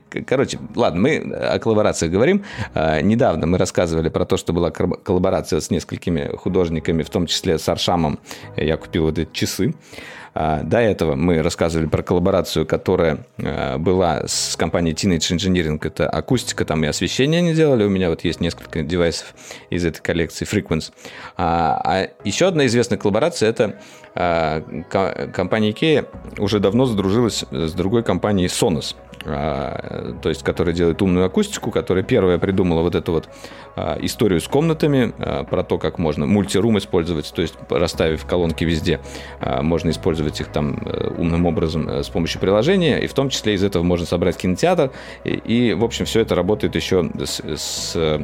короче, 0.27 0.59
ладно, 0.75 1.01
мы 1.01 1.17
о 1.17 1.59
коллаборациях 1.59 2.11
говорим. 2.11 2.43
А, 2.73 3.01
Недавно 3.01 3.47
мы 3.47 3.57
рассказывали 3.57 4.09
про 4.09 4.25
то, 4.25 4.37
что 4.37 4.53
была 4.53 4.71
коллаборация 4.71 5.59
с 5.59 5.69
несколькими 5.69 6.35
художниками, 6.35 7.03
в 7.03 7.09
том 7.09 7.25
числе 7.25 7.57
с 7.57 7.67
Аршамом. 7.67 8.19
Я 8.55 8.77
купил 8.77 9.03
вот 9.03 9.17
эти 9.17 9.29
часы. 9.33 9.73
А, 10.33 10.63
До 10.63 10.79
этого 10.79 11.15
мы 11.15 11.41
рассказывали 11.41 11.87
про 11.87 12.03
коллаборацию, 12.03 12.65
которая 12.65 13.25
э, 13.37 13.77
была 13.77 14.21
с 14.27 14.55
компанией 14.55 14.93
Teenage 14.95 15.35
Engineering. 15.35 15.79
Это 15.85 16.09
акустика, 16.09 16.63
там 16.63 16.83
и 16.83 16.87
освещение 16.87 17.39
они 17.39 17.53
делали. 17.53 17.83
У 17.83 17.89
меня 17.89 18.09
вот 18.09 18.23
есть 18.23 18.39
несколько 18.39 18.83
девайсов 18.83 19.33
из 19.69 19.85
этой 19.85 20.01
коллекции 20.01 20.45
Frequence. 20.45 20.91
А, 21.37 21.81
а 21.83 22.09
еще 22.23 22.47
одна 22.47 22.65
известная 22.65 22.97
коллаборация– 22.97 23.49
это 23.51 23.79
ко- 24.13 25.31
компания 25.33 25.71
IKEA 25.71 26.05
уже 26.37 26.59
давно 26.59 26.85
задружилась 26.85 27.45
с 27.49 27.73
другой 27.73 28.03
компанией 28.03 28.47
Sonos. 28.47 28.95
А, 29.25 30.15
то 30.21 30.29
есть, 30.29 30.43
которая 30.43 30.73
делает 30.73 31.01
умную 31.01 31.25
акустику, 31.25 31.71
которая 31.71 32.03
первая 32.03 32.37
придумала 32.37 32.81
вот 32.81 32.95
эту 32.95 33.11
вот 33.11 33.29
а, 33.75 33.97
историю 34.01 34.39
с 34.39 34.47
комнатами, 34.47 35.13
а, 35.19 35.43
про 35.43 35.63
то, 35.63 35.77
как 35.77 35.99
можно 35.99 36.25
мультирум 36.25 36.77
использовать, 36.77 37.31
то 37.33 37.41
есть 37.41 37.55
расставив 37.69 38.25
колонки 38.25 38.63
везде, 38.63 38.99
можно 39.61 39.89
использовать 39.89 40.39
их 40.39 40.47
там 40.47 40.81
э, 40.85 41.13
умным 41.17 41.45
образом 41.45 41.89
э, 41.89 42.03
с 42.03 42.09
помощью 42.09 42.39
приложения, 42.39 42.99
и 42.99 43.07
в 43.07 43.13
том 43.13 43.29
числе 43.29 43.53
из 43.53 43.63
этого 43.63 43.83
можно 43.83 44.05
собрать 44.05 44.37
кинотеатр, 44.37 44.91
и, 45.23 45.29
и, 45.29 45.73
в 45.73 45.83
общем, 45.83 46.05
все 46.05 46.21
это 46.21 46.35
работает 46.35 46.75
еще 46.75 47.09
с, 47.23 47.41
с, 47.41 48.21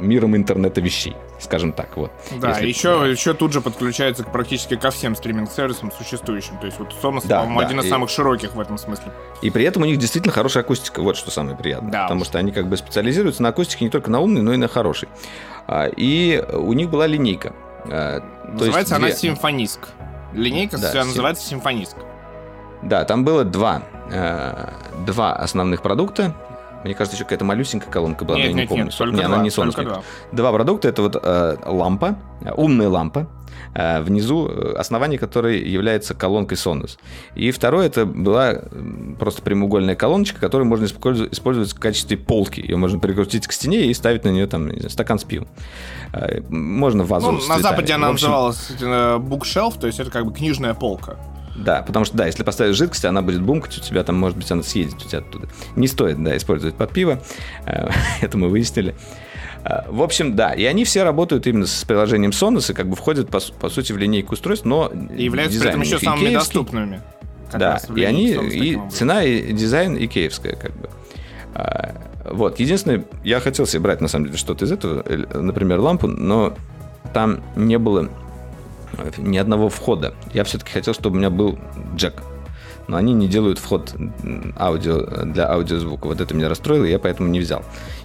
миром 0.00 0.36
интернета 0.36 0.80
вещей, 0.80 1.16
скажем 1.38 1.72
так, 1.72 1.96
вот. 1.96 2.10
Да, 2.40 2.50
Если- 2.50 2.66
еще, 2.68 3.06
еще 3.10 3.34
тут 3.34 3.52
же 3.52 3.60
подключается 3.60 4.24
практически 4.24 4.76
ко 4.76 4.90
всем 4.90 5.14
стриминг-сервисам 5.16 5.90
существующим. 5.92 6.58
То 6.58 6.66
есть 6.66 6.78
вот 6.78 6.94
Sonos, 7.02 7.22
Да, 7.26 7.40
по-моему, 7.40 7.60
да, 7.60 7.66
один 7.66 7.80
из 7.80 7.86
и- 7.86 7.88
самых 7.88 8.10
широких 8.10 8.54
в 8.54 8.60
этом 8.60 8.76
смысле. 8.78 9.12
И 9.42 9.50
при 9.50 9.64
этом 9.64 9.82
у 9.82 9.86
них 9.86 9.98
действительно 9.98 10.32
хорошая 10.32 10.62
акустика. 10.62 11.00
Вот 11.02 11.16
что 11.16 11.30
самое 11.30 11.56
приятное. 11.56 11.90
Да 11.90 12.02
потому 12.04 12.24
что 12.24 12.38
они 12.38 12.52
как 12.52 12.68
бы 12.68 12.76
специализируются 12.76 13.42
на 13.42 13.48
акустике 13.50 13.84
не 13.84 13.90
только 13.90 14.10
на 14.10 14.20
умной, 14.20 14.42
но 14.42 14.52
и 14.52 14.56
на 14.56 14.68
хорошей. 14.68 15.08
А, 15.66 15.86
И 15.86 16.42
у 16.52 16.72
них 16.72 16.90
была 16.90 17.06
линейка. 17.06 17.52
А, 17.86 18.20
то 18.20 18.24
есть 18.46 18.60
называется 18.60 18.96
она 18.96 19.06
две- 19.06 19.16
Симфониск. 19.16 19.80
Линейка 20.32 20.78
Да, 20.78 20.92
сим- 20.92 21.06
называется 21.08 21.46
Симфониск. 21.46 21.96
Да, 22.82 23.04
там 23.04 23.24
было 23.24 23.44
два, 23.44 23.82
э, 24.10 24.68
два 25.06 25.32
основных 25.34 25.82
продукта. 25.82 26.34
Мне 26.84 26.94
кажется, 26.94 27.16
еще 27.16 27.24
какая-то 27.24 27.44
малюсенькая 27.44 27.90
колонка 27.90 28.24
была, 28.24 28.36
но 28.38 28.42
Нет, 28.44 28.48
я 28.50 28.54
не 28.54 28.60
нет, 28.60 28.68
помню. 28.68 28.84
нет, 28.84 28.96
только 28.96 29.16
не, 29.16 29.22
она 29.22 29.34
два, 29.36 29.44
не 29.44 29.50
только 29.50 29.80
Sonos. 29.82 29.84
два. 29.84 30.02
Два 30.32 30.52
продукта. 30.52 30.88
Это 30.88 31.02
вот 31.02 31.16
э, 31.22 31.56
лампа, 31.66 32.18
э, 32.42 32.52
умная 32.52 32.88
лампа, 32.88 33.28
э, 33.74 34.00
внизу 34.00 34.48
э, 34.48 34.74
основание 34.78 35.18
которой 35.18 35.60
является 35.62 36.14
колонкой 36.14 36.56
Sonos. 36.56 36.98
И 37.34 37.50
второе, 37.50 37.86
это 37.86 38.06
была 38.06 38.62
просто 39.18 39.42
прямоугольная 39.42 39.94
колоночка, 39.94 40.40
которую 40.40 40.68
можно 40.68 40.86
использовать, 40.86 41.72
в 41.74 41.78
качестве 41.78 42.16
полки. 42.16 42.60
Ее 42.60 42.76
можно 42.76 42.98
прикрутить 42.98 43.46
к 43.46 43.52
стене 43.52 43.86
и 43.86 43.94
ставить 43.94 44.24
на 44.24 44.30
нее 44.30 44.46
там 44.46 44.68
не 44.68 44.78
знаю, 44.78 44.90
стакан 44.90 45.18
с 45.18 45.24
пивом. 45.24 45.48
Э, 46.12 46.40
Можно 46.48 47.04
вазу 47.04 47.32
Ну, 47.32 47.38
на. 47.48 47.58
Западе 47.60 47.92
она 47.92 48.08
общем, 48.08 48.28
называлась 48.28 48.72
э, 48.80 49.18
букшелф, 49.18 49.76
то 49.78 49.86
есть 49.86 50.00
это 50.00 50.10
как 50.10 50.24
бы 50.24 50.32
книжная 50.32 50.74
полка. 50.74 51.16
Да, 51.56 51.82
потому 51.82 52.04
что, 52.04 52.16
да, 52.16 52.26
если 52.26 52.42
поставишь 52.42 52.76
жидкость, 52.76 53.04
она 53.04 53.22
будет 53.22 53.42
бумкать 53.42 53.76
у 53.78 53.80
тебя, 53.80 54.02
там, 54.04 54.16
может 54.16 54.38
быть, 54.38 54.50
она 54.50 54.62
съедет 54.62 54.94
у 54.94 55.08
тебя 55.08 55.18
оттуда. 55.18 55.48
Не 55.76 55.88
стоит, 55.88 56.22
да, 56.22 56.36
использовать 56.36 56.74
под 56.76 56.90
пиво. 56.92 57.20
Э, 57.66 57.88
Это 58.20 58.38
мы 58.38 58.48
выяснили. 58.48 58.94
Э, 59.64 59.90
В 59.90 60.02
общем, 60.02 60.36
да, 60.36 60.52
и 60.54 60.64
они 60.64 60.84
все 60.84 61.02
работают 61.02 61.46
именно 61.46 61.66
с 61.66 61.84
приложением 61.84 62.30
Sonos 62.30 62.70
и 62.70 62.74
как 62.74 62.88
бы 62.88 62.96
входят, 62.96 63.28
по, 63.30 63.40
по 63.58 63.68
сути, 63.68 63.92
в 63.92 63.98
линейку 63.98 64.34
устройств, 64.34 64.64
но 64.64 64.90
И 65.16 65.24
являются 65.24 65.60
при 65.60 65.68
этом 65.68 65.80
еще 65.82 65.98
самыми 65.98 66.26
икеевский. 66.28 66.34
доступными. 66.38 67.00
Да, 67.52 67.80
и 67.96 68.04
они, 68.04 68.34
Sonos 68.34 68.50
и 68.50 68.90
цена, 68.90 69.24
и 69.24 69.52
дизайн 69.52 69.96
икеевская, 69.98 70.54
как 70.54 70.72
бы. 70.76 70.88
А, 71.54 71.94
Вот, 72.30 72.60
единственное, 72.60 73.04
я 73.24 73.40
хотел 73.40 73.66
себе 73.66 73.80
брать, 73.80 74.00
на 74.00 74.06
самом 74.08 74.26
деле, 74.26 74.38
что-то 74.38 74.64
из 74.64 74.72
этого, 74.72 75.02
э, 75.04 75.16
например, 75.38 75.80
лампу, 75.80 76.06
но 76.06 76.54
там 77.12 77.40
не 77.56 77.76
было 77.76 78.04
э, 78.04 78.08
ни 79.18 79.36
одного 79.38 79.68
входа. 79.68 80.14
Я 80.32 80.44
все-таки 80.44 80.72
хотел, 80.72 80.94
чтобы 80.94 81.16
у 81.16 81.18
меня 81.18 81.30
был 81.30 81.58
джек. 81.96 82.22
Но 82.88 82.96
они 82.96 83.12
не 83.12 83.28
делают 83.28 83.60
вход 83.60 83.94
аудио 84.58 85.24
для 85.26 85.48
аудиозвука. 85.52 86.06
Вот 86.08 86.20
это 86.20 86.34
меня 86.34 86.48
расстроило, 86.48 86.84
и 86.86 86.90
я 86.90 86.98
поэтому 86.98 87.28
не 87.28 87.38
взял. 87.38 87.62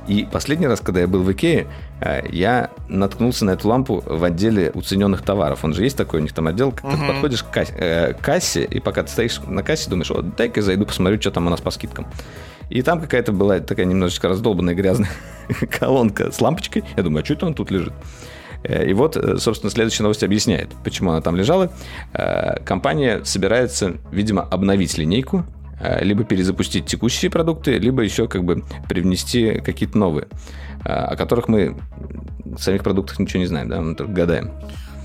И 0.07 0.27
последний 0.31 0.67
раз, 0.67 0.79
когда 0.79 0.99
я 0.99 1.07
был 1.07 1.23
в 1.23 1.31
Икее, 1.31 1.65
э, 2.01 2.21
я 2.31 2.69
наткнулся 2.87 3.45
на 3.45 3.51
эту 3.51 3.67
лампу 3.67 4.03
в 4.05 4.23
отделе 4.23 4.69
уцененных 4.75 5.23
товаров. 5.23 5.63
Он 5.63 5.73
же 5.73 5.81
есть 5.83 5.97
такой, 5.97 6.19
у 6.19 6.23
них 6.23 6.33
там 6.33 6.45
отдел, 6.45 6.71
как 6.71 6.81
ты 6.91 6.97
Мгм. 6.97 7.07
подходишь 7.07 7.41
к 7.41 7.49
кассе, 7.49 7.73
э, 7.75 8.13
кассе, 8.13 8.63
и 8.63 8.79
пока 8.79 9.01
ты 9.01 9.09
стоишь 9.09 9.39
на 9.47 9.63
кассе, 9.63 9.89
думаешь, 9.89 10.11
вот 10.11 10.35
дай-ка 10.35 10.61
зайду, 10.61 10.85
посмотрю, 10.85 11.19
что 11.19 11.31
там 11.31 11.47
у 11.47 11.49
нас 11.49 11.61
по 11.61 11.71
скидкам. 11.71 12.05
И 12.69 12.83
там 12.83 13.01
какая-то 13.01 13.31
была 13.31 13.59
такая 13.61 13.87
немножечко 13.87 14.27
раздолбанная 14.27 14.75
грязная 14.75 15.09
колонка 15.79 16.31
с 16.31 16.39
лампочкой. 16.41 16.83
Я 16.95 17.01
думаю, 17.01 17.23
а 17.23 17.25
что 17.25 17.33
это 17.33 17.45
он 17.47 17.55
тут 17.55 17.71
лежит? 17.71 17.93
Э, 18.67 18.89
И 18.89 18.93
вот, 18.93 19.17
э, 19.17 19.37
собственно, 19.37 19.71
следующая 19.71 20.03
новость 20.03 20.23
объясняет, 20.23 20.69
почему 20.83 21.11
она 21.11 21.21
там 21.21 21.35
лежала. 21.35 21.71
Э, 22.13 22.59
Компания 22.63 23.23
собирается, 23.23 23.97
видимо, 24.11 24.43
обновить 24.43 24.97
линейку, 24.97 25.45
либо 26.01 26.23
перезапустить 26.23 26.85
текущие 26.85 27.29
продукты, 27.29 27.77
либо 27.77 28.01
еще 28.01 28.29
как 28.29 28.45
бы 28.45 28.63
привнести 28.87 29.59
какие-то 29.59 29.97
новые, 29.97 30.27
о 30.85 31.17
которых 31.17 31.49
мы 31.49 31.75
в 32.45 32.59
самих 32.59 32.81
продуктах 32.81 33.19
ничего 33.19 33.41
не 33.41 33.45
знаем, 33.45 33.67
да, 33.67 33.81
мы 33.81 33.93
только 33.93 34.13
гадаем. 34.13 34.51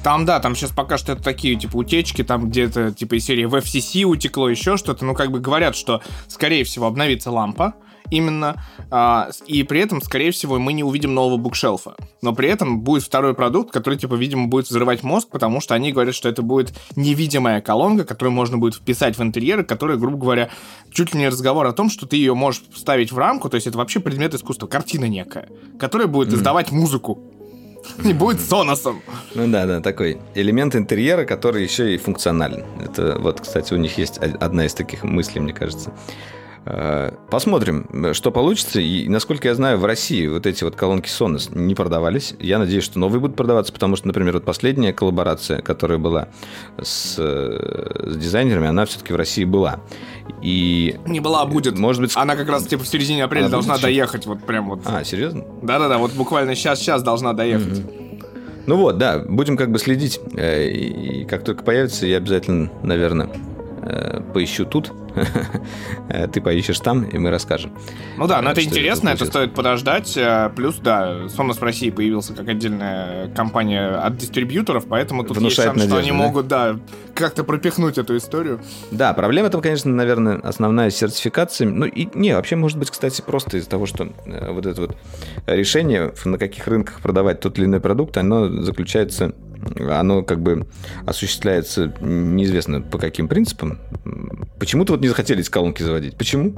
Там, 0.05 0.25
да, 0.25 0.39
там 0.39 0.55
сейчас 0.55 0.71
пока 0.71 0.97
что 0.97 1.13
это 1.13 1.23
такие, 1.23 1.57
типа, 1.57 1.77
утечки, 1.77 2.23
там 2.23 2.49
где-то, 2.49 2.93
типа, 2.93 3.17
из 3.17 3.25
серии 3.25 3.47
в 3.47 3.55
FCC 3.57 4.05
утекло, 4.05 4.49
еще 4.49 4.77
что-то. 4.77 5.05
Ну, 5.05 5.15
как 5.15 5.33
бы 5.33 5.41
говорят, 5.41 5.75
что, 5.75 6.03
скорее 6.29 6.63
всего, 6.63 6.87
обновится 6.87 7.33
лампа, 7.33 7.75
именно, 8.11 8.63
а, 8.91 9.31
и 9.47 9.63
при 9.63 9.81
этом, 9.81 10.03
скорее 10.03 10.31
всего, 10.31 10.59
мы 10.59 10.73
не 10.73 10.85
увидим 10.85 11.15
нового 11.15 11.37
букшелфа. 11.37 11.95
Но 12.23 12.35
при 12.35 12.49
этом 12.49 12.81
будет 12.81 13.03
второй 13.03 13.35
продукт, 13.35 13.73
который, 13.73 13.99
типа, 13.99 14.15
видимо, 14.15 14.49
будет 14.49 14.69
взрывать 14.69 15.03
мозг, 15.03 15.29
потому 15.31 15.61
что 15.61 15.75
они 15.75 15.93
говорят, 15.93 16.15
что 16.15 16.29
это 16.29 16.43
будет 16.43 16.73
невидимая 16.97 17.61
колонка, 17.61 18.05
которую 18.05 18.33
можно 18.33 18.59
будет 18.59 18.75
вписать 18.75 19.17
в 19.17 19.23
интерьеры, 19.23 19.65
которая, 19.65 19.97
грубо 19.97 20.19
говоря, 20.19 20.51
чуть 20.93 21.15
ли 21.15 21.21
не 21.21 21.29
разговор 21.29 21.67
о 21.67 21.73
том, 21.73 21.91
что 21.91 22.07
ты 22.07 22.17
ее 22.17 22.35
можешь 22.35 22.63
вставить 22.73 23.13
в 23.13 23.19
рамку, 23.19 23.49
то 23.49 23.55
есть 23.55 23.67
это 23.67 23.79
вообще 23.79 24.01
предмет 24.01 24.35
искусства, 24.35 24.67
картина 24.67 25.07
некая, 25.07 25.49
которая 25.79 26.09
будет 26.09 26.33
издавать 26.33 26.73
музыку. 26.73 27.19
И 28.05 28.13
будет 28.13 28.41
соносом. 28.41 29.03
Ну 29.35 29.49
да, 29.49 29.67
да, 29.67 29.81
такой 29.81 30.19
элемент 30.35 30.77
интерьера, 30.77 31.25
который 31.25 31.63
еще 31.63 31.95
и 31.95 31.99
функционален. 31.99 32.65
Это 32.79 33.19
вот, 33.19 33.41
кстати, 33.41 33.75
у 33.75 33.77
них 33.79 33.99
есть 33.99 34.19
одна 34.19 34.67
из 34.67 34.75
таких 34.75 35.03
мыслей, 35.03 35.41
мне 35.41 35.53
кажется. 35.53 35.93
Э, 36.67 37.13
Посмотрим, 37.31 38.13
что 38.13 38.31
получится. 38.31 38.81
И, 38.81 39.09
насколько 39.09 39.49
я 39.49 39.55
знаю, 39.55 39.79
в 39.79 39.85
России 39.85 40.27
вот 40.27 40.47
эти 40.47 40.65
вот 40.65 40.77
колонки 40.77 41.09
Sonos 41.09 41.57
не 41.57 41.75
продавались. 41.75 42.35
Я 42.39 42.59
надеюсь, 42.59 42.85
что 42.85 42.99
новые 42.99 43.21
будут 43.21 43.37
продаваться, 43.37 43.73
потому 43.73 43.97
что, 43.97 44.07
например, 44.07 44.35
вот 44.35 44.45
последняя 44.45 44.93
коллаборация, 44.93 45.63
которая 45.63 45.99
была 45.99 46.29
с, 46.81 47.17
э, 47.19 48.11
с 48.11 48.17
дизайнерами, 48.17 48.69
она 48.69 48.85
все-таки 48.85 49.13
в 49.13 49.17
России 49.17 49.45
была. 49.45 49.81
И... 50.43 50.97
Не 51.07 51.21
была, 51.21 51.43
а 51.43 51.47
будет. 51.47 51.79
Может 51.79 52.03
быть... 52.03 52.13
Она 52.15 52.37
как 52.37 52.49
раз 52.49 52.67
типа 52.67 52.85
в 52.85 52.89
середине 52.89 53.25
апреля 53.25 53.45
Она 53.45 53.53
должна 53.53 53.75
будет 53.75 53.83
доехать, 53.83 54.27
вот 54.27 54.45
прям 54.45 54.69
вот. 54.69 54.81
А, 54.85 55.05
серьезно? 55.05 55.45
Да-да-да, 55.63 55.99
вот 55.99 56.13
буквально 56.13 56.55
сейчас-сейчас 56.55 57.03
должна 57.03 57.33
доехать. 57.33 57.83
Ну 58.67 58.77
вот, 58.77 58.99
да, 58.99 59.19
будем 59.19 59.57
как 59.57 59.73
бы 59.73 59.79
следить. 59.79 60.21
Э, 60.37 60.69
И 60.69 61.25
как 61.25 61.43
только 61.45 61.65
появится, 61.65 62.07
я 62.07 62.19
обязательно, 62.19 62.71
наверное, 62.83 63.31
поищу 64.33 64.65
тут. 64.65 64.93
Э, 66.09 66.27
Ты 66.33 66.41
поищешь 66.41 66.79
там, 66.81 67.05
и 67.05 67.19
мы 67.19 67.31
расскажем. 67.31 67.73
Ну 68.17 68.27
да, 68.27 68.41
но 68.43 68.51
Э, 68.51 68.53
это 68.53 68.65
интересно, 68.65 69.11
это 69.11 69.25
стоит 69.27 69.55
подождать. 69.55 70.17
Э, 70.17 70.51
Плюс, 70.55 70.77
да, 70.77 71.27
Sonos 71.27 71.59
в 71.59 71.63
России 71.63 71.91
появился 71.91 72.35
как 72.35 72.49
отдельная 72.49 73.29
компания 73.35 73.89
от 73.89 74.17
дистрибьюторов, 74.17 74.87
поэтому 74.87 75.25
тут 75.25 75.37
Внушает 75.37 75.75
есть 75.75 75.81
шанс, 75.81 75.91
что 75.91 75.99
они 75.99 76.11
да? 76.11 76.17
могут, 76.17 76.49
да, 76.49 76.79
как-то 77.15 77.45
пропихнуть 77.45 77.99
эту 77.99 78.17
историю. 78.17 78.61
Да, 78.91 79.13
проблема 79.15 79.51
там, 79.51 79.61
конечно, 79.61 79.91
наверное, 79.91 80.41
основная 80.41 80.91
с 80.91 80.97
сертификациями. 80.97 81.73
Ну 81.73 81.87
и 81.87 82.09
не, 82.15 82.35
вообще 82.35 82.57
может 82.57 82.79
быть, 82.79 82.91
кстати, 82.91 83.23
просто 83.23 83.59
из-за 83.59 83.69
того, 83.69 83.87
что 83.87 84.13
э, 84.27 84.53
вот 84.53 84.67
это 84.67 84.81
вот 84.81 84.97
решение, 85.47 86.13
на 86.25 86.39
каких 86.39 86.67
рынках 86.67 87.01
продавать 87.01 87.41
тот 87.41 87.59
или 87.59 87.67
иной 87.67 87.81
продукт, 87.81 88.17
оно 88.17 88.49
заключается, 88.63 89.35
оно 89.89 90.23
как 90.23 90.41
бы 90.41 90.67
осуществляется 91.07 91.93
неизвестно 92.01 92.81
по 92.81 92.99
каким 92.99 93.29
принципам. 93.29 93.79
Почему-то 94.59 94.93
вот 94.93 95.03
не 95.03 95.09
захотели 95.09 95.41
эти 95.41 95.51
колонки 95.51 95.83
заводить. 95.83 96.17
Почему? 96.17 96.55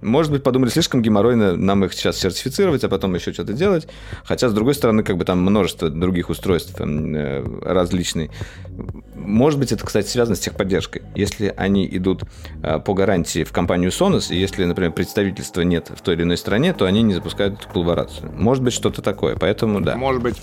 Может 0.00 0.30
быть, 0.30 0.42
подумали, 0.42 0.70
слишком 0.70 1.02
геморройно 1.02 1.56
нам 1.56 1.84
их 1.84 1.92
сейчас 1.92 2.18
сертифицировать, 2.18 2.84
а 2.84 2.88
потом 2.88 3.14
еще 3.14 3.32
что-то 3.32 3.52
делать. 3.52 3.88
Хотя, 4.24 4.48
с 4.48 4.52
другой 4.52 4.74
стороны, 4.74 5.02
как 5.02 5.16
бы 5.16 5.24
там 5.24 5.40
множество 5.40 5.90
других 5.90 6.30
устройств 6.30 6.74
э, 6.78 7.44
различные. 7.62 8.30
Может 9.14 9.58
быть, 9.58 9.72
это, 9.72 9.84
кстати, 9.84 10.06
связано 10.06 10.36
с 10.36 10.40
техподдержкой. 10.40 11.02
Если 11.14 11.52
они 11.56 11.86
идут 11.90 12.22
э, 12.62 12.78
по 12.78 12.94
гарантии 12.94 13.42
в 13.42 13.52
компанию 13.52 13.90
Sonos, 13.90 14.32
и 14.32 14.36
если, 14.36 14.64
например, 14.64 14.92
представительства 14.92 15.62
нет 15.62 15.90
в 15.94 16.00
той 16.02 16.14
или 16.14 16.22
иной 16.22 16.36
стране, 16.36 16.72
то 16.72 16.84
они 16.84 17.02
не 17.02 17.14
запускают 17.14 17.60
эту 17.60 17.68
коллаборацию. 17.68 18.30
Может 18.32 18.62
быть, 18.62 18.74
что-то 18.74 19.02
такое. 19.02 19.36
Поэтому, 19.36 19.80
да. 19.80 19.96
Может 19.96 20.22
быть. 20.22 20.36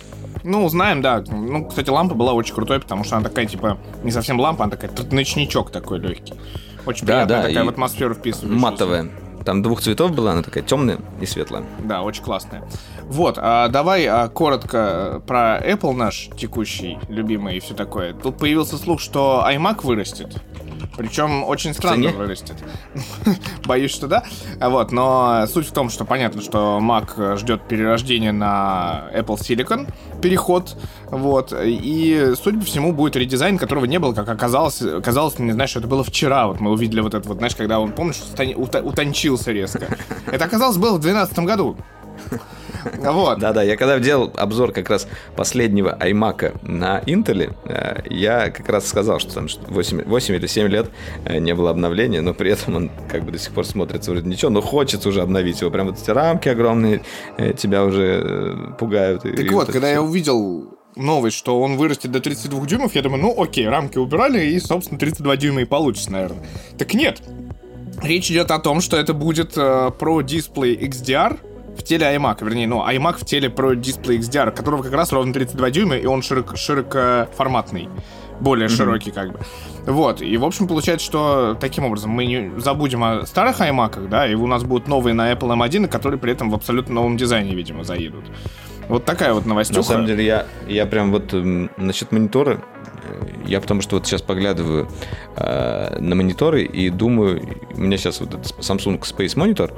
Ну, 0.43 0.67
знаем, 0.67 1.01
да. 1.01 1.23
Ну, 1.29 1.65
кстати, 1.65 1.89
лампа 1.89 2.15
была 2.15 2.34
очень 2.34 2.53
крутой, 2.53 2.81
потому 2.81 3.03
что 3.03 3.15
она 3.15 3.29
такая, 3.29 3.45
типа, 3.45 3.77
не 4.03 4.11
совсем 4.11 4.39
лампа, 4.39 4.65
она 4.65 4.75
такая 4.75 4.91
ночничок 5.11 5.71
такой 5.71 5.99
легкий. 5.99 6.34
Очень 6.86 7.05
Да, 7.05 7.25
приятная 7.25 7.38
да, 7.41 7.47
такая 7.47 7.63
и 7.63 7.65
в 7.65 7.69
атмосферу 7.69 8.13
вписывающаяся. 8.13 8.61
Матовая. 8.61 9.09
Там 9.45 9.61
двух 9.61 9.81
цветов 9.81 10.11
была, 10.13 10.31
она 10.31 10.41
такая 10.41 10.63
темная 10.63 10.99
и 11.19 11.25
светлая. 11.25 11.63
Да, 11.83 12.01
очень 12.01 12.23
классная. 12.23 12.63
Вот, 13.03 13.37
а 13.39 13.67
давай 13.67 14.05
а, 14.05 14.29
коротко 14.29 14.77
э, 14.77 15.19
про 15.27 15.59
Apple 15.59 15.93
наш 15.93 16.29
текущий, 16.37 16.97
любимый 17.09 17.57
и 17.57 17.59
все 17.59 17.73
такое. 17.73 18.13
Тут 18.13 18.37
появился 18.37 18.77
слух, 18.77 19.01
что 19.01 19.45
iMac 19.47 19.81
вырастет. 19.83 20.41
Причем 20.95 21.43
очень 21.43 21.73
странно 21.73 22.09
цене? 22.09 22.17
вырастет. 22.17 22.55
Боюсь, 23.65 23.91
что 23.91 24.07
да. 24.07 24.23
А 24.59 24.69
Вот, 24.69 24.91
но 24.91 25.45
суть 25.47 25.67
в 25.67 25.73
том, 25.73 25.89
что 25.89 26.05
понятно, 26.05 26.41
что 26.41 26.79
Mac 26.81 27.37
ждет 27.37 27.63
перерождения 27.67 28.31
на 28.31 29.05
Apple 29.13 29.37
Silicon, 29.39 29.91
переход, 30.21 30.77
вот, 31.09 31.53
и, 31.59 32.33
судя 32.41 32.59
по 32.59 32.65
всему, 32.65 32.93
будет 32.93 33.15
редизайн, 33.15 33.57
которого 33.57 33.85
не 33.85 33.97
было, 33.99 34.13
как 34.13 34.29
оказалось, 34.29 34.83
казалось 35.03 35.39
мне, 35.39 35.53
знаешь, 35.53 35.71
что 35.71 35.79
это 35.79 35.87
было 35.87 36.03
вчера, 36.03 36.47
вот 36.47 36.59
мы 36.59 36.71
увидели 36.71 37.01
вот 37.01 37.13
это 37.13 37.27
вот, 37.27 37.37
знаешь, 37.37 37.55
когда 37.55 37.79
он, 37.79 37.91
помнишь, 37.91 38.21
стани- 38.35 38.55
утончился 39.34 39.51
резко. 39.51 39.97
Это, 40.31 40.45
оказалось, 40.45 40.77
было 40.77 40.97
в 40.97 41.01
2012 41.01 41.39
году. 41.39 41.77
Вот. 42.99 43.39
Да-да, 43.39 43.63
я 43.63 43.77
когда 43.77 43.97
делал 43.97 44.34
обзор 44.36 44.73
как 44.73 44.89
раз 44.89 45.07
последнего 45.38 45.97
iMac 46.01 46.67
на 46.67 46.99
Intel, 47.05 47.55
э, 47.65 48.01
я 48.09 48.49
как 48.49 48.67
раз 48.67 48.88
сказал, 48.88 49.19
что 49.19 49.34
там 49.34 49.47
8, 49.67 50.03
8 50.03 50.36
или 50.36 50.47
7 50.47 50.67
лет 50.67 50.89
э, 51.23 51.39
не 51.39 51.55
было 51.55 51.69
обновления, 51.69 52.19
но 52.19 52.34
при 52.34 52.51
этом 52.51 52.75
он 52.75 52.91
как 53.09 53.23
бы 53.23 53.31
до 53.31 53.39
сих 53.39 53.53
пор 53.53 53.65
смотрится 53.65 54.11
вроде 54.11 54.27
ничего, 54.27 54.51
но 54.51 54.61
хочется 54.61 55.07
уже 55.07 55.21
обновить 55.21 55.61
его. 55.61 55.71
Прям 55.71 55.88
вот 55.88 56.01
эти 56.01 56.11
рамки 56.11 56.49
огромные 56.49 57.03
э, 57.38 57.53
тебя 57.53 57.86
уже 57.86 58.75
пугают. 58.77 59.21
Так 59.21 59.39
и 59.39 59.49
вот, 59.49 59.63
это 59.63 59.71
когда 59.71 59.88
я 59.89 59.99
всё. 59.99 60.03
увидел 60.03 60.77
новость, 60.95 61.38
что 61.38 61.59
он 61.61 61.77
вырастет 61.77 62.11
до 62.11 62.19
32 62.19 62.65
дюймов, 62.65 62.95
я 62.95 63.01
думаю, 63.01 63.21
ну 63.21 63.41
окей, 63.41 63.67
рамки 63.67 63.97
убирали, 63.97 64.45
и, 64.45 64.59
собственно, 64.59 64.99
32 64.99 65.38
дюйма 65.38 65.61
и 65.61 65.65
получится, 65.65 66.11
наверное. 66.11 66.45
Так 66.77 66.93
нет. 66.93 67.21
Речь 68.01 68.29
идет 68.31 68.51
о 68.51 68.59
том, 68.59 68.81
что 68.81 68.97
это 68.97 69.13
будет 69.13 69.57
э, 69.57 69.61
Pro 69.97 70.21
Display 70.23 70.77
XDR 70.79 71.39
в 71.77 71.83
теле 71.83 72.05
iMac, 72.15 72.43
вернее, 72.43 72.67
ну, 72.67 72.81
iMac 72.87 73.19
в 73.19 73.25
теле 73.25 73.49
Pro 73.49 73.73
Display 73.75 74.19
XDR, 74.19 74.51
которого 74.51 74.83
как 74.83 74.93
раз 74.93 75.11
ровно 75.11 75.33
32 75.33 75.69
дюйма, 75.71 75.95
и 75.95 76.05
он 76.05 76.21
широк, 76.21 76.55
широкоформатный, 76.55 77.89
более 78.39 78.69
широкий 78.69 79.11
как 79.11 79.31
бы. 79.31 79.39
Вот, 79.85 80.21
и 80.21 80.37
в 80.37 80.45
общем 80.45 80.67
получается, 80.67 81.05
что 81.05 81.57
таким 81.59 81.85
образом 81.85 82.11
мы 82.11 82.25
не 82.25 82.51
забудем 82.59 83.03
о 83.03 83.25
старых 83.25 83.59
iMac, 83.59 84.07
да, 84.07 84.27
и 84.27 84.35
у 84.35 84.47
нас 84.47 84.63
будут 84.63 84.87
новые 84.87 85.13
на 85.13 85.31
Apple 85.31 85.57
M1, 85.57 85.87
которые 85.87 86.19
при 86.19 86.31
этом 86.31 86.49
в 86.51 86.55
абсолютно 86.55 86.95
новом 86.95 87.17
дизайне, 87.17 87.55
видимо, 87.55 87.83
заедут. 87.83 88.25
Вот 88.89 89.05
такая 89.05 89.33
вот 89.33 89.45
новостюха. 89.45 89.79
На 89.79 89.83
самом 89.83 90.05
деле, 90.05 90.25
я, 90.25 90.45
я 90.67 90.85
прям 90.85 91.11
вот 91.11 91.33
м, 91.33 91.71
насчет 91.77 92.11
монитора, 92.11 92.61
я 93.45 93.59
потому 93.61 93.82
что 93.82 93.95
вот 93.97 94.05
сейчас 94.05 94.22
поглядываю 94.22 94.88
э, 95.36 95.97
на 95.99 96.16
мониторы 96.16 96.64
и 96.64 96.89
думаю, 96.89 97.41
у 97.76 97.82
меня 97.82 97.97
сейчас 97.97 98.20
вот 98.20 98.34
этот 98.34 98.45
Samsung 98.59 98.99
Space 99.01 99.36
Monitor, 99.36 99.74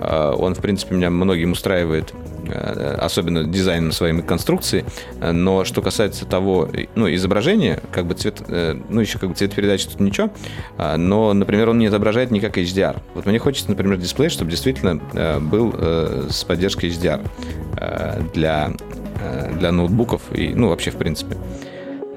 э, 0.00 0.34
он, 0.36 0.54
в 0.54 0.60
принципе, 0.60 0.94
меня 0.94 1.10
многим 1.10 1.52
устраивает, 1.52 2.12
э, 2.46 2.96
особенно 3.00 3.44
дизайном 3.44 3.92
своей 3.92 4.20
конструкции, 4.22 4.84
э, 5.20 5.32
но 5.32 5.64
что 5.64 5.82
касается 5.82 6.26
того, 6.26 6.68
э, 6.72 6.86
ну, 6.94 7.12
изображения, 7.14 7.80
как 7.92 8.06
бы 8.06 8.14
цвет, 8.14 8.42
э, 8.48 8.78
ну, 8.88 9.00
еще 9.00 9.18
как 9.18 9.30
бы 9.30 9.34
цвет 9.34 9.54
передачи 9.54 9.88
тут 9.88 10.00
ничего, 10.00 10.30
а, 10.76 10.96
но, 10.96 11.32
например, 11.32 11.70
он 11.70 11.78
не 11.78 11.86
отображает 11.86 12.30
никак 12.30 12.58
HDR. 12.58 13.00
Вот 13.14 13.26
мне 13.26 13.38
хочется, 13.38 13.70
например, 13.70 13.98
дисплей, 13.98 14.28
чтобы 14.28 14.50
действительно 14.50 15.00
э, 15.12 15.38
был 15.40 15.74
э, 15.76 16.28
с 16.30 16.44
поддержкой 16.44 16.90
HDR 16.90 17.26
э, 17.76 18.22
для, 18.34 18.72
э, 19.20 19.54
для 19.58 19.72
ноутбуков 19.72 20.22
и, 20.32 20.48
ну, 20.54 20.68
вообще, 20.68 20.90
в 20.90 20.96
принципе, 20.96 21.36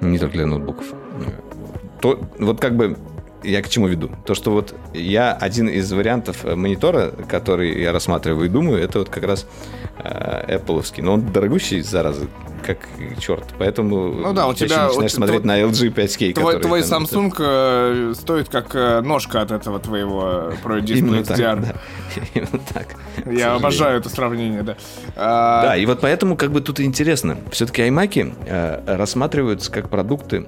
не 0.02 0.18
только 0.18 0.34
для 0.34 0.46
ноутбуков. 0.46 0.94
То, 2.02 2.20
вот 2.40 2.60
как 2.60 2.76
бы 2.76 2.98
я 3.44 3.62
к 3.62 3.70
чему 3.70 3.88
веду? 3.88 4.10
То, 4.26 4.34
что 4.36 4.52
вот 4.52 4.76
я 4.94 5.34
один 5.34 5.68
из 5.68 5.92
вариантов 5.92 6.46
э, 6.46 6.56
монитора, 6.56 7.12
который 7.30 7.82
я 7.82 7.92
рассматриваю 7.92 8.46
и 8.46 8.50
думаю, 8.50 8.82
это 8.84 9.00
вот 9.00 9.10
как 9.10 9.24
раз 9.24 9.46
э, 10.04 10.58
Apple. 10.58 10.84
Но 11.02 11.14
он 11.14 11.32
дорогущий, 11.32 11.82
зараза, 11.82 12.28
как 12.66 12.78
черт. 13.20 13.46
Поэтому 13.58 14.12
Ну 14.14 14.34
да, 14.34 14.48
у 14.48 14.54
тебя- 14.54 14.88
начинаешь 14.88 15.14
у- 15.14 15.16
смотреть 15.16 15.44
на 15.46 15.60
LG 15.62 15.94
5K. 15.94 16.34
Твой, 16.34 16.54
который 16.56 16.62
твой 16.62 16.84
там, 16.84 17.04
Samsung 17.06 17.34
э, 17.40 18.14
стоит 18.16 18.50
как 18.50 18.76
э, 18.76 19.02
ножка 19.02 19.42
от 19.42 19.52
этого 19.52 19.80
твоего 19.80 20.54
Pro 20.64 20.80
Display 20.82 20.98
Именно 21.00 21.24
так, 21.24 21.38
XDR. 21.40 21.62
да. 21.62 21.74
Именно 22.36 22.60
так. 22.74 22.88
Я 23.26 23.56
обожаю 23.56 24.00
это 24.00 24.10
сравнение, 24.10 24.64
да. 24.64 24.78
А, 25.16 25.64
Да, 25.64 25.78
и 25.78 25.86
вот 25.86 26.00
поэтому 26.02 26.36
как 26.38 26.52
бы 26.52 26.62
тут 26.62 26.80
интересно. 26.80 27.38
Все-таки 27.52 27.82
iMac 27.84 28.34
э, 28.46 28.96
рассматриваются 28.98 29.72
как 29.72 29.90
продукты 29.90 30.46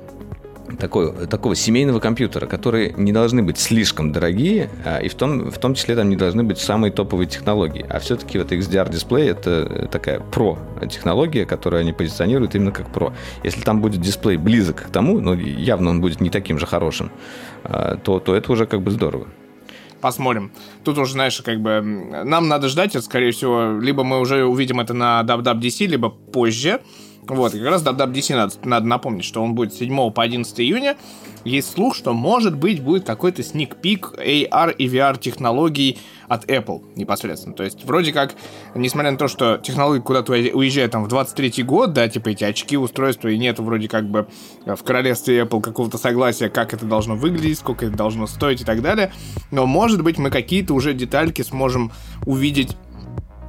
такой, 0.80 1.28
такого 1.28 1.56
семейного 1.56 2.00
компьютера, 2.00 2.46
которые 2.46 2.94
не 2.98 3.12
должны 3.12 3.44
быть 3.44 3.58
слишком 3.58 4.12
дорогие, 4.12 4.70
а, 4.86 5.00
и 5.00 5.10
в 5.10 5.16
том, 5.16 5.52
в 5.52 5.58
том 5.58 5.76
числе 5.76 5.96
там 5.96 6.10
не 6.10 6.16
должны 6.16 6.44
быть 6.44 6.60
самые 6.60 6.92
топовые 6.92 7.28
технологии. 7.28 7.86
А 7.90 8.00
все-таки 8.00 8.38
вот 8.38 8.52
XDR-дисплей 8.52 9.30
это 9.30 9.88
такая 9.92 10.20
про-технология, 10.20 11.46
которую 11.46 11.82
они 11.82 11.94
позиционируют 11.94 12.56
именно 12.56 12.72
как 12.72 12.92
про. 12.92 13.14
Если 13.44 13.62
там 13.62 13.82
будет 13.82 14.02
дисплей 14.02 14.38
близок 14.38 14.84
к 14.84 14.90
тому, 14.90 15.20
ну, 15.20 15.34
явно 15.36 15.90
он 15.90 16.02
будет 16.02 16.22
не 16.22 16.30
таким 16.30 16.60
же 16.60 16.66
хорошим, 16.66 17.12
а, 17.64 17.98
то, 17.98 18.20
то 18.20 18.36
это 18.36 18.52
уже 18.52 18.66
как 18.66 18.82
бы 18.82 18.92
здорово. 18.92 19.28
Посмотрим. 20.04 20.52
Тут 20.84 20.98
уже, 20.98 21.14
знаешь, 21.14 21.42
как 21.46 21.62
бы 21.62 21.82
нам 22.26 22.50
надо 22.50 22.68
ждать, 22.68 23.02
скорее 23.02 23.32
всего, 23.32 23.80
либо 23.80 24.04
мы 24.04 24.20
уже 24.20 24.44
увидим 24.44 24.82
это 24.82 24.94
на 24.94 25.24
WWDC, 25.26 25.86
либо 25.86 26.10
позже. 26.10 26.82
Вот, 27.28 27.54
как 27.54 27.62
раз 27.62 27.84
WWDC 27.84 28.36
надо, 28.36 28.54
надо 28.64 28.86
напомнить, 28.86 29.24
что 29.24 29.42
он 29.42 29.56
будет 29.56 29.74
с 29.74 29.78
7 29.78 30.12
по 30.12 30.24
11 30.24 30.60
июня. 30.60 30.98
Есть 31.46 31.72
слух, 31.72 31.96
что, 31.96 32.14
может 32.14 32.56
быть, 32.58 32.82
будет 32.82 33.06
какой-то 33.06 33.44
сник-пик 33.44 34.14
AR 34.18 34.74
и 34.74 34.88
VR 34.88 35.20
технологий 35.20 36.00
от 36.28 36.46
Apple 36.50 36.84
непосредственно. 36.96 37.54
То 37.54 37.64
есть, 37.64 37.84
вроде 37.84 38.14
как, 38.14 38.34
несмотря 38.76 39.12
на 39.12 39.18
то, 39.18 39.28
что 39.28 39.58
технологии 39.58 40.02
куда-то 40.02 40.32
уезжают 40.32 40.94
там 40.94 41.04
в 41.04 41.10
23 41.10 41.64
год, 41.64 41.94
да, 41.94 42.08
типа 42.08 42.30
эти 42.30 42.46
очки, 42.46 42.78
устройства, 42.78 43.28
и 43.28 43.38
нету 43.38 43.64
вроде 43.64 43.90
как 43.90 44.10
бы 44.10 44.28
в 44.66 44.84
королевстве 44.84 45.42
Apple 45.42 45.62
какого-то 45.62 45.98
согласия, 45.98 46.50
как 46.50 46.74
это 46.74 46.86
должно 46.86 47.16
выглядеть, 47.16 47.60
сколько 47.60 47.86
это 47.86 47.96
должно 47.96 48.26
стоить 48.28 48.62
и 48.62 48.66
так 48.66 48.82
далее. 48.82 49.12
Но, 49.52 49.66
может 49.66 50.02
быть, 50.02 50.18
мы 50.18 50.30
какие-то 50.30 50.74
уже 50.74 50.94
детальки 50.94 51.42
сможем 51.42 51.92
увидеть 52.26 52.78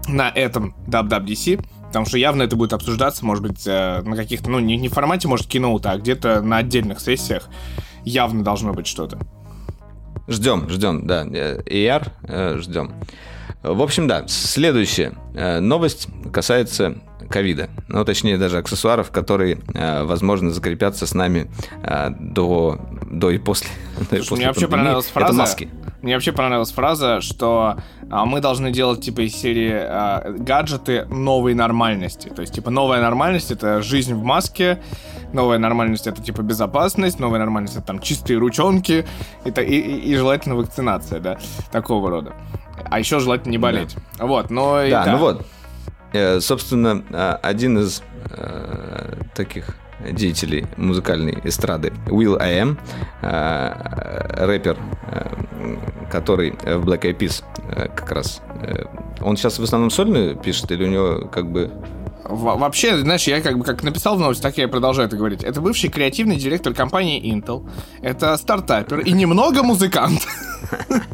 на 0.08 0.30
этом 0.30 0.74
WWDC, 0.86 1.64
потому 1.94 2.06
что 2.06 2.18
явно 2.18 2.42
это 2.42 2.56
будет 2.56 2.72
обсуждаться, 2.72 3.24
может 3.24 3.44
быть, 3.44 3.64
э, 3.68 4.02
на 4.02 4.16
каких-то, 4.16 4.50
ну, 4.50 4.58
не, 4.58 4.76
не 4.76 4.88
в 4.88 4.92
формате, 4.92 5.28
может, 5.28 5.46
киноута, 5.46 5.92
а 5.92 5.96
где-то 5.96 6.40
на 6.40 6.56
отдельных 6.56 6.98
сессиях 6.98 7.48
явно 8.04 8.42
должно 8.42 8.72
быть 8.72 8.88
что-то. 8.88 9.20
Ждем, 10.26 10.68
ждем, 10.68 11.06
да. 11.06 11.24
Э, 11.24 11.62
AR 11.62 12.08
э, 12.24 12.58
ждем. 12.58 12.94
В 13.62 13.80
общем, 13.80 14.08
да, 14.08 14.26
следующая 14.26 15.14
новость 15.60 16.08
касается 16.32 16.96
ковида. 17.34 17.68
Ну, 17.88 18.04
точнее, 18.04 18.38
даже 18.38 18.58
аксессуаров, 18.58 19.10
которые, 19.10 19.58
э, 19.74 20.04
возможно, 20.04 20.52
закрепятся 20.52 21.04
с 21.04 21.14
нами 21.14 21.50
э, 21.82 22.10
до, 22.10 22.78
до 23.10 23.30
и 23.32 23.38
после. 23.38 23.70
Слушай, 24.08 24.18
после 24.20 24.36
мне 24.36 24.46
вообще 24.46 24.68
понравилась 24.68 25.06
фраза. 25.06 25.26
Это 25.26 25.34
маски. 25.34 25.68
Мне 26.02 26.14
вообще 26.14 26.30
понравилась 26.30 26.70
фраза, 26.70 27.20
что 27.20 27.76
а, 28.10 28.24
мы 28.24 28.40
должны 28.40 28.70
делать 28.70 29.00
типа 29.00 29.22
из 29.22 29.34
серии 29.34 29.72
а, 29.72 30.34
гаджеты 30.38 31.06
новой 31.06 31.54
нормальности. 31.54 32.28
То 32.28 32.42
есть, 32.42 32.54
типа, 32.54 32.70
новая 32.70 33.00
нормальность 33.00 33.50
это 33.50 33.82
жизнь 33.82 34.14
в 34.14 34.22
маске, 34.22 34.80
новая 35.32 35.58
нормальность 35.58 36.06
это 36.06 36.22
типа 36.22 36.42
безопасность, 36.42 37.18
новая 37.18 37.38
нормальность 37.40 37.76
это 37.76 37.86
там 37.86 38.00
чистые 38.00 38.38
ручонки 38.38 39.06
и, 39.44 39.48
и, 39.48 40.10
и- 40.10 40.14
желательно 40.14 40.56
вакцинация, 40.56 41.20
да, 41.20 41.38
такого 41.72 42.10
рода. 42.10 42.34
А 42.84 42.98
еще 42.98 43.18
желательно 43.18 43.52
не 43.52 43.58
болеть. 43.58 43.96
Вот, 44.18 44.50
но 44.50 44.82
и 44.82 44.90
Да, 44.90 45.06
ну 45.06 45.16
вот. 45.16 45.46
Э, 46.14 46.40
Собственно, 46.40 47.02
э, 47.10 47.38
один 47.42 47.78
из 47.78 48.02
э, 48.30 49.14
таких 49.34 49.66
деятелей 50.12 50.66
музыкальной 50.76 51.38
эстрады, 51.44 51.92
Will 52.06 52.36
I 52.40 52.60
Am, 52.62 52.76
рэпер, 54.46 54.76
э, 55.10 55.76
который 56.10 56.52
в 56.52 56.88
Black 56.88 57.02
Eyed 57.02 57.18
Peas 57.18 57.42
как 57.96 58.12
раз. 58.12 58.40
Он 59.20 59.36
сейчас 59.36 59.58
в 59.58 59.62
основном 59.62 59.90
сольно 59.90 60.34
пишет 60.34 60.70
или 60.70 60.84
у 60.84 60.88
него 60.88 61.28
как 61.28 61.50
бы... 61.50 61.70
Во- 62.24 62.56
Вообще, 62.56 62.96
знаешь, 62.98 63.24
я 63.26 63.40
как 63.40 63.58
бы 63.58 63.64
как 63.64 63.82
написал 63.82 64.16
в 64.16 64.20
новости, 64.20 64.42
так 64.42 64.56
я 64.58 64.64
и 64.64 64.66
продолжаю 64.66 65.08
это 65.08 65.16
говорить. 65.16 65.42
Это 65.44 65.60
бывший 65.60 65.90
креативный 65.90 66.36
директор 66.36 66.72
компании 66.74 67.20
Intel. 67.34 67.68
Это 68.02 68.36
стартапер 68.36 69.00
и 69.00 69.12
немного 69.12 69.62
музыкант. 69.62 70.20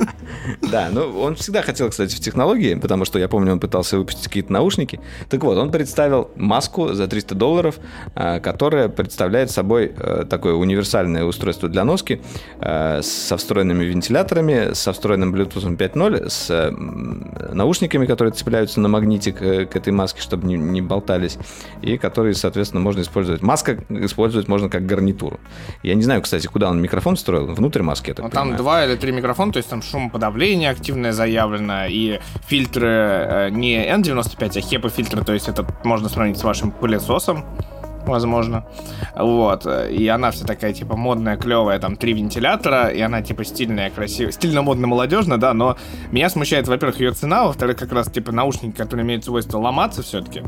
Да, 0.71 0.89
ну 0.91 1.21
он 1.21 1.35
всегда 1.35 1.63
хотел, 1.63 1.91
кстати, 1.91 2.15
в 2.15 2.21
технологии, 2.21 2.75
потому 2.75 3.05
что 3.05 3.19
я 3.19 3.29
помню, 3.29 3.53
он 3.53 3.61
пытался 3.61 3.99
выпустить 3.99 4.25
какие-то 4.29 4.53
наушники. 4.53 5.01
Так 5.29 5.43
вот, 5.43 5.59
он 5.59 5.71
представил 5.71 6.31
маску 6.37 6.93
за 6.93 7.09
300 7.09 7.35
долларов, 7.35 7.79
э, 8.15 8.41
которая 8.41 8.89
представляет 8.89 9.51
собой 9.51 9.93
э, 9.97 10.25
такое 10.29 10.55
универсальное 10.55 11.25
устройство 11.25 11.69
для 11.69 11.85
носки 11.85 12.21
э, 12.61 13.01
со 13.03 13.37
встроенными 13.37 13.85
вентиляторами, 13.85 14.73
со 14.75 14.93
встроенным 14.93 15.35
Bluetooth 15.35 15.77
5.0, 15.77 16.29
с 16.29 16.51
э, 16.51 16.71
наушниками, 17.55 18.07
которые 18.07 18.33
цепляются 18.33 18.81
на 18.81 18.89
магнитик 18.89 19.39
к 19.39 19.77
этой 19.77 19.93
маске, 19.93 20.21
чтобы 20.21 20.47
не, 20.47 20.55
не 20.57 20.81
болтались, 20.83 21.39
и 21.83 21.97
которые, 21.99 22.35
соответственно, 22.35 22.81
можно 22.81 23.01
использовать. 23.01 23.43
Маска 23.43 23.79
использовать 23.91 24.49
можно 24.49 24.69
как 24.69 24.87
гарнитуру. 24.87 25.41
Я 25.83 25.95
не 25.95 26.03
знаю, 26.03 26.23
кстати, 26.23 26.47
куда 26.47 26.71
он 26.71 26.81
микрофон 26.81 27.17
встроил, 27.17 27.47
внутрь 27.47 27.83
маски, 27.83 28.11
я 28.11 28.15
так 28.15 28.25
Ну, 28.27 28.31
там 28.31 28.43
понимаю. 28.43 28.59
два 28.63 28.85
или 28.85 28.95
три 28.97 29.13
микрофона, 29.13 29.39
то 29.53 29.57
есть 29.57 29.68
там 29.68 29.82
шумоподавление 29.82 30.70
активное 30.70 31.12
заявлено, 31.12 31.86
и 31.86 32.20
фильтры 32.47 32.88
э, 32.88 33.49
не 33.51 33.76
N95, 33.76 34.36
а 34.41 34.61
HEPA 34.61 34.91
фильтры, 34.91 35.24
то 35.24 35.32
есть 35.32 35.49
это 35.49 35.66
можно 35.84 36.09
сравнить 36.09 36.38
с 36.38 36.45
вашим 36.45 36.70
пылесосом, 36.70 37.45
возможно. 38.07 38.66
Вот. 39.16 39.66
И 39.91 40.07
она 40.09 40.30
вся 40.30 40.47
такая, 40.47 40.72
типа, 40.72 40.97
модная, 40.97 41.36
клевая, 41.36 41.78
там, 41.78 41.97
три 41.97 42.12
вентилятора, 42.12 42.88
и 42.88 43.01
она, 43.01 43.22
типа, 43.22 43.45
стильная, 43.45 43.91
красивая, 43.91 44.32
стильно-модно-молодежная, 44.32 45.38
да, 45.38 45.55
но 45.55 45.76
меня 46.11 46.28
смущает, 46.28 46.68
во-первых, 46.68 47.01
ее 47.01 47.12
цена, 47.12 47.47
во-вторых, 47.47 47.76
как 47.78 47.93
раз, 47.93 48.11
типа, 48.11 48.32
наушники, 48.32 48.76
которые 48.76 49.05
имеют 49.05 49.24
свойство 49.24 49.59
ломаться 49.59 50.03
все-таки. 50.03 50.43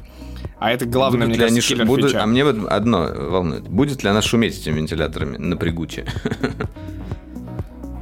А 0.58 0.70
это 0.70 0.86
главное, 0.86 1.26
Будут 1.26 1.38
мне 1.38 1.46
они 1.46 1.54
кажется, 1.56 1.74
киллер 1.74 1.86
будут-. 1.86 2.14
А 2.14 2.26
мне 2.26 2.44
вот 2.44 2.68
одно 2.68 3.08
волнует. 3.12 3.68
Будет 3.68 4.04
ли 4.04 4.10
она 4.10 4.22
шуметь 4.22 4.58
этими 4.58 4.76
вентиляторами 4.76 5.36
напрягуче? 5.36 6.06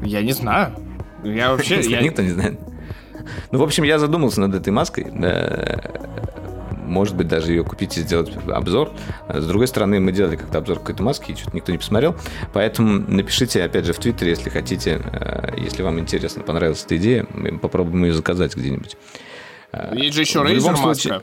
Я 0.03 0.23
не 0.23 0.33
знаю. 0.33 0.75
Я 1.25 1.51
вообще... 1.53 1.81
я- 1.81 2.01
Никто 2.01 2.23
не 2.23 2.31
знает. 2.31 2.59
Ну, 3.53 3.59
в 3.59 3.63
общем, 3.63 3.85
я 3.85 3.99
задумался 3.99 4.41
над 4.41 4.55
этой 4.55 4.71
маской. 4.71 5.07
Э, 5.23 5.77
Может 6.87 7.15
быть, 7.17 7.29
даже 7.29 7.53
ее 7.53 7.63
купить 7.63 7.97
и 7.99 8.01
сделать 8.01 8.33
обзор. 8.49 8.91
С 9.29 9.47
другой 9.47 9.69
стороны, 9.69 10.01
мы 10.01 10.11
делали 10.13 10.37
как-то 10.37 10.59
обзор 10.59 10.79
какой-то 10.81 11.03
маски, 11.03 11.33
и 11.33 11.37
что-то 11.37 11.55
никто 11.55 11.71
не 11.71 11.79
посмотрел. 11.79 12.17
Поэтому 12.53 12.99
напишите, 13.07 13.63
опять 13.63 13.85
же, 13.85 13.93
в 13.93 13.99
Твиттере, 13.99 14.31
если 14.31 14.51
хотите, 14.51 15.01
э, 15.13 15.55
если 15.59 15.83
вам 15.83 16.01
интересно, 16.01 16.43
понравилась 16.43 16.83
эта 16.85 16.97
идея, 16.97 17.27
мы 17.35 17.59
попробуем 17.59 18.05
ее 18.07 18.13
заказать 18.15 18.57
где-нибудь. 18.57 18.97
Э, 19.73 19.95
Есть 19.95 20.15
же 20.17 20.23
еще 20.23 20.41
Razer 20.41 20.61
случае- 20.77 21.13
маска. 21.13 21.23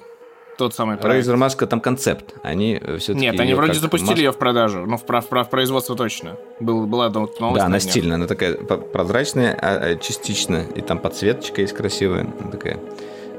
Тот 0.57 0.73
самый 0.73 0.97
проект. 0.97 1.27
Razer 1.27 1.35
маска 1.35 1.67
там 1.67 1.79
концепт. 1.79 2.33
Они 2.41 2.81
все-таки. 2.97 3.19
Нет, 3.19 3.39
они 3.39 3.53
вроде 3.53 3.75
запустили 3.75 4.19
ее 4.19 4.31
в 4.31 4.37
продажу. 4.37 4.85
Ну, 4.85 4.97
в, 4.97 5.05
прав- 5.05 5.27
прав- 5.27 5.49
производство 5.49 5.95
точно. 5.95 6.37
Был, 6.59 6.87
была 6.87 7.09
новость. 7.09 7.39
Да, 7.39 7.65
она 7.65 7.79
стильная, 7.79 8.15
она 8.15 8.27
такая 8.27 8.55
прозрачная, 8.55 9.57
а, 9.61 9.91
а, 9.91 9.95
частично, 9.95 10.63
и 10.75 10.81
там 10.81 10.97
подсветочка 10.99 11.61
есть 11.61 11.73
красивая, 11.73 12.27
она 12.41 12.51
такая. 12.51 12.79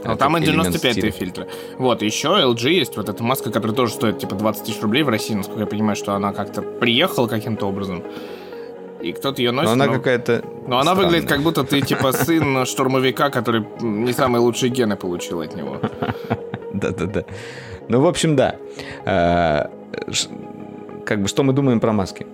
Ну, 0.05 0.13
э, 0.13 0.17
там 0.17 0.35
как 0.35 0.45
элемент 0.45 0.69
N95 0.69 0.93
стиля. 0.93 1.11
фильтры. 1.11 1.49
Вот, 1.77 2.03
еще 2.03 2.29
LG 2.29 2.71
есть 2.71 2.97
вот 2.97 3.09
эта 3.09 3.23
маска, 3.25 3.51
которая 3.51 3.77
тоже 3.77 3.95
стоит 3.95 4.19
типа 4.21 4.37
20 4.37 4.65
тысяч 4.65 4.81
рублей 4.81 5.03
в 5.03 5.09
России, 5.09 5.35
насколько 5.35 5.61
я 5.63 5.67
понимаю, 5.67 5.97
что 5.97 6.15
она 6.15 6.33
как-то 6.33 6.63
приехала 6.63 7.27
каким-то 7.27 7.67
образом. 7.67 8.05
И 9.01 9.13
кто-то 9.13 9.43
ее 9.43 9.53
носит. 9.53 9.67
Но 9.67 9.73
она 9.73 9.87
но- 9.87 9.93
какая-то. 9.95 10.45
но 10.67 10.79
она 10.79 10.95
выглядит, 10.95 11.25
странная. 11.25 11.37
как 11.37 11.43
будто 11.43 11.65
ты 11.65 11.81
типа 11.81 12.13
сын 12.13 12.65
штурмовика, 12.67 13.31
который 13.31 13.65
не 13.81 14.13
самые 14.13 14.41
лучшие 14.41 14.71
гены 14.71 14.97
получил 14.97 15.41
от 15.41 15.55
него. 15.55 15.81
Да-да-да. 16.81 17.25
Ну, 17.89 18.01
в 18.01 18.07
общем, 18.07 18.37
да. 18.37 18.57
Э, 19.05 19.67
Как 21.07 21.23
бы 21.23 21.29
что 21.29 21.43
мы 21.43 21.53
думаем 21.53 21.81
про 21.81 21.93
маски? 21.93 22.27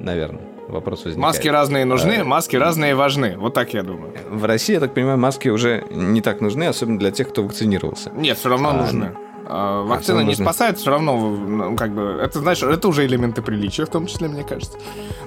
Наверное, 0.00 0.42
вопрос 0.68 1.04
возникает. 1.04 1.34
Маски 1.34 1.48
разные 1.48 1.84
нужны, 1.84 2.12
Э, 2.12 2.24
маски 2.24 2.56
разные 2.56 2.94
важны. 2.94 3.36
Вот 3.36 3.54
так 3.54 3.74
я 3.74 3.82
думаю. 3.82 4.12
В 4.30 4.44
России, 4.44 4.74
я 4.74 4.80
так 4.80 4.94
понимаю, 4.94 5.18
маски 5.18 5.48
уже 5.48 5.84
не 5.90 6.20
так 6.20 6.40
нужны, 6.40 6.64
особенно 6.64 6.98
для 6.98 7.10
тех, 7.10 7.28
кто 7.30 7.42
вакцинировался. 7.42 8.10
Нет, 8.14 8.38
все 8.38 8.48
равно 8.50 8.70
А, 8.70 8.72
нужны. 8.74 9.12
А, 9.52 9.80
всё 9.82 9.88
Вакцина 9.90 10.18
равно 10.18 10.22
не 10.22 10.36
нужны. 10.36 10.44
спасает, 10.44 10.78
все 10.78 10.90
равно, 10.90 11.16
ну, 11.18 11.76
как 11.76 11.90
бы, 11.92 12.20
это, 12.22 12.38
знаешь, 12.38 12.62
это 12.62 12.86
уже 12.86 13.04
элементы 13.06 13.42
приличия, 13.42 13.84
в 13.84 13.88
том 13.88 14.06
числе, 14.06 14.28
мне 14.28 14.44
кажется. 14.44 14.78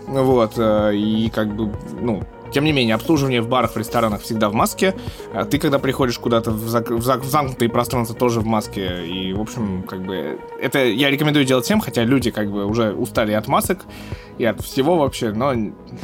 Вот, 0.07 0.53
э, 0.57 0.95
и 0.95 1.29
как 1.29 1.53
бы, 1.53 1.73
ну, 1.99 2.23
тем 2.53 2.63
не 2.63 2.71
менее, 2.71 2.95
обслуживание 2.95 3.41
в 3.41 3.47
барах, 3.49 3.73
в 3.73 3.77
ресторанах 3.77 4.21
всегда 4.21 4.49
в 4.49 4.53
маске. 4.53 4.93
А 5.33 5.43
ты, 5.45 5.57
когда 5.57 5.79
приходишь 5.79 6.17
куда-то 6.19 6.51
в, 6.51 6.63
зак- 6.73 6.93
в 6.95 7.05
зак- 7.07 7.21
в 7.21 7.25
замкнутые 7.29 7.69
пространства, 7.69 8.15
тоже 8.15 8.39
в 8.39 8.45
маске. 8.45 9.05
И, 9.05 9.33
в 9.33 9.41
общем, 9.41 9.83
как 9.83 10.03
бы, 10.05 10.39
это 10.61 10.83
я 10.85 11.09
рекомендую 11.09 11.45
делать 11.45 11.65
всем, 11.65 11.81
хотя 11.81 12.03
люди, 12.03 12.31
как 12.31 12.51
бы, 12.51 12.65
уже 12.65 12.93
устали 12.93 13.33
от 13.33 13.47
масок 13.47 13.79
и 14.37 14.45
от 14.45 14.61
всего 14.61 14.97
вообще. 14.97 15.31
Но 15.33 15.53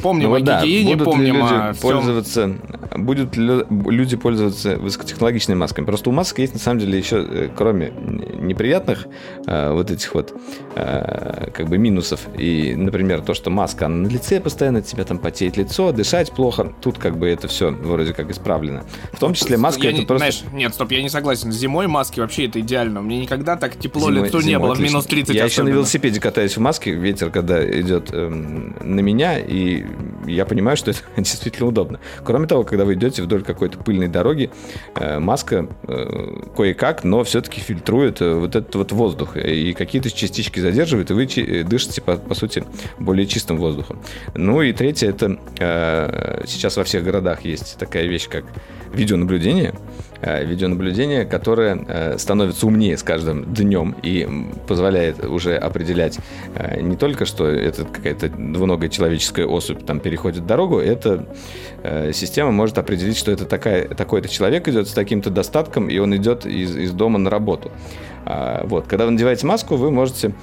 помним 0.02 0.30
Ну 0.30 0.34
о 0.34 0.40
да, 0.40 0.60
гигиене, 0.62 0.92
будут 0.96 1.04
помним 1.04 1.34
люди 1.36 1.54
о 1.54 1.72
всем. 1.72 1.82
пользоваться, 1.90 2.56
будут 2.96 3.36
ли 3.36 3.64
люди 3.88 4.16
пользоваться 4.16 4.76
высокотехнологичными 4.76 5.58
масками? 5.58 5.86
Просто 5.86 6.10
у 6.10 6.12
масок 6.12 6.38
есть 6.40 6.54
на 6.54 6.60
самом 6.60 6.80
деле 6.80 6.98
еще, 6.98 7.24
э, 7.28 7.48
кроме 7.56 7.92
неприятных 8.40 9.06
э, 9.46 9.72
вот 9.72 9.90
этих 9.90 10.14
вот 10.14 10.34
э, 10.74 11.50
как 11.52 11.68
бы 11.68 11.78
минусов, 11.78 12.20
и, 12.36 12.74
например, 12.74 13.20
то, 13.22 13.34
что 13.34 13.50
маска 13.50 13.86
она 13.86 13.96
на 13.96 14.06
лице 14.08 14.40
постоянно, 14.40 14.82
тебя 14.82 15.04
там 15.04 15.18
потеет 15.18 15.56
лицо, 15.56 15.92
дышать 15.92 16.32
плохо, 16.32 16.72
тут 16.80 16.98
как 16.98 17.16
бы 17.18 17.28
это 17.28 17.48
все 17.48 17.70
вроде 17.70 18.12
как 18.14 18.30
исправлено. 18.30 18.84
В 19.12 19.18
том 19.18 19.34
числе 19.34 19.56
маска 19.56 19.82
Я 19.84 19.90
это 19.90 20.00
не- 20.00 20.06
просто... 20.06 20.30
Знаешь, 20.32 20.44
нет, 20.52 20.74
стоп, 20.74 20.90
я 20.92 21.02
не 21.02 21.08
согласен. 21.08 21.52
Зимой 21.52 21.86
маски 21.86 22.20
вообще 22.20 22.46
это 22.46 22.60
идеально. 22.60 23.00
Мне 23.02 23.20
никогда 23.20 23.56
так 23.56 23.76
тепло 23.76 24.10
Зимой- 24.10 24.26
лицу 24.26 24.38
не 24.38 24.44
зимой 24.44 24.60
было, 24.60 24.68
в 24.68 24.72
отлично. 24.72 24.92
минус 24.92 25.06
30 25.06 25.34
Я 25.34 25.44
еще 25.44 25.62
на 25.62 25.64
особенно. 25.64 25.74
велосипеде 25.74 26.20
катаюсь 26.20 26.56
в 26.56 26.60
маске, 26.60 26.92
ветер, 26.92 27.30
когда 27.30 27.64
идет 27.80 28.10
эм, 28.12 28.76
на 28.80 29.00
меня, 29.00 29.38
и 29.38 29.84
я 30.26 30.44
понимаю, 30.46 30.76
что 30.76 30.90
это 30.92 31.00
действительно 31.16 31.68
удобно. 31.68 32.00
Кроме 32.24 32.46
того, 32.46 32.64
когда 32.64 32.84
вы 32.84 32.94
идете 32.94 33.22
вдоль 33.22 33.42
какой-то 33.42 33.78
пыльной 33.78 34.08
дороги, 34.08 34.50
э, 34.96 35.18
маска 35.18 35.68
э, 35.88 36.42
кое-как, 36.56 37.04
но 37.04 37.22
все-таки 37.24 37.60
фильтрует 37.60 38.20
э, 38.20 38.29
вот 38.38 38.56
этот 38.56 38.74
вот 38.74 38.92
воздух, 38.92 39.36
и 39.36 39.72
какие-то 39.72 40.10
частички 40.10 40.60
задерживает, 40.60 41.10
и 41.10 41.14
вы 41.14 41.24
э, 41.24 41.64
дышите, 41.64 42.00
по, 42.00 42.16
по 42.16 42.34
сути, 42.34 42.64
более 42.98 43.26
чистым 43.26 43.56
воздухом. 43.56 44.00
Ну 44.34 44.62
и 44.62 44.72
третье, 44.72 45.10
это 45.10 45.38
э, 45.58 46.44
сейчас 46.46 46.76
во 46.76 46.84
всех 46.84 47.04
городах 47.04 47.44
есть 47.44 47.78
такая 47.78 48.06
вещь, 48.06 48.28
как 48.28 48.44
видеонаблюдение. 48.92 49.74
Э, 50.22 50.44
видеонаблюдение, 50.44 51.24
которое 51.24 51.84
э, 51.86 52.18
становится 52.18 52.66
умнее 52.66 52.96
с 52.96 53.02
каждым 53.02 53.44
днем 53.52 53.94
и 54.02 54.28
позволяет 54.66 55.24
уже 55.24 55.56
определять 55.56 56.18
э, 56.54 56.80
не 56.80 56.96
только, 56.96 57.24
что 57.26 57.46
это 57.46 57.84
какая-то 57.84 58.28
двуногая 58.28 58.88
человеческая 58.88 59.46
особь 59.46 59.84
там 59.84 60.00
переходит 60.00 60.46
дорогу, 60.46 60.78
эта 60.78 61.26
система 62.12 62.50
может 62.50 62.76
определить, 62.76 63.16
что 63.16 63.32
это 63.32 63.46
такой-то 63.46 64.28
человек 64.28 64.68
идет 64.68 64.88
с 64.88 64.92
таким-то 64.92 65.30
достатком, 65.30 65.88
и 65.88 65.98
он 65.98 66.14
идет 66.14 66.44
из, 66.44 66.76
из 66.76 66.92
дома 66.92 67.18
на 67.18 67.30
работу. 67.30 67.70
А, 68.26 68.66
вот. 68.66 68.86
Когда 68.86 69.06
вы 69.06 69.12
надеваете 69.12 69.46
маску, 69.46 69.76
вы 69.76 69.90
можете 69.90 70.34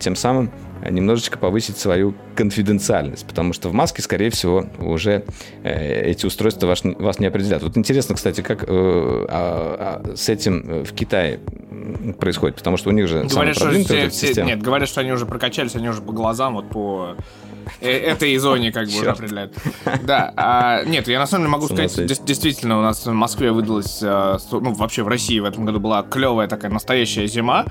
тем 0.00 0.16
самым 0.16 0.50
немножечко 0.88 1.38
повысить 1.38 1.76
свою 1.78 2.14
конфиденциальность, 2.34 3.26
потому 3.26 3.52
что 3.52 3.68
в 3.68 3.72
маске, 3.74 4.02
скорее 4.02 4.30
всего, 4.30 4.66
уже 4.78 5.24
э, 5.62 6.10
эти 6.10 6.26
устройства 6.26 6.66
ваш, 6.66 6.82
вас 6.84 7.18
не 7.18 7.26
определят. 7.26 7.62
Вот 7.62 7.76
интересно, 7.76 8.14
кстати, 8.14 8.40
как 8.40 8.64
э, 8.64 8.66
а- 8.68 10.00
а 10.04 10.16
с 10.16 10.28
этим 10.28 10.64
э, 10.66 10.84
в 10.84 10.92
Китае 10.92 11.40
происходит, 12.18 12.56
потому 12.56 12.76
что 12.76 12.90
у 12.90 12.92
них 12.92 13.08
же 13.08 13.24
Говорят, 13.24 13.56
что 13.56 13.70
все, 13.70 14.08
все- 14.08 14.42
нет, 14.44 14.62
говорят, 14.62 14.88
что 14.88 15.00
они 15.00 15.12
уже 15.12 15.26
прокачались, 15.26 15.74
они 15.76 15.88
уже 15.88 16.02
по 16.02 16.12
глазам, 16.12 16.54
вот 16.54 16.68
по 16.68 17.16
этой 17.80 18.36
зоне 18.38 18.72
как 18.72 18.86
бы 18.86 18.98
уже 18.98 19.10
определяют. 19.10 19.54
Да, 20.02 20.32
а, 20.36 20.84
нет, 20.84 21.08
я 21.08 21.18
на 21.18 21.26
самом 21.26 21.44
деле 21.44 21.52
могу 21.52 21.66
сказать, 21.66 22.06
действительно, 22.24 22.78
у 22.78 22.82
нас 22.82 23.06
в 23.06 23.12
Москве 23.12 23.52
выдалась, 23.52 24.00
э, 24.02 24.38
ну, 24.52 24.72
вообще 24.74 25.02
в 25.02 25.08
России 25.08 25.38
в 25.40 25.44
этом 25.44 25.64
году 25.64 25.80
была 25.80 26.02
клевая 26.02 26.48
такая 26.48 26.70
настоящая 26.70 27.26
зима, 27.26 27.66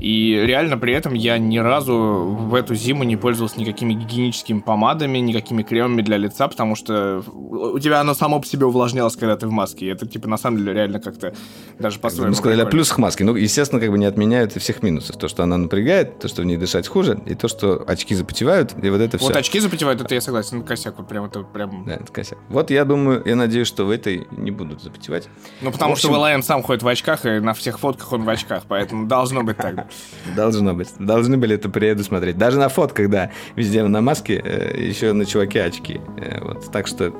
и 0.00 0.40
реально 0.44 0.78
при 0.78 0.92
этом 0.92 1.14
я 1.14 1.38
ни 1.38 1.58
разу 1.58 1.94
в 1.94 2.54
эту 2.54 2.74
зиму 2.74 3.04
не 3.04 3.16
пользовался 3.16 3.60
никакими 3.60 3.94
гигиеническими 3.94 4.60
помадами, 4.60 5.18
никакими 5.18 5.62
кремами 5.62 6.02
для 6.02 6.16
лица, 6.16 6.48
потому 6.48 6.76
что 6.76 7.22
у 7.30 7.78
тебя 7.78 8.00
оно 8.00 8.14
само 8.14 8.40
по 8.40 8.46
себе 8.46 8.66
увлажнялось, 8.66 9.16
когда 9.16 9.36
ты 9.36 9.46
в 9.46 9.50
маске, 9.50 9.86
и 9.86 9.88
это, 9.88 10.06
типа, 10.06 10.28
на 10.28 10.36
самом 10.36 10.58
деле 10.58 10.72
реально 10.72 11.00
как-то 11.00 11.34
даже 11.78 11.98
по-своему 11.98 12.30
Мы 12.30 12.36
сказали 12.36 12.62
о 12.62 12.66
плюсах 12.66 12.98
маски. 12.98 13.22
Ну, 13.22 13.34
естественно, 13.34 13.80
как 13.80 13.90
бы 13.90 13.98
не 13.98 14.06
отменяют 14.06 14.56
и 14.56 14.58
всех 14.58 14.82
минусов. 14.82 15.16
То, 15.16 15.28
что 15.28 15.42
она 15.42 15.56
напрягает, 15.56 16.18
то, 16.18 16.28
что 16.28 16.42
в 16.42 16.44
ней 16.44 16.56
дышать 16.56 16.88
хуже, 16.88 17.18
и 17.26 17.34
то, 17.34 17.48
что 17.48 17.82
очки 17.86 18.14
запотевают, 18.14 18.74
и 18.82 18.90
вот 18.90 19.00
это 19.00 19.18
все. 19.18 19.26
Вот 19.34 19.40
очки 19.40 19.60
запотевают, 19.60 20.00
это 20.00 20.14
я 20.14 20.20
согласен, 20.20 20.62
косяк, 20.62 20.94
вот 20.98 21.08
прям 21.08 21.24
это 21.24 21.40
прям... 21.42 21.84
Да, 21.84 21.94
это 21.94 22.12
косяк. 22.12 22.38
Вот 22.48 22.70
я 22.70 22.84
думаю, 22.84 23.22
я 23.24 23.34
надеюсь, 23.36 23.66
что 23.66 23.84
в 23.84 23.90
этой 23.90 24.26
не 24.30 24.50
будут 24.50 24.82
запотевать. 24.82 25.28
Ну, 25.60 25.70
потому 25.72 25.92
общем- 25.92 26.10
что 26.10 26.18
ВЛМ 26.20 26.42
сам 26.42 26.62
ходит 26.62 26.82
в 26.82 26.88
очках, 26.88 27.26
и 27.26 27.40
на 27.40 27.52
всех 27.54 27.78
фотках 27.78 28.12
он 28.12 28.24
в 28.24 28.28
очках, 28.28 28.62
поэтому 28.68 29.06
должно 29.06 29.42
быть 29.42 29.56
так. 29.56 29.86
Должно 30.36 30.74
быть. 30.74 30.88
Должны 30.98 31.36
были 31.36 31.56
это 31.56 31.68
предусмотреть. 31.68 32.38
Даже 32.38 32.58
на 32.58 32.68
фотках, 32.68 33.10
да, 33.10 33.30
везде 33.56 33.82
на 33.82 34.00
маске, 34.00 34.40
э, 34.44 34.80
еще 34.80 35.12
на 35.12 35.26
чуваке 35.26 35.62
очки. 35.64 36.00
Э, 36.18 36.40
Вот. 36.42 36.70
Так 36.70 36.86
что 36.86 37.12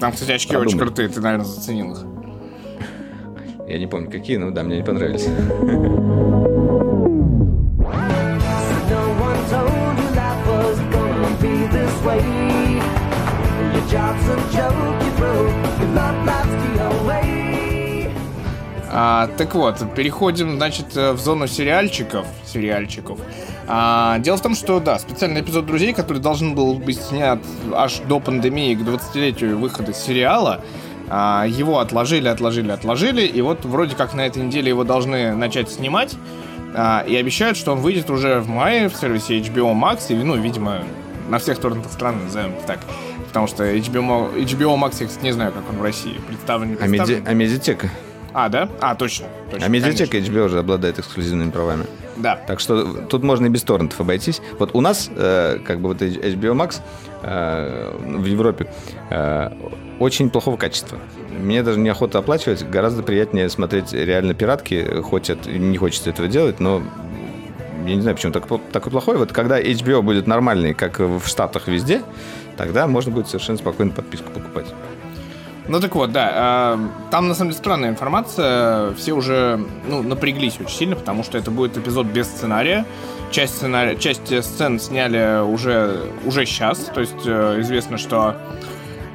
Там, 0.00 0.12
кстати, 0.12 0.32
очки 0.32 0.56
очень 0.56 0.78
крутые, 0.78 1.08
ты, 1.08 1.20
наверное, 1.20 1.44
заценил 1.46 1.92
их. 1.92 1.98
я 3.68 3.78
не 3.78 3.86
помню, 3.86 4.10
какие, 4.10 4.36
но 4.36 4.50
да, 4.50 4.62
мне 4.62 4.78
не 4.78 4.84
понравились. 4.84 5.28
be 12.02 12.08
this 12.08 12.22
way. 12.22 12.82
Your 13.72 13.86
job's 13.88 14.28
a 14.28 14.36
joke, 14.52 15.04
you 15.04 15.12
broke. 15.16 15.80
Your 15.80 15.88
love 15.94 16.26
life's 16.26 16.76
the 16.76 16.90
away. 16.90 18.12
А, 18.94 19.28
так 19.38 19.54
вот, 19.54 19.78
переходим, 19.94 20.56
значит, 20.56 20.94
э, 20.96 21.12
в 21.12 21.18
зону 21.18 21.46
сериальчиков. 21.46 22.26
Сериальчиков. 22.44 23.18
А, 23.66 24.18
дело 24.18 24.36
в 24.36 24.42
том, 24.42 24.54
что, 24.54 24.80
да, 24.80 24.98
специальный 24.98 25.40
эпизод 25.40 25.64
«Друзей», 25.64 25.94
который 25.94 26.18
должен 26.18 26.54
был 26.54 26.74
быть 26.74 27.00
снят 27.00 27.38
аж 27.72 28.00
до 28.06 28.20
пандемии, 28.20 28.74
к 28.74 28.80
20-летию 28.80 29.56
выхода 29.56 29.94
сериала, 29.94 30.60
а, 31.08 31.46
его 31.48 31.78
отложили, 31.78 32.28
отложили, 32.28 32.70
отложили, 32.70 33.22
и 33.22 33.40
вот 33.40 33.64
вроде 33.64 33.96
как 33.96 34.12
на 34.12 34.26
этой 34.26 34.42
неделе 34.42 34.68
его 34.68 34.84
должны 34.84 35.34
начать 35.34 35.70
снимать, 35.70 36.14
а, 36.74 37.02
и 37.08 37.16
обещают, 37.16 37.56
что 37.56 37.72
он 37.72 37.78
выйдет 37.78 38.10
уже 38.10 38.40
в 38.40 38.48
мае 38.48 38.90
в 38.90 38.94
сервисе 38.94 39.38
HBO 39.40 39.72
Max, 39.74 40.06
или, 40.10 40.22
ну, 40.22 40.36
видимо, 40.36 40.82
на 41.28 41.38
всех 41.38 41.58
торрентах 41.58 41.92
страны, 41.92 42.24
назовем 42.24 42.52
так. 42.66 42.80
Потому 43.28 43.46
что 43.46 43.64
HBO, 43.64 44.34
HBO 44.34 44.76
Max, 44.76 44.96
я, 45.00 45.06
кстати, 45.06 45.24
не 45.24 45.32
знаю, 45.32 45.52
как 45.52 45.62
он 45.70 45.78
в 45.78 45.82
России. 45.82 46.20
Представлен, 46.28 46.68
не 46.70 46.74
А, 46.74 46.78
представлен? 46.78 47.24
а 47.26 47.32
медиатека? 47.34 47.90
А, 48.34 48.48
да? 48.48 48.68
А, 48.80 48.94
точно. 48.94 49.26
точно 49.50 49.66
А 49.66 49.68
медиатека 49.68 50.16
HBO 50.18 50.46
уже 50.46 50.58
обладает 50.58 50.98
эксклюзивными 50.98 51.50
правами. 51.50 51.84
Да. 52.16 52.36
Так 52.46 52.60
что 52.60 52.84
тут 53.06 53.22
можно 53.22 53.46
и 53.46 53.48
без 53.48 53.62
торрентов 53.62 54.00
обойтись. 54.00 54.42
Вот 54.58 54.70
у 54.74 54.80
нас, 54.80 55.10
э, 55.14 55.58
как 55.66 55.80
бы 55.80 55.88
вот 55.88 56.02
HBO 56.02 56.54
Max 56.54 56.80
э, 57.22 57.94
в 58.00 58.24
Европе 58.24 58.70
э, 59.10 59.50
очень 59.98 60.28
плохого 60.30 60.56
качества. 60.56 60.98
Мне 61.30 61.62
даже 61.62 61.78
неохота 61.78 62.18
оплачивать, 62.18 62.68
гораздо 62.68 63.02
приятнее 63.02 63.48
смотреть 63.48 63.92
реально 63.92 64.34
пиратки, 64.34 65.00
хоть 65.02 65.30
это, 65.30 65.50
не 65.50 65.78
хочется 65.78 66.10
этого 66.10 66.28
делать, 66.28 66.60
но 66.60 66.82
я 67.86 67.94
не 67.96 68.00
знаю, 68.02 68.16
почему 68.16 68.32
так, 68.32 68.44
такой 68.72 68.90
плохой. 68.90 69.16
Вот 69.16 69.32
когда 69.32 69.60
HBO 69.60 70.02
будет 70.02 70.26
нормальный, 70.26 70.74
как 70.74 70.98
в 70.98 71.26
Штатах 71.26 71.68
везде, 71.68 72.02
тогда 72.56 72.86
можно 72.86 73.12
будет 73.12 73.28
совершенно 73.28 73.58
спокойно 73.58 73.92
подписку 73.92 74.30
покупать. 74.30 74.66
Ну 75.68 75.80
так 75.80 75.94
вот, 75.94 76.10
да. 76.12 76.76
э, 76.76 77.10
Там 77.10 77.28
на 77.28 77.34
самом 77.34 77.50
деле 77.50 77.58
странная 77.58 77.90
информация. 77.90 78.92
Все 78.94 79.12
уже 79.12 79.60
ну, 79.88 80.02
напряглись 80.02 80.58
очень 80.60 80.76
сильно, 80.76 80.96
потому 80.96 81.22
что 81.22 81.38
это 81.38 81.50
будет 81.50 81.76
эпизод 81.76 82.06
без 82.06 82.26
сценария. 82.26 82.84
Часть, 83.30 83.56
сценария, 83.56 83.96
часть 83.96 84.44
сцен 84.44 84.80
сняли 84.80 85.40
уже, 85.42 86.02
уже 86.24 86.44
сейчас. 86.46 86.78
То 86.92 87.00
есть 87.00 87.26
э, 87.26 87.60
известно, 87.60 87.96
что 87.96 88.36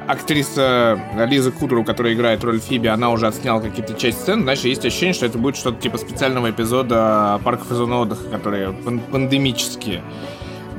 актриса 0.08 0.98
Лиза 1.28 1.52
Кудру, 1.52 1.84
которая 1.84 2.14
играет 2.14 2.42
роль 2.42 2.60
Фиби, 2.60 2.86
она 2.86 3.10
уже 3.10 3.26
отсняла 3.26 3.60
какие-то 3.60 3.94
часть 3.94 4.22
сцен. 4.22 4.42
Значит, 4.42 4.64
есть 4.64 4.84
ощущение, 4.84 5.12
что 5.12 5.26
это 5.26 5.38
будет 5.38 5.56
что-то 5.56 5.80
типа 5.80 5.98
специального 5.98 6.50
эпизода 6.50 7.40
парков 7.44 7.70
и 7.70 7.74
зон 7.74 7.92
отдыха, 7.92 8.28
которые 8.30 8.72
пан- 8.72 9.00
пандемические 9.00 10.02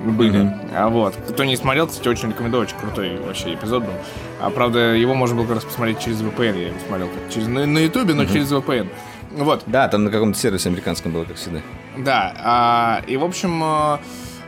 были. 0.04 0.52
А 0.76 0.90
вот. 0.90 1.16
Кто 1.30 1.44
не 1.44 1.56
смотрел, 1.58 1.88
кстати, 1.88 2.08
очень 2.08 2.30
рекомендую. 2.30 2.64
Очень 2.64 2.78
крутой 2.78 3.20
вообще 3.20 3.54
эпизод 3.54 3.84
был. 3.84 3.94
А 4.42 4.50
правда, 4.50 4.96
его 4.96 5.14
можно 5.14 5.36
было 5.36 5.46
как 5.46 5.56
раз 5.56 5.66
посмотреть 5.66 6.00
через 6.00 6.22
VPN. 6.22 6.60
Я 6.60 6.68
его 6.70 6.80
смотрел 6.88 7.08
как 7.10 7.34
через 7.34 7.48
на, 7.48 7.66
на 7.66 7.80
Ютубе, 7.80 8.14
но 8.14 8.26
через 8.26 8.52
VPN. 8.52 8.88
Вот. 9.32 9.64
Да, 9.68 9.88
там 9.90 10.06
на 10.06 10.10
каком-то 10.10 10.40
сервисе 10.40 10.70
американском 10.70 11.12
было, 11.12 11.24
как 11.26 11.36
всегда. 11.36 11.60
Да, 11.98 12.34
а, 12.38 13.02
и 13.06 13.18
в 13.18 13.24
общем 13.24 13.62
э, 13.64 13.98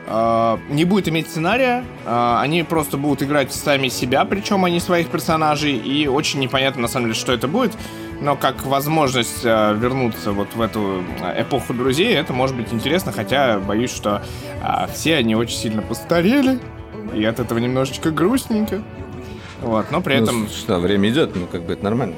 не 0.08 0.86
будет 0.86 1.08
иметь 1.10 1.30
сценария, 1.30 1.84
э, 2.06 2.38
они 2.39 2.64
просто 2.64 2.97
будут 2.97 3.24
играть 3.24 3.54
сами 3.54 3.88
себя, 3.88 4.26
причем 4.26 4.66
они 4.66 4.80
своих 4.80 5.08
персонажей, 5.10 5.78
и 5.78 6.08
очень 6.08 6.39
непонятно 6.39 6.82
на 6.82 6.88
самом 6.88 7.08
деле, 7.08 7.20
что 7.20 7.32
это 7.32 7.47
будет, 7.47 7.72
но 8.20 8.36
как 8.36 8.66
возможность 8.66 9.43
вернуться 9.43 10.32
вот 10.32 10.49
в 10.56 10.62
эту 10.62 11.04
эпоху 11.38 11.74
друзей, 11.74 12.14
это 12.14 12.34
может 12.34 12.56
быть 12.56 12.74
интересно, 12.74 13.12
хотя 13.12 13.60
боюсь, 13.60 13.91
что 13.91 14.22
все 14.93 15.16
они 15.16 15.36
очень 15.36 15.58
сильно 15.58 15.82
постарели, 15.82 16.60
и 17.16 17.24
от 17.24 17.39
этого 17.39 17.58
немножечко 17.60 18.12
грустненько. 18.12 18.84
Вот, 19.62 19.91
но 19.91 20.02
при 20.02 20.18
Ну, 20.18 20.24
этом... 20.24 20.47
что, 20.49 20.80
время 20.80 21.10
идет, 21.10 21.36
ну 21.36 21.45
как 21.47 21.64
бы 21.64 21.74
это 21.74 21.84
нормально. 21.84 22.16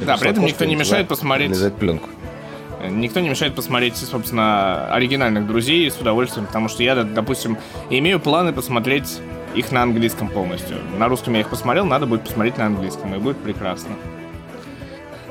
Да, 0.00 0.16
при 0.16 0.30
этом 0.30 0.44
никто 0.44 0.64
не 0.64 0.76
мешает 0.76 1.08
посмотреть 1.08 1.50
Лизать 1.50 1.74
пленку. 1.74 2.08
Никто 2.90 3.20
не 3.20 3.28
мешает 3.28 3.54
посмотреть, 3.54 3.96
собственно, 3.96 4.92
оригинальных 4.92 5.46
друзей 5.46 5.90
с 5.90 5.96
удовольствием, 5.98 6.46
потому 6.46 6.68
что 6.68 6.82
я, 6.82 6.94
допустим, 7.04 7.58
имею 7.90 8.20
планы 8.20 8.52
посмотреть 8.52 9.20
их 9.54 9.72
на 9.72 9.82
английском 9.82 10.28
полностью. 10.28 10.78
На 10.98 11.08
русском 11.08 11.34
я 11.34 11.40
их 11.40 11.50
посмотрел, 11.50 11.86
надо 11.86 12.06
будет 12.06 12.24
посмотреть 12.24 12.58
на 12.58 12.66
английском, 12.66 13.14
и 13.14 13.18
будет 13.18 13.38
прекрасно. 13.38 13.94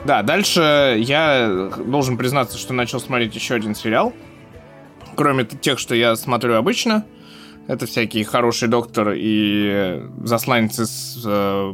Да, 0.05 0.23
дальше 0.23 0.95
я 0.99 1.69
должен 1.85 2.17
признаться, 2.17 2.57
что 2.57 2.73
начал 2.73 2.99
смотреть 2.99 3.35
еще 3.35 3.55
один 3.55 3.75
сериал. 3.75 4.13
Кроме 5.15 5.45
тех, 5.45 5.79
что 5.79 5.95
я 5.95 6.15
смотрю 6.15 6.55
обычно. 6.55 7.05
Это 7.67 7.85
всякие 7.85 8.23
хороший 8.23 8.69
доктор 8.69 9.13
и 9.15 10.01
засланец 10.23 10.79
из 10.79 11.21
э, 11.25 11.73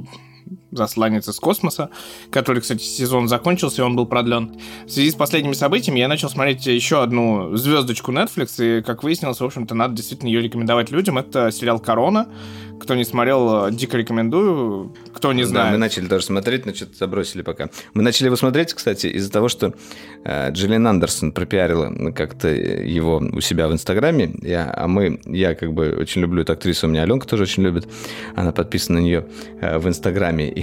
засланец 0.75 1.27
из 1.27 1.39
космоса, 1.39 1.89
который, 2.31 2.61
кстати, 2.61 2.83
сезон 2.83 3.27
закончился, 3.27 3.81
и 3.81 3.85
он 3.85 3.95
был 3.95 4.05
продлен. 4.05 4.53
В 4.85 4.89
связи 4.91 5.11
с 5.11 5.15
последними 5.15 5.53
событиями 5.53 5.99
я 5.99 6.07
начал 6.07 6.29
смотреть 6.29 6.65
еще 6.65 7.01
одну 7.01 7.55
звездочку 7.55 8.11
Netflix, 8.11 8.79
и, 8.79 8.81
как 8.81 9.03
выяснилось, 9.03 9.39
в 9.39 9.45
общем-то, 9.45 9.75
надо 9.75 9.95
действительно 9.95 10.29
ее 10.29 10.41
рекомендовать 10.41 10.91
людям. 10.91 11.17
Это 11.17 11.51
сериал 11.51 11.79
«Корона». 11.79 12.27
Кто 12.81 12.95
не 12.95 13.05
смотрел, 13.05 13.67
э, 13.67 13.71
дико 13.71 13.95
рекомендую. 13.97 14.93
Кто 15.13 15.31
не 15.31 15.43
Да, 15.43 15.47
знает. 15.47 15.71
мы 15.71 15.77
начали 15.77 16.05
тоже 16.07 16.25
смотреть, 16.25 16.65
но 16.65 16.73
что-то 16.73 16.97
забросили 16.97 17.41
пока. 17.41 17.69
Мы 17.93 18.03
начали 18.03 18.25
его 18.25 18.35
смотреть, 18.35 18.73
кстати, 18.73 19.07
из-за 19.07 19.31
того, 19.31 19.47
что 19.47 19.73
э, 20.25 20.51
Джиллиан 20.51 20.85
Андерсон 20.87 21.31
пропиарила 21.31 22.11
как-то 22.11 22.49
его 22.49 23.17
у 23.19 23.39
себя 23.39 23.69
в 23.69 23.73
Инстаграме. 23.73 24.35
Я, 24.41 24.73
а 24.75 24.87
мы, 24.87 25.21
я 25.25 25.55
как 25.55 25.71
бы 25.71 25.95
очень 25.97 26.21
люблю 26.21 26.41
эту 26.41 26.53
актрису, 26.53 26.87
у 26.87 26.89
меня 26.89 27.03
Аленка 27.03 27.25
тоже 27.25 27.43
очень 27.43 27.63
любит. 27.63 27.87
Она 28.35 28.51
подписана 28.51 28.99
на 28.99 29.03
нее 29.03 29.27
э, 29.61 29.77
в 29.77 29.87
Инстаграме. 29.87 30.62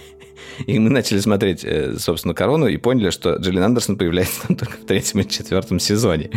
И, 0.65 0.79
мы 0.79 0.89
начали 0.89 1.19
смотреть, 1.19 1.63
э, 1.63 1.95
собственно, 1.97 2.33
«Корону» 2.33 2.67
и 2.67 2.77
поняли, 2.77 3.09
что 3.09 3.35
Джиллин 3.35 3.63
Андерсон 3.63 3.97
появляется 3.97 4.47
там 4.47 4.55
только 4.55 4.77
в 4.77 4.85
третьем 4.85 5.21
и 5.21 5.27
четвертом 5.27 5.79
сезоне. 5.79 6.31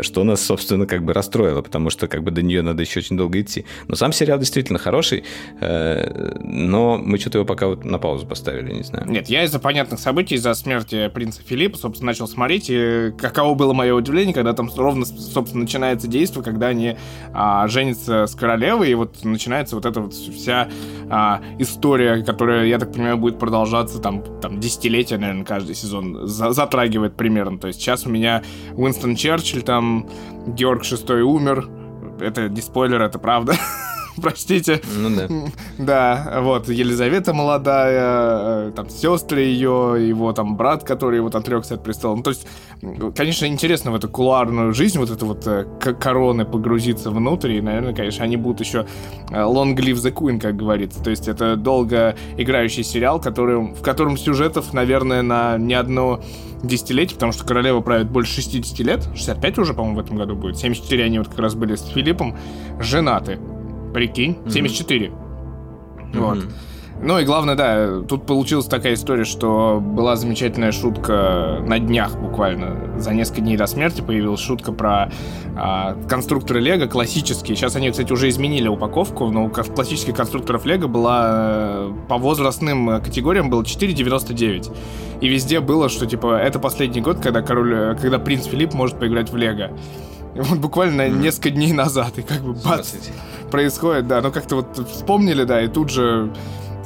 Что 0.00 0.24
нас, 0.24 0.40
собственно, 0.44 0.86
как 0.86 1.04
бы 1.04 1.12
расстроило, 1.12 1.62
потому 1.62 1.90
что 1.90 2.08
как 2.08 2.22
бы 2.22 2.30
до 2.30 2.42
нее 2.42 2.62
надо 2.62 2.82
еще 2.82 3.00
очень 3.00 3.16
долго 3.16 3.40
идти. 3.40 3.64
Но 3.88 3.96
сам 3.96 4.12
сериал 4.12 4.38
действительно 4.38 4.78
хороший, 4.78 5.24
э, 5.60 6.38
но 6.42 6.98
мы 6.98 7.18
что-то 7.18 7.38
его 7.38 7.46
пока 7.46 7.66
вот 7.66 7.84
на 7.84 7.98
паузу 7.98 8.26
поставили, 8.26 8.72
не 8.72 8.82
знаю. 8.82 9.08
Нет, 9.08 9.28
я 9.28 9.44
из-за 9.44 9.58
понятных 9.58 10.00
событий, 10.00 10.34
из-за 10.36 10.54
смерти 10.54 11.08
принца 11.08 11.42
Филиппа, 11.42 11.76
собственно, 11.76 12.10
начал 12.10 12.28
смотреть, 12.28 12.66
и 12.68 13.12
каково 13.18 13.54
было 13.54 13.72
мое 13.72 13.94
удивление, 13.94 14.34
когда 14.34 14.52
там 14.52 14.70
ровно, 14.76 15.04
собственно, 15.04 15.62
начинается 15.62 16.08
действие, 16.08 16.44
когда 16.44 16.68
они 16.68 16.96
а, 17.32 17.66
женятся 17.68 18.26
с 18.26 18.34
королевой, 18.34 18.90
и 18.90 18.94
вот 18.94 19.24
начинается 19.24 19.76
вот 19.76 19.86
эта 19.86 20.00
вот 20.00 20.12
вся 20.12 20.68
а, 21.08 21.40
история, 21.58 22.22
которая, 22.24 22.66
я 22.66 22.78
так 22.78 22.92
понимаю, 22.92 23.18
будет 23.18 23.38
продолжаться 23.38 23.59
там, 24.00 24.22
там 24.40 24.60
десятилетия, 24.60 25.18
наверное, 25.18 25.44
каждый 25.44 25.74
сезон 25.74 26.26
за- 26.26 26.52
затрагивает 26.52 27.16
примерно. 27.16 27.58
То 27.58 27.68
есть 27.68 27.80
сейчас 27.80 28.06
у 28.06 28.10
меня 28.10 28.42
Уинстон 28.74 29.16
Черчилль, 29.16 29.62
там 29.62 30.08
Георг 30.46 30.82
VI 30.82 31.20
умер, 31.20 31.68
это 32.20 32.48
не 32.48 32.60
спойлер, 32.60 33.00
это 33.02 33.18
правда. 33.18 33.54
Простите. 34.22 34.80
Ну 34.96 35.10
да. 35.10 35.28
Да, 35.78 36.40
вот, 36.42 36.68
Елизавета 36.68 37.32
молодая, 37.32 38.68
э, 38.68 38.72
там, 38.74 38.90
сестры 38.90 39.42
ее, 39.42 39.96
его 39.98 40.32
там 40.32 40.56
брат, 40.56 40.84
который 40.84 41.20
вот 41.20 41.34
отрекся 41.34 41.74
от 41.74 41.82
престола. 41.82 42.16
Ну, 42.16 42.22
то 42.22 42.30
есть, 42.30 42.46
конечно, 43.16 43.46
интересно 43.46 43.90
в 43.90 43.94
эту 43.94 44.08
кулуарную 44.08 44.74
жизнь, 44.74 44.98
вот 44.98 45.10
эту 45.10 45.26
вот 45.26 45.46
э, 45.46 45.64
короны 45.98 46.44
погрузиться 46.44 47.10
внутрь, 47.10 47.52
и, 47.52 47.60
наверное, 47.60 47.94
конечно, 47.94 48.24
они 48.24 48.36
будут 48.36 48.60
еще 48.60 48.86
э, 49.30 49.34
long 49.34 49.74
live 49.74 49.96
the 49.96 50.12
queen, 50.12 50.38
как 50.38 50.56
говорится. 50.56 51.02
То 51.02 51.10
есть, 51.10 51.28
это 51.28 51.56
долго 51.56 52.16
играющий 52.36 52.84
сериал, 52.84 53.20
который, 53.20 53.72
в 53.72 53.82
котором 53.82 54.16
сюжетов, 54.16 54.72
наверное, 54.72 55.22
на 55.22 55.56
не 55.56 55.74
одно 55.74 56.20
десятилетие, 56.62 57.14
потому 57.14 57.32
что 57.32 57.44
королева 57.44 57.80
правит 57.80 58.10
больше 58.10 58.34
60 58.42 58.78
лет, 58.80 59.08
65 59.14 59.58
уже, 59.58 59.74
по-моему, 59.74 59.96
в 59.96 60.00
этом 60.04 60.16
году 60.16 60.34
будет, 60.36 60.58
74 60.58 61.04
они 61.04 61.18
вот 61.18 61.28
как 61.28 61.38
раз 61.38 61.54
были 61.54 61.74
с 61.74 61.86
Филиппом, 61.86 62.36
женаты. 62.78 63.38
Прикинь, 63.92 64.38
74. 64.48 65.10
Вот. 66.14 66.38
Мгм. 66.38 66.50
Ну 67.02 67.18
и 67.18 67.24
главное, 67.24 67.54
да, 67.54 68.02
тут 68.02 68.26
получилась 68.26 68.66
такая 68.66 68.92
история, 68.92 69.24
что 69.24 69.80
была 69.80 70.16
замечательная 70.16 70.70
шутка 70.70 71.62
на 71.66 71.78
днях 71.78 72.18
буквально. 72.18 73.00
За 73.00 73.14
несколько 73.14 73.40
дней 73.40 73.56
до 73.56 73.66
смерти 73.66 74.02
появилась 74.02 74.40
шутка 74.40 74.70
про 74.70 75.10
а, 75.56 75.94
конструкторы 76.08 76.60
Лего 76.60 76.86
классические. 76.86 77.56
Сейчас 77.56 77.74
они, 77.74 77.90
кстати, 77.90 78.12
уже 78.12 78.28
изменили 78.28 78.68
упаковку, 78.68 79.30
но 79.30 79.46
у 79.46 79.48
классических 79.48 80.14
конструкторов 80.14 80.66
Лего 80.66 80.88
была 80.88 81.28
э, 81.30 81.92
по 82.06 82.18
возрастным 82.18 82.90
э, 82.90 83.00
категориям 83.00 83.48
было 83.48 83.62
4,99. 83.62 84.70
И 85.22 85.28
везде 85.28 85.60
было, 85.60 85.88
что 85.88 86.04
типа 86.04 86.36
это 86.36 86.58
последний 86.58 87.00
год, 87.00 87.20
когда 87.20 87.40
король, 87.40 87.74
э, 87.74 87.94
когда 87.94 88.18
принц 88.18 88.44
Филипп 88.44 88.74
может 88.74 88.98
поиграть 88.98 89.30
в 89.30 89.36
Лего. 89.38 89.70
Вот 90.34 90.58
буквально 90.58 91.08
несколько 91.08 91.50
дней 91.50 91.72
назад, 91.72 92.18
и 92.18 92.22
как 92.22 92.40
бы 92.42 92.52
бац, 92.54 92.94
происходит, 93.50 94.06
да, 94.06 94.20
ну 94.20 94.30
как-то 94.30 94.56
вот 94.56 94.88
вспомнили, 94.88 95.44
да, 95.44 95.60
и 95.62 95.68
тут 95.68 95.90
же 95.90 96.32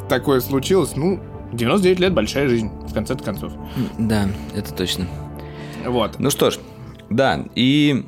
такое 0.09 0.41
случилось, 0.41 0.97
ну, 0.97 1.21
99 1.53 2.01
лет, 2.01 2.13
большая 2.15 2.49
жизнь, 2.49 2.71
в 2.89 2.95
конце 2.95 3.15
концов. 3.17 3.53
Да, 3.99 4.29
это 4.55 4.73
точно. 4.73 5.07
Вот. 5.87 6.19
Ну 6.19 6.31
что 6.31 6.51
ж, 6.51 6.59
да, 7.11 7.45
и 7.55 8.07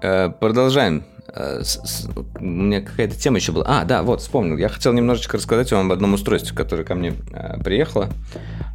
э, 0.00 0.28
продолжаем. 0.30 1.04
Э, 1.34 1.62
с- 1.62 1.80
с- 1.84 2.08
у 2.40 2.44
меня 2.44 2.80
какая-то 2.80 3.16
тема 3.16 3.36
еще 3.38 3.52
была. 3.52 3.64
А, 3.68 3.84
да, 3.84 4.02
вот, 4.02 4.20
вспомнил. 4.22 4.56
Я 4.56 4.68
хотел 4.68 4.92
немножечко 4.92 5.36
рассказать 5.36 5.70
вам 5.72 5.86
об 5.86 5.92
одном 5.92 6.14
устройстве, 6.14 6.56
которое 6.56 6.84
ко 6.84 6.94
мне 6.94 7.12
э, 7.32 7.60
приехало. 7.62 8.08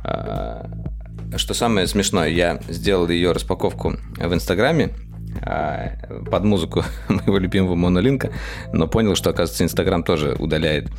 Э, 0.04 0.66
что 1.38 1.54
самое 1.56 1.88
смешное, 1.88 2.28
я 2.30 2.60
сделал 2.70 3.08
ее 3.10 3.32
распаковку 3.32 3.96
в 4.18 4.34
Инстаграме 4.34 4.94
под 6.30 6.44
музыку 6.44 6.84
моего 7.10 7.38
любимого 7.38 7.76
монолинка, 7.76 8.32
но 8.72 8.88
понял, 8.88 9.16
что, 9.16 9.30
оказывается, 9.30 9.64
Инстаграм 9.64 10.04
тоже 10.04 10.36
удаляет 10.40 10.90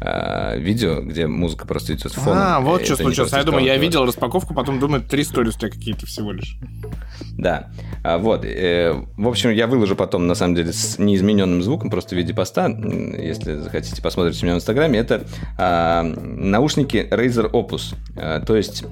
э, 0.00 0.58
видео, 0.58 1.00
где 1.02 1.26
музыка 1.26 1.66
просто 1.66 1.94
идет 1.94 2.12
фоном. 2.12 2.38
А, 2.38 2.60
вот 2.60 2.84
что 2.84 2.96
случилось. 2.96 3.32
А 3.32 3.38
я 3.38 3.44
думаю, 3.44 3.64
я 3.64 3.76
видел 3.76 4.04
распаковку, 4.04 4.54
потом 4.54 4.78
думаю, 4.78 5.02
три 5.02 5.24
сторис 5.24 5.56
у 5.56 5.58
тебя 5.58 5.70
какие-то 5.70 6.06
всего 6.06 6.32
лишь. 6.32 6.56
Да. 7.36 7.70
А, 8.02 8.18
Вот. 8.18 8.44
э, 8.44 8.94
В 9.16 9.28
общем, 9.28 9.50
я 9.50 9.66
выложу 9.66 9.96
потом, 9.96 10.26
на 10.26 10.34
самом 10.34 10.54
деле, 10.54 10.72
с 10.72 10.98
неизмененным 10.98 11.62
звуком, 11.62 11.90
просто 11.90 12.14
в 12.14 12.18
виде 12.18 12.34
поста. 12.34 12.68
Если 12.68 13.56
захотите, 13.56 14.00
посмотрите 14.02 14.44
меня 14.44 14.54
в 14.54 14.58
Инстаграме. 14.58 14.98
Это 14.98 15.26
а, 15.58 16.02
наушники 16.02 17.06
Razer 17.10 17.50
Opus. 17.50 17.94
А, 18.16 18.40
То 18.40 18.56
есть 18.56 18.84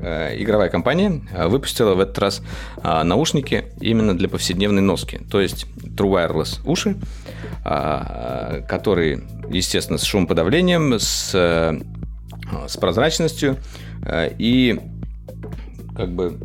игровая 0.00 0.68
компания 0.68 1.22
а, 1.32 1.48
выпустила 1.48 1.94
в 1.94 2.00
этот 2.00 2.18
раз 2.18 2.42
а, 2.82 3.04
наушники 3.04 3.64
именно 3.80 4.16
для 4.16 4.28
повседневной 4.28 4.82
носки. 4.82 5.18
То 5.30 5.40
есть 5.40 5.66
True 5.96 6.28
Wireless 6.28 6.60
уши, 6.64 6.96
которые, 7.62 9.22
естественно, 9.50 9.98
с 9.98 10.02
шумоподавлением, 10.02 10.94
с, 10.94 11.32
э, 11.34 11.78
с 12.66 12.76
прозрачностью 12.76 13.56
э, 14.02 14.32
и 14.38 14.80
как 15.94 16.12
бы 16.12 16.38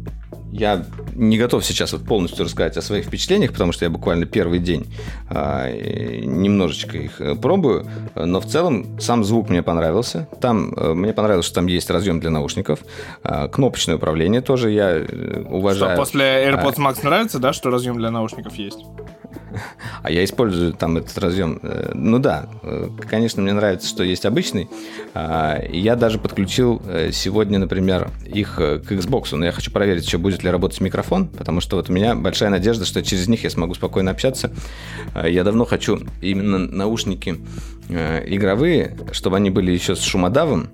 я 0.57 0.85
не 1.13 1.37
готов 1.37 1.65
сейчас 1.65 1.91
вот 1.93 2.05
полностью 2.05 2.45
рассказать 2.45 2.77
о 2.77 2.81
своих 2.81 3.05
впечатлениях, 3.05 3.51
потому 3.51 3.71
что 3.71 3.85
я 3.85 3.91
буквально 3.91 4.25
первый 4.25 4.59
день 4.59 4.87
а, 5.29 5.69
немножечко 5.69 6.97
их 6.97 7.19
э, 7.19 7.35
пробую, 7.35 7.85
но 8.15 8.39
в 8.39 8.45
целом 8.45 8.99
сам 8.99 9.23
звук 9.23 9.49
мне 9.49 9.61
понравился. 9.63 10.27
Там 10.39 10.73
э, 10.75 10.93
мне 10.93 11.13
понравилось, 11.13 11.45
что 11.45 11.55
там 11.55 11.67
есть 11.67 11.89
разъем 11.89 12.19
для 12.19 12.29
наушников, 12.29 12.79
а, 13.23 13.47
кнопочное 13.49 13.97
управление 13.97 14.41
тоже 14.41 14.71
я 14.71 14.91
э, 14.91 15.05
Что, 15.05 15.49
уважаю. 15.49 15.97
после 15.97 16.23
AirPods 16.23 16.77
Max 16.77 17.03
нравится, 17.03 17.39
да, 17.39 17.51
что 17.51 17.69
разъем 17.69 17.97
для 17.97 18.11
наушников 18.11 18.55
есть? 18.55 18.79
А 20.03 20.11
я 20.11 20.23
использую 20.23 20.73
там 20.73 20.97
этот 20.97 21.17
разъем. 21.17 21.59
Э, 21.63 21.91
Ну 21.93 22.19
да, 22.19 22.47
э, 22.63 22.89
конечно, 23.09 23.41
мне 23.41 23.53
нравится, 23.53 23.87
что 23.87 24.03
есть 24.03 24.25
обычный. 24.25 24.69
А, 25.13 25.61
Я 25.71 25.95
даже 25.95 26.19
подключил 26.19 26.81
э, 26.85 27.11
сегодня, 27.11 27.59
например, 27.59 28.09
их 28.25 28.55
к 28.55 28.91
Xbox. 28.91 29.35
Но 29.35 29.45
я 29.45 29.51
хочу 29.51 29.71
проверить, 29.71 30.05
еще 30.05 30.17
будет 30.17 30.43
ли 30.43 30.49
работать 30.49 30.81
микрофон, 30.81 31.27
потому 31.27 31.61
что 31.61 31.77
вот 31.77 31.89
у 31.89 31.93
меня 31.93 32.15
большая 32.15 32.49
надежда, 32.49 32.85
что 32.85 33.03
через 33.03 33.27
них 33.27 33.43
я 33.43 33.49
смогу 33.49 33.73
спокойно 33.73 34.11
общаться. 34.11 34.51
А, 35.13 35.27
Я 35.27 35.43
давно 35.43 35.65
хочу 35.65 35.99
именно 36.21 36.57
наушники 36.57 37.37
игровые, 37.87 38.97
чтобы 39.11 39.37
они 39.37 39.51
были 39.51 39.71
еще 39.71 39.95
с 39.95 40.01
шумодавом, 40.01 40.69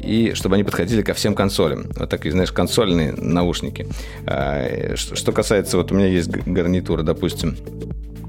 и 0.00 0.32
чтобы 0.34 0.54
они 0.54 0.64
подходили 0.64 1.02
ко 1.02 1.14
всем 1.14 1.34
консолям. 1.34 1.86
Вот 1.96 2.08
такие, 2.08 2.32
знаешь, 2.32 2.52
консольные 2.52 3.12
наушники. 3.12 3.86
А, 4.26 4.94
Что 4.96 5.32
касается, 5.32 5.76
вот 5.76 5.92
у 5.92 5.94
меня 5.94 6.06
есть 6.06 6.30
гарнитура, 6.30 7.02
допустим, 7.02 7.56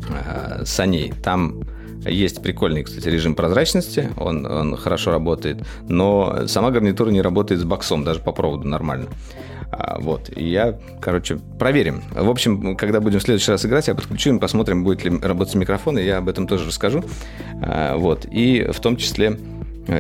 а, 0.10 0.64
саней. 0.66 1.14
Там 1.24 1.62
есть 2.06 2.42
прикольный, 2.42 2.84
кстати, 2.84 3.08
режим 3.10 3.36
прозрачности, 3.36 4.10
он, 4.18 4.46
он 4.46 4.78
хорошо 4.78 5.12
работает, 5.12 5.66
но 5.88 6.48
сама 6.48 6.72
гарнитура 6.72 7.10
не 7.10 7.22
работает 7.22 7.60
с 7.60 7.64
боксом, 7.64 8.04
даже 8.04 8.22
по 8.22 8.32
проводу 8.32 8.68
нормально. 8.68 9.08
А, 9.72 10.00
Вот, 10.00 10.32
и 10.36 10.50
я, 10.50 10.80
короче, 11.02 11.38
проверим. 11.60 12.02
В 12.12 12.30
общем, 12.30 12.76
когда 12.76 13.02
будем 13.02 13.20
в 13.20 13.24
следующий 13.24 13.52
раз 13.52 13.66
играть, 13.66 13.88
я 13.88 13.96
подключу 13.96 14.36
и 14.36 14.40
посмотрим, 14.40 14.84
будет 14.84 15.04
ли 15.04 15.20
работать 15.20 15.56
микрофон, 15.56 16.00
и 16.00 16.04
я 16.04 16.18
об 16.18 16.30
этом 16.30 16.48
тоже 16.48 16.66
расскажу. 16.66 17.04
А, 17.62 17.98
Вот, 17.98 18.26
и 18.32 18.68
в 18.72 18.80
том 18.80 18.96
числе 18.98 19.38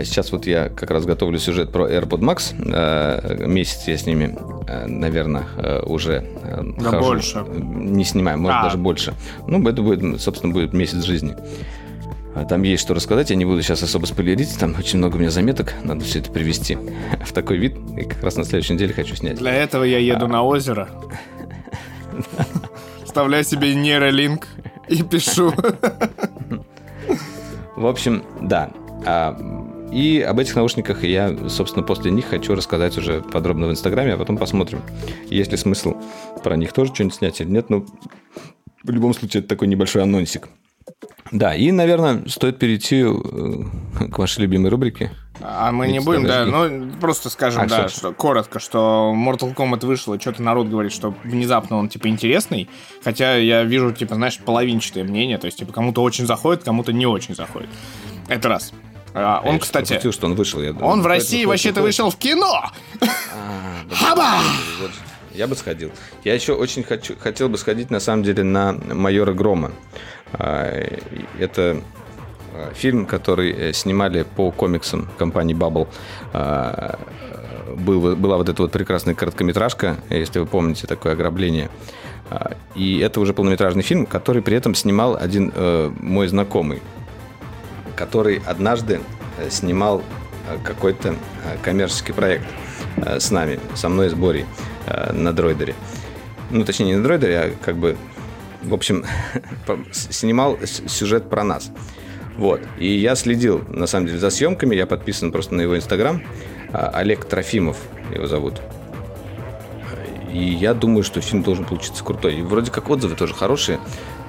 Сейчас 0.03 0.31
вот 0.31 0.45
я 0.45 0.69
как 0.69 0.91
раз 0.91 1.05
готовлю 1.05 1.39
сюжет 1.39 1.71
про 1.71 1.89
AirPod 1.89 2.19
Max. 2.19 2.53
Э, 2.73 3.45
Месяц 3.47 3.87
я 3.87 3.97
с 3.97 4.05
ними, 4.05 4.37
э, 4.67 4.85
наверное, 4.85 5.45
э, 5.57 5.81
уже 5.85 6.25
э, 6.43 6.61
Да 6.77 6.89
хожу. 6.91 7.05
больше. 7.05 7.45
Не 7.49 8.03
снимаю, 8.03 8.37
может 8.39 8.57
А. 8.59 8.63
даже 8.63 8.77
больше. 8.77 9.13
Ну, 9.47 9.67
это 9.67 9.81
будет, 9.81 10.21
собственно, 10.21 10.53
будет 10.53 10.73
месяц 10.73 11.03
жизни. 11.03 11.35
А 12.35 12.45
Там 12.45 12.61
есть 12.61 12.83
что 12.83 12.93
рассказать, 12.93 13.31
я 13.31 13.35
не 13.35 13.45
буду 13.45 13.61
сейчас 13.63 13.81
особо 13.81 14.05
спойлерить, 14.05 14.55
там 14.59 14.75
очень 14.77 14.99
много 14.99 15.15
у 15.15 15.19
меня 15.19 15.31
заметок, 15.31 15.73
надо 15.83 16.05
все 16.05 16.19
это 16.19 16.31
привести 16.31 16.77
в 17.25 17.33
такой 17.33 17.57
вид, 17.57 17.75
и 17.97 18.03
как 18.03 18.23
раз 18.23 18.35
на 18.37 18.43
следующей 18.45 18.73
неделе 18.75 18.93
хочу 18.93 19.15
снять. 19.15 19.37
Для 19.39 19.53
этого 19.53 19.83
я 19.83 19.97
еду 19.97 20.27
на 20.27 20.43
озеро. 20.43 20.87
Вставляю 23.03 23.43
себе 23.43 23.73
нейролинк 23.73 24.47
и 24.87 25.01
пишу. 25.01 25.51
В 27.75 27.85
общем, 27.87 28.23
да. 28.41 28.69
И 29.91 30.21
об 30.21 30.39
этих 30.39 30.55
наушниках 30.55 31.03
я, 31.03 31.35
собственно, 31.49 31.83
после 31.83 32.11
них 32.11 32.25
хочу 32.25 32.55
рассказать 32.55 32.97
уже 32.97 33.21
подробно 33.21 33.67
в 33.67 33.71
Инстаграме, 33.71 34.13
а 34.13 34.17
потом 34.17 34.37
посмотрим, 34.37 34.81
есть 35.29 35.51
ли 35.51 35.57
смысл 35.57 35.95
про 36.43 36.55
них 36.55 36.73
тоже 36.73 36.93
что-нибудь 36.93 37.15
снять 37.15 37.41
или 37.41 37.49
нет. 37.49 37.69
Ну, 37.69 37.85
в 38.83 38.89
любом 38.91 39.13
случае, 39.13 39.39
это 39.39 39.49
такой 39.49 39.67
небольшой 39.67 40.03
анонсик. 40.03 40.49
Да, 41.31 41.53
и, 41.53 41.71
наверное, 41.71 42.23
стоит 42.27 42.57
перейти 42.57 43.03
э, 43.03 44.07
к 44.11 44.17
вашей 44.17 44.41
любимой 44.41 44.69
рубрике. 44.69 45.11
А 45.41 45.71
мы 45.71 45.87
не 45.87 45.93
Микс 45.93 46.05
будем, 46.05 46.25
да, 46.25 46.45
ну, 46.45 46.91
просто 46.99 47.29
скажем, 47.29 47.63
А, 47.63 47.67
да, 47.67 47.87
что? 47.87 47.97
что 47.97 48.13
коротко, 48.13 48.59
что 48.59 49.13
Mortal 49.15 49.55
Kombat 49.55 49.85
вышел, 49.85 50.13
и 50.13 50.19
что-то 50.19 50.41
народ 50.41 50.67
говорит, 50.67 50.91
что 50.91 51.13
внезапно 51.23 51.77
он, 51.77 51.87
типа, 51.87 52.07
интересный, 52.07 52.67
хотя 53.03 53.35
я 53.35 53.63
вижу, 53.63 53.91
типа, 53.91 54.15
знаешь, 54.15 54.39
половинчатое 54.39 55.03
мнение, 55.03 55.37
то 55.37 55.45
есть, 55.45 55.59
типа, 55.59 55.71
кому-то 55.71 56.01
очень 56.01 56.25
заходит, 56.25 56.63
кому-то 56.63 56.91
не 56.91 57.05
очень 57.05 57.35
заходит. 57.35 57.69
Это 58.27 58.49
раз. 58.49 58.73
А, 59.13 59.41
Я 59.43 59.49
он, 59.49 59.55
что 59.57 59.63
кстати, 59.65 59.87
пропустил, 59.89 60.11
что 60.11 60.27
он 60.27 60.35
вышел. 60.35 60.61
Я 60.61 60.73
думаю, 60.73 60.87
он 60.91 61.01
в 61.01 61.05
России 61.07 61.45
вообще-то 61.45 61.81
вышел 61.81 62.09
в 62.09 62.17
кино! 62.17 62.63
А, 63.01 63.07
да, 63.89 63.95
Хаба! 63.95 64.29
вот. 64.81 64.91
Я 65.33 65.47
бы 65.47 65.55
сходил. 65.55 65.91
Я 66.23 66.33
еще 66.33 66.53
очень 66.53 66.83
хочу, 66.83 67.15
хотел 67.19 67.49
бы 67.49 67.57
сходить, 67.57 67.91
на 67.91 67.99
самом 67.99 68.23
деле, 68.23 68.43
на 68.43 68.73
«Майора 68.73 69.33
Грома». 69.33 69.71
А, 70.33 70.65
Это 71.39 71.81
а, 72.53 72.73
фильм, 72.73 73.05
который 73.05 73.51
э, 73.51 73.73
снимали 73.73 74.23
по 74.23 74.51
комиксам 74.51 75.07
компании 75.17 75.55
Bubble. 75.55 75.87
А, 76.33 76.99
был- 77.77 78.15
была 78.15 78.37
вот 78.37 78.49
эта 78.49 78.61
вот 78.61 78.71
прекрасная 78.71 79.13
короткометражка, 79.15 79.97
если 80.09 80.39
вы 80.39 80.45
помните, 80.45 80.87
такое 80.87 81.13
ограбление. 81.13 81.69
А, 82.29 82.51
И 82.75 82.99
это 82.99 83.19
уже 83.21 83.33
полнометражный 83.33 83.83
фильм, 83.83 84.05
который 84.05 84.41
при 84.41 84.55
этом 84.57 84.75
снимал 84.75 85.15
один 85.15 85.51
э, 85.55 85.91
мой 85.99 86.27
знакомый, 86.27 86.81
который 87.99 88.41
однажды 88.45 89.01
э, 89.37 89.49
снимал 89.49 90.01
э, 90.47 90.57
какой-то 90.63 91.09
э, 91.09 91.15
коммерческий 91.61 92.13
проект 92.13 92.45
с 92.95 93.29
нами, 93.29 93.59
со 93.75 93.87
мной 93.87 94.09
с 94.09 94.13
Борей 94.13 94.45
на 95.13 95.31
дроидере. 95.31 95.75
Ну, 96.49 96.65
точнее, 96.65 96.87
не 96.87 96.95
на 96.95 97.03
дроидере, 97.03 97.39
а 97.39 97.53
как 97.63 97.77
бы, 97.77 97.97
в 98.63 98.73
общем, 98.73 99.05
снимал 99.91 100.57
сюжет 100.65 101.29
про 101.29 101.43
нас. 101.43 101.71
Вот. 102.37 102.61
И 102.77 102.87
я 102.87 103.15
следил, 103.15 103.63
на 103.67 103.85
самом 103.85 104.07
деле, 104.07 104.19
за 104.19 104.29
съемками. 104.29 104.75
Я 104.75 104.85
подписан 104.85 105.31
просто 105.31 105.55
на 105.55 105.61
его 105.61 105.77
инстаграм. 105.77 106.23
А, 106.73 106.89
Олег 106.93 107.25
Трофимов 107.25 107.77
его 108.13 108.27
зовут. 108.27 108.61
И 110.33 110.39
я 110.39 110.73
думаю, 110.73 111.03
что 111.03 111.21
фильм 111.21 111.43
должен 111.43 111.65
получиться 111.65 112.03
крутой. 112.03 112.37
И 112.37 112.41
вроде 112.41 112.71
как 112.71 112.89
отзывы 112.89 113.15
тоже 113.15 113.33
хорошие. 113.33 113.79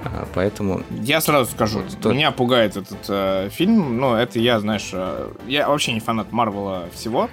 А, 0.04 0.26
Поэтому 0.34 0.82
Я 1.02 1.20
сразу 1.20 1.50
скажу, 1.50 1.82
Что? 1.88 2.12
меня 2.12 2.30
пугает 2.30 2.76
этот 2.76 3.04
э, 3.08 3.48
фильм. 3.50 3.98
Ну, 3.98 4.14
это 4.14 4.38
я, 4.38 4.60
знаешь, 4.60 4.90
э, 4.92 5.32
я 5.46 5.68
вообще 5.68 5.92
не 5.92 6.00
фанат 6.00 6.32
Марвела 6.32 6.88
всего. 6.92 7.28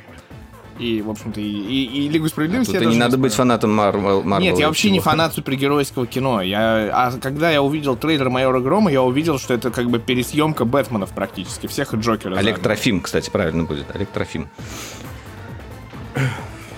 И, 0.80 1.02
в 1.02 1.10
общем-то, 1.10 1.42
и, 1.42 1.44
и, 1.44 2.06
и 2.06 2.10
Лигу 2.10 2.28
справедливости 2.28 2.72
тут 2.72 2.82
я 2.82 2.88
и 2.88 2.92
не 2.92 2.98
надо 3.00 3.18
быть 3.18 3.34
смотрю. 3.34 3.50
фанатом 3.50 3.74
Марвел. 3.74 4.24
Нет, 4.40 4.60
я 4.60 4.68
вообще 4.68 4.92
не 4.92 5.00
всего. 5.00 5.10
фанат 5.10 5.34
супергеройского 5.34 6.06
кино. 6.06 6.42
Я, 6.42 6.92
а 6.94 7.12
когда 7.20 7.50
я 7.50 7.64
увидел 7.64 7.96
трейлер 7.96 8.30
Майора 8.30 8.60
Грома, 8.60 8.92
я 8.92 9.02
увидел, 9.02 9.40
что 9.40 9.56
это 9.56 9.72
как 9.72 9.90
бы 9.90 9.98
пересъемка 9.98 10.66
Бэтменов 10.66 11.10
практически, 11.12 11.66
всех 11.66 11.96
и 11.96 11.98
Джокера. 11.98 12.38
Олег. 12.38 12.60
Трофим, 12.60 13.02
кстати, 13.02 13.30
правильно 13.32 13.64
будет. 13.64 13.88
Олег 13.96 14.10
Трофим. 14.10 14.50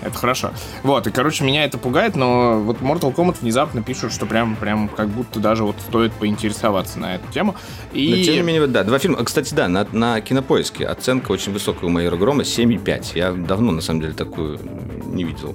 Это 0.02 0.16
хорошо. 0.16 0.52
Вот, 0.82 1.06
и, 1.06 1.10
короче, 1.10 1.44
меня 1.44 1.64
это 1.64 1.76
пугает, 1.78 2.16
но 2.16 2.58
вот 2.60 2.78
Mortal 2.78 3.14
Kombat 3.14 3.36
внезапно 3.40 3.82
пишут, 3.82 4.12
что 4.12 4.26
прям, 4.26 4.56
прям 4.56 4.88
как 4.88 5.08
будто 5.08 5.40
даже 5.40 5.64
вот 5.64 5.76
стоит 5.88 6.12
поинтересоваться 6.12 6.98
на 6.98 7.16
эту 7.16 7.30
тему. 7.32 7.54
И... 7.92 8.08
Но 8.16 8.24
тем 8.24 8.34
не 8.34 8.40
менее, 8.42 8.66
да, 8.66 8.84
два 8.84 8.98
фильма. 8.98 9.18
А, 9.20 9.24
Кстати, 9.24 9.52
да, 9.54 9.68
на, 9.68 9.86
на 9.92 10.20
кинопоиске 10.20 10.86
оценка 10.86 11.32
очень 11.32 11.52
высокая 11.52 11.86
у 11.86 11.88
майора 11.90 12.16
Грома 12.16 12.42
7,5. 12.42 13.12
Я 13.14 13.32
давно, 13.32 13.72
на 13.72 13.80
самом 13.82 14.00
деле, 14.00 14.12
такую 14.14 14.58
не 15.06 15.24
видел. 15.24 15.54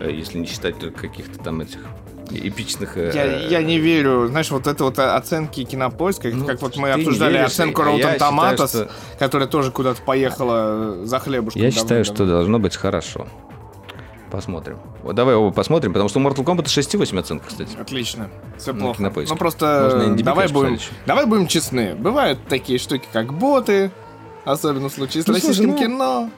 Э, 0.00 0.10
Если 0.10 0.38
не 0.38 0.46
считать 0.46 0.78
только 0.78 1.00
каких-то 1.08 1.38
там 1.38 1.60
этих 1.60 1.80
эпичных... 2.30 2.96
э, 2.96 3.10
Я, 3.14 3.58
я 3.58 3.62
не 3.62 3.78
верю, 3.78 4.26
знаешь, 4.28 4.50
вот 4.50 4.66
это 4.66 4.84
вот 4.84 4.98
оценки 4.98 5.64
кинопоиска, 5.64 6.28
Ну, 6.32 6.46
как 6.46 6.62
вот 6.62 6.76
мы 6.76 6.90
обсуждали 6.92 7.34
веришь, 7.34 7.48
оценку 7.48 7.82
Rotten 7.82 8.12
считаю, 8.12 8.18
Tomatoes, 8.20 8.68
что- 8.68 8.90
которая 9.18 9.48
тоже 9.48 9.70
куда-то 9.70 10.00
поехала 10.02 11.04
за 11.04 11.18
хлебушком. 11.18 11.60
Я 11.60 11.70
считаю, 11.70 12.04
давным-давно. 12.04 12.14
что 12.14 12.26
должно 12.26 12.58
быть 12.58 12.76
хорошо. 12.76 13.26
Посмотрим. 14.32 14.78
Вот 15.02 15.14
давай 15.14 15.34
оба 15.34 15.52
посмотрим, 15.52 15.92
потому 15.92 16.08
что 16.08 16.18
у 16.18 16.22
Mortal 16.22 16.42
Kombat 16.42 16.64
6,8 16.64 17.18
оценка, 17.18 17.48
кстати. 17.48 17.76
Отлично. 17.78 18.30
Все 18.56 18.72
На 18.72 18.80
плохо. 18.80 18.96
Кинопоиске. 18.96 19.34
Ну 19.34 19.38
просто 19.38 19.90
Можно 19.92 20.16
давай 20.22 20.48
будем, 20.48 20.70
посмотреть. 20.70 20.90
давай 21.04 21.26
будем 21.26 21.46
честны. 21.48 21.94
Бывают 21.94 22.38
такие 22.48 22.78
штуки, 22.78 23.04
как 23.12 23.34
боты, 23.34 23.90
особенно 24.46 24.88
в 24.88 24.92
случае 24.94 25.22
с 25.22 25.26
Ну, 25.26 25.34
слушай, 25.34 25.48
российским 25.48 25.72
ну, 25.72 25.78
кино. 25.78 26.30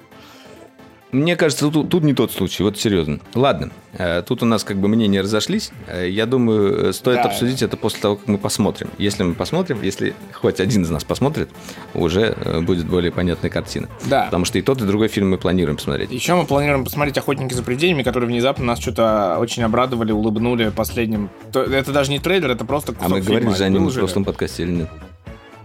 Мне 1.15 1.37
кажется, 1.37 1.71
тут, 1.71 1.89
тут 1.91 2.03
не 2.03 2.13
тот 2.13 2.33
случай, 2.33 2.63
вот 2.65 2.77
серьезно. 2.77 3.21
Ладно, 3.35 3.71
э, 3.93 4.23
тут 4.27 4.43
у 4.43 4.47
нас 4.47 4.65
как 4.65 4.79
бы 4.79 4.89
мнения 4.89 5.21
разошлись. 5.21 5.71
Э, 5.87 6.09
Я 6.11 6.27
думаю, 6.27 6.89
э, 6.89 6.93
стоит 6.93 7.17
Да. 7.19 7.23
обсудить 7.25 7.63
это 7.63 7.77
после 7.77 8.01
того, 8.01 8.17
как 8.17 8.27
мы 8.27 8.37
посмотрим. 8.37 8.89
Если 8.99 9.23
мы 9.23 9.35
посмотрим, 9.35 9.79
если 9.83 10.15
хоть 10.33 10.59
один 10.59 10.83
из 10.83 10.91
нас 10.91 11.05
посмотрит, 11.05 11.49
уже 11.95 12.35
будет 12.63 12.87
более 12.87 13.13
понятная 13.13 13.49
картина. 13.51 13.89
Да. 14.07 14.25
Потому 14.25 14.45
что 14.45 14.59
и 14.59 14.63
тот, 14.63 14.83
и 14.83 14.85
другой 14.85 15.07
фильм 15.09 15.31
мы 15.31 15.39
планируем 15.39 15.77
посмотреть. 15.77 16.11
Еще 16.11 16.35
мы 16.35 16.47
планируем 16.47 16.85
посмотреть 16.85 17.17
«Охотники 17.17 17.55
за 17.55 17.63
пределями», 17.63 18.03
которые 18.03 18.29
внезапно 18.29 18.65
нас 18.65 18.81
что-то 18.81 19.39
очень 19.39 19.63
обрадовали, 19.63 20.11
улыбнули 20.11 20.71
последним. 20.71 21.31
То- 21.53 21.63
Это 21.63 21.93
даже 21.93 22.11
не 22.11 22.19
трейлер, 22.19 22.51
это 22.51 22.65
просто 22.65 22.91
А 22.93 22.95
кусок 22.97 23.11
мы 23.11 23.21
говорили 23.21 23.41
фильма. 23.43 23.57
же 23.57 23.65
о 23.65 23.69
нем 23.69 23.89
в 23.89 23.95
прошлом 23.95 24.25
подкасте 24.25 24.65
или 24.65 24.73
нет? 24.73 24.89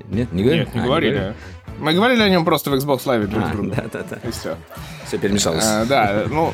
Нет, 0.09 0.31
не 0.33 0.41
говорили? 0.43 0.63
Нет, 0.65 0.73
не 0.75 0.81
А, 0.81 0.83
говорили. 0.83 1.33
Мы 1.79 1.93
говорили 1.93 2.21
о 2.21 2.29
нем 2.29 2.45
просто 2.45 2.69
в 2.71 2.73
Xbox 2.75 3.05
Live 3.05 3.27
друг 3.27 3.43
А, 3.43 3.49
другу. 3.49 3.69
да-да-да. 3.69 4.17
И 4.27 4.31
все. 4.31 4.55
Все 5.05 5.17
перемешалось. 5.17 5.65
да, 5.87 6.23
ну, 6.29 6.53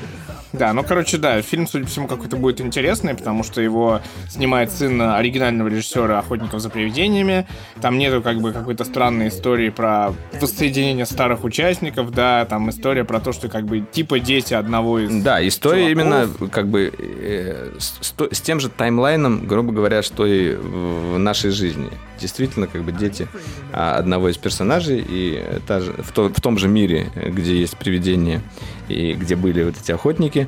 да, 0.57 0.73
ну, 0.73 0.83
короче, 0.83 1.17
да, 1.17 1.41
фильм, 1.41 1.67
судя 1.67 1.85
по 1.85 1.89
всему, 1.91 2.07
какой-то 2.07 2.37
будет 2.37 2.61
интересный, 2.61 3.13
потому 3.15 3.43
что 3.43 3.61
его 3.61 4.01
снимает 4.29 4.71
сын 4.71 5.01
оригинального 5.01 5.67
режиссера 5.67 6.19
«Охотников 6.19 6.59
за 6.61 6.69
привидениями». 6.69 7.45
Там 7.81 7.97
нету 7.97 8.21
как 8.21 8.39
бы 8.41 8.51
какой-то 8.53 8.83
странной 8.85 9.27
истории 9.29 9.69
про 9.69 10.13
воссоединение 10.39 11.05
старых 11.05 11.43
участников, 11.43 12.11
да, 12.11 12.45
там 12.45 12.69
история 12.69 13.03
про 13.03 13.19
то, 13.19 13.33
что 13.33 13.49
как 13.49 13.65
бы 13.65 13.79
типа 13.81 14.19
дети 14.19 14.53
одного 14.53 14.99
из... 14.99 15.23
Да, 15.23 15.45
история 15.47 15.91
чуваков. 15.93 16.29
именно 16.39 16.49
как 16.49 16.67
бы 16.67 16.93
э, 16.97 17.71
с, 17.79 18.13
с 18.31 18.41
тем 18.41 18.59
же 18.59 18.69
таймлайном, 18.69 19.45
грубо 19.47 19.71
говоря, 19.71 20.01
что 20.03 20.25
и 20.25 20.55
в 20.55 21.17
нашей 21.17 21.51
жизни. 21.51 21.89
Действительно, 22.19 22.67
как 22.67 22.83
бы 22.83 22.91
дети 22.93 23.27
а, 23.73 23.97
одного 23.97 24.29
из 24.29 24.37
персонажей 24.37 25.03
и 25.07 25.43
та 25.67 25.81
же- 25.81 25.93
в, 25.97 26.11
то- 26.11 26.29
в 26.29 26.39
том 26.39 26.57
же 26.57 26.67
мире, 26.69 27.07
где 27.15 27.57
есть 27.59 27.75
привидения 27.77 28.41
и 28.87 29.13
где 29.13 29.35
были 29.35 29.63
вот 29.63 29.75
эти 29.81 29.91
охотники. 29.91 30.47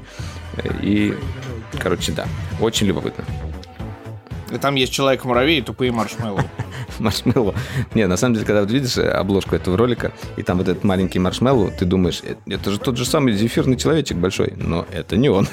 И, 0.81 1.13
короче, 1.79 2.11
да, 2.11 2.27
очень 2.59 2.87
любопытно. 2.87 3.25
И 4.51 4.57
там 4.57 4.75
есть 4.75 4.93
Человек-муравей 4.93 5.59
и 5.59 5.61
тупые 5.61 5.91
маршмеллоу. 5.91 6.41
Маршмеллоу. 6.99 7.53
Не, 7.93 8.07
на 8.07 8.17
самом 8.17 8.35
деле, 8.35 8.45
когда 8.45 8.61
вот 8.61 8.71
видишь 8.71 8.97
э, 8.97 9.09
обложку 9.09 9.55
этого 9.55 9.77
ролика, 9.77 10.13
и 10.37 10.43
там 10.43 10.57
вот 10.57 10.67
этот 10.67 10.83
маленький 10.83 11.19
маршмеллоу, 11.19 11.71
ты 11.71 11.85
думаешь, 11.85 12.21
«Э, 12.23 12.35
это 12.47 12.71
же 12.71 12.79
тот 12.79 12.97
же 12.97 13.05
самый 13.05 13.33
зефирный 13.33 13.75
человечек 13.75 14.17
большой. 14.17 14.53
Но 14.55 14.85
это 14.91 15.17
не 15.17 15.29
он. 15.29 15.47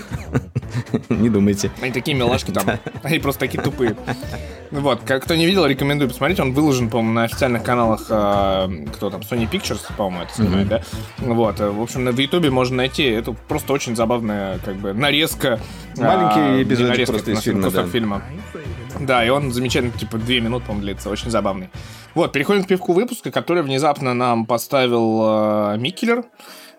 Не 1.08 1.28
думайте. 1.28 1.70
Они 1.80 1.92
такие 1.92 2.16
милашки 2.16 2.52
там. 2.52 2.78
Они 3.02 3.18
просто 3.18 3.40
такие 3.40 3.62
тупые. 3.62 3.96
Вот, 4.74 5.02
как 5.06 5.22
кто 5.22 5.36
не 5.36 5.46
видел, 5.46 5.66
рекомендую 5.66 6.08
посмотреть. 6.08 6.40
Он 6.40 6.52
выложен, 6.52 6.90
по-моему, 6.90 7.12
на 7.12 7.24
официальных 7.24 7.62
каналах, 7.62 8.06
э, 8.08 8.86
кто 8.92 9.08
там, 9.08 9.20
Sony 9.20 9.48
Pictures, 9.48 9.80
по-моему, 9.96 10.24
это 10.24 10.34
снимает, 10.34 10.68
да? 10.68 10.82
Вот, 11.18 11.60
э, 11.60 11.70
в 11.70 11.80
общем, 11.80 12.02
на 12.02 12.08
Ютубе 12.08 12.50
можно 12.50 12.78
найти. 12.78 13.04
Это 13.04 13.32
просто 13.32 13.72
очень 13.72 13.94
забавная, 13.94 14.58
как 14.58 14.74
бы, 14.76 14.92
нарезка. 14.92 15.60
Маленький 15.96 16.40
а, 16.40 16.56
не 16.56 16.62
эпизодик 16.64 16.88
нарезка, 16.88 17.12
просто 17.12 17.30
из 17.30 17.40
фильма, 17.40 17.62
кусок 17.62 17.84
да. 17.84 17.90
фильма. 17.92 18.22
Да, 18.98 19.24
и 19.24 19.28
он 19.28 19.52
замечательно, 19.52 19.96
типа, 19.96 20.18
две 20.18 20.40
минуты, 20.40 20.66
по-моему, 20.66 20.86
длится. 20.86 21.08
Очень 21.08 21.30
забавный. 21.30 21.70
Вот, 22.14 22.32
переходим 22.32 22.64
к 22.64 22.66
пивку 22.66 22.94
выпуска, 22.94 23.30
который 23.30 23.62
внезапно 23.62 24.12
нам 24.12 24.44
поставил 24.44 25.74
э, 25.74 25.76
Микелер. 25.78 26.24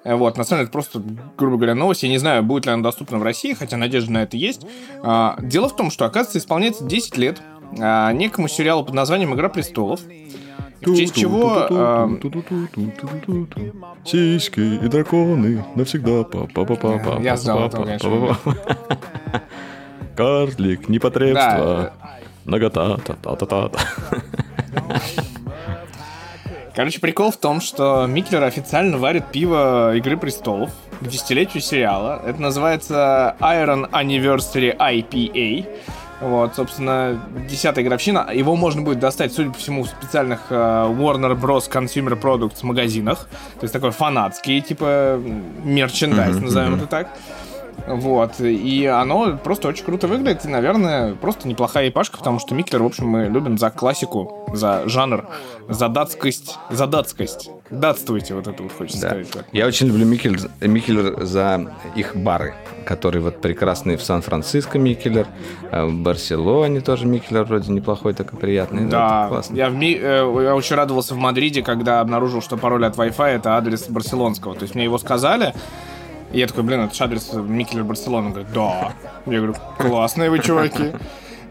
Э, 0.03 0.15
Вот, 0.15 0.37
на 0.37 0.43
самом 0.43 0.59
деле, 0.59 0.63
это 0.65 0.71
просто, 0.73 1.01
грубо 1.37 1.57
говоря, 1.57 1.75
новость. 1.75 2.03
Я 2.03 2.09
не 2.09 2.17
знаю, 2.17 2.43
будет 2.43 2.65
ли 2.65 2.71
она 2.71 2.83
доступна 2.83 3.19
в 3.19 3.23
России, 3.23 3.53
хотя 3.53 3.75
надежда 3.77 4.11
на 4.11 4.23
это 4.23 4.37
есть. 4.37 4.65
А, 5.01 5.37
дело 5.41 5.67
в 5.67 5.75
том, 5.75 5.91
что, 5.91 6.05
оказывается, 6.05 6.39
исполняется 6.39 6.85
10 6.85 7.17
лет 7.17 7.41
а, 7.79 8.11
некому 8.11 8.47
сериалу 8.47 8.83
под 8.83 8.93
названием 8.93 9.33
«Игра 9.33 9.49
престолов». 9.49 10.01
В 10.81 10.95
честь 10.95 11.15
чего... 11.15 11.67
Сиськи 14.03 14.59
и 14.59 14.87
драконы 14.87 15.65
навсегда. 15.75 16.23
Па-па-па-па. 16.23 17.19
Я 17.21 17.37
знал. 17.37 17.71
Карлик, 20.15 20.89
непотребство. 20.89 21.93
Нагота. 22.45 22.97
Та-та-та-та. 22.97 23.79
Короче, 26.75 26.99
прикол 26.99 27.31
в 27.31 27.37
том, 27.37 27.61
что 27.61 28.05
Миклер 28.05 28.43
официально 28.43 28.97
варит 28.97 29.27
пиво 29.31 29.95
Игры 29.95 30.17
престолов 30.17 30.71
к 30.99 31.07
десятилетию 31.07 31.61
сериала. 31.61 32.21
Это 32.25 32.41
называется 32.41 33.35
Iron 33.39 33.89
Anniversary 33.91 34.75
IPA. 34.77 35.65
Вот, 36.21 36.55
собственно, 36.55 37.19
десятая 37.49 37.83
графщина. 37.83 38.29
Его 38.33 38.55
можно 38.55 38.81
будет 38.81 38.99
достать, 38.99 39.33
судя 39.33 39.51
по 39.51 39.57
всему, 39.57 39.83
в 39.83 39.89
специальных 39.89 40.47
э, 40.49 40.55
Warner 40.55 41.39
Bros. 41.39 41.69
Consumer 41.69 42.19
Products 42.19 42.63
магазинах. 42.63 43.27
То 43.59 43.63
есть 43.63 43.73
такой 43.73 43.91
фанатский, 43.91 44.61
типа, 44.61 45.21
мерчендайз, 45.63 46.39
назовем 46.39 46.75
это 46.75 46.87
так. 46.87 47.09
Вот, 47.87 48.39
и 48.39 48.85
оно 48.85 49.37
просто 49.37 49.67
очень 49.67 49.85
круто 49.85 50.07
выглядит, 50.07 50.45
и, 50.45 50.47
наверное, 50.47 51.13
просто 51.13 51.47
неплохая 51.47 51.89
ипашка, 51.89 52.17
потому 52.17 52.39
что 52.39 52.55
Миклер, 52.55 52.81
в 52.81 52.85
общем, 52.85 53.07
мы 53.07 53.25
любим 53.25 53.57
за 53.57 53.69
классику, 53.69 54.49
за 54.53 54.87
жанр, 54.87 55.25
за 55.69 55.87
датскость, 55.87 56.57
за 56.71 56.87
датскость. 56.87 57.49
Датствуйте, 57.69 58.33
вот 58.35 58.47
это 58.47 58.61
вот 58.63 58.71
хочется 58.71 59.01
Да. 59.01 59.07
сказать. 59.09 59.29
так. 59.31 59.45
Я 59.51 59.67
очень 59.67 59.87
люблю 59.87 60.05
Микель, 60.05 60.39
Микелер 60.61 61.23
за 61.25 61.73
их 61.95 62.15
бары, 62.15 62.53
которые 62.85 63.21
вот 63.21 63.41
прекрасные 63.41 63.97
в 63.97 64.03
Сан-Франциско 64.03 64.77
Микелер, 64.79 65.27
а 65.71 65.85
в 65.85 65.93
Барселоне 65.93 66.81
тоже 66.81 67.05
Микелер 67.05 67.43
вроде 67.43 67.71
неплохой, 67.71 68.13
такой 68.13 68.39
приятный. 68.39 68.85
Да, 68.85 69.27
классно. 69.29 69.55
я, 69.55 69.69
в 69.69 69.75
Ми- 69.75 69.99
э, 69.99 70.41
я 70.43 70.55
очень 70.55 70.75
радовался 70.75 71.13
в 71.15 71.17
Мадриде, 71.17 71.61
когда 71.63 71.99
обнаружил, 72.01 72.41
что 72.41 72.57
пароль 72.57 72.85
от 72.85 72.95
Wi-Fi 72.95 73.27
это 73.35 73.57
адрес 73.57 73.87
барселонского. 73.89 74.55
То 74.55 74.63
есть 74.63 74.75
мне 74.75 74.83
его 74.85 74.97
сказали, 74.97 75.53
и 76.31 76.39
я 76.39 76.47
такой, 76.47 76.63
блин, 76.63 76.81
это 76.81 76.93
же 76.95 77.03
адрес 77.03 77.31
Микелер 77.33 77.83
Барселона. 77.83 78.27
Он 78.27 78.33
говорит, 78.33 78.51
да. 78.53 78.93
Я 79.25 79.37
говорю, 79.37 79.55
классные 79.77 80.29
вы 80.29 80.39
чуваки. 80.39 80.91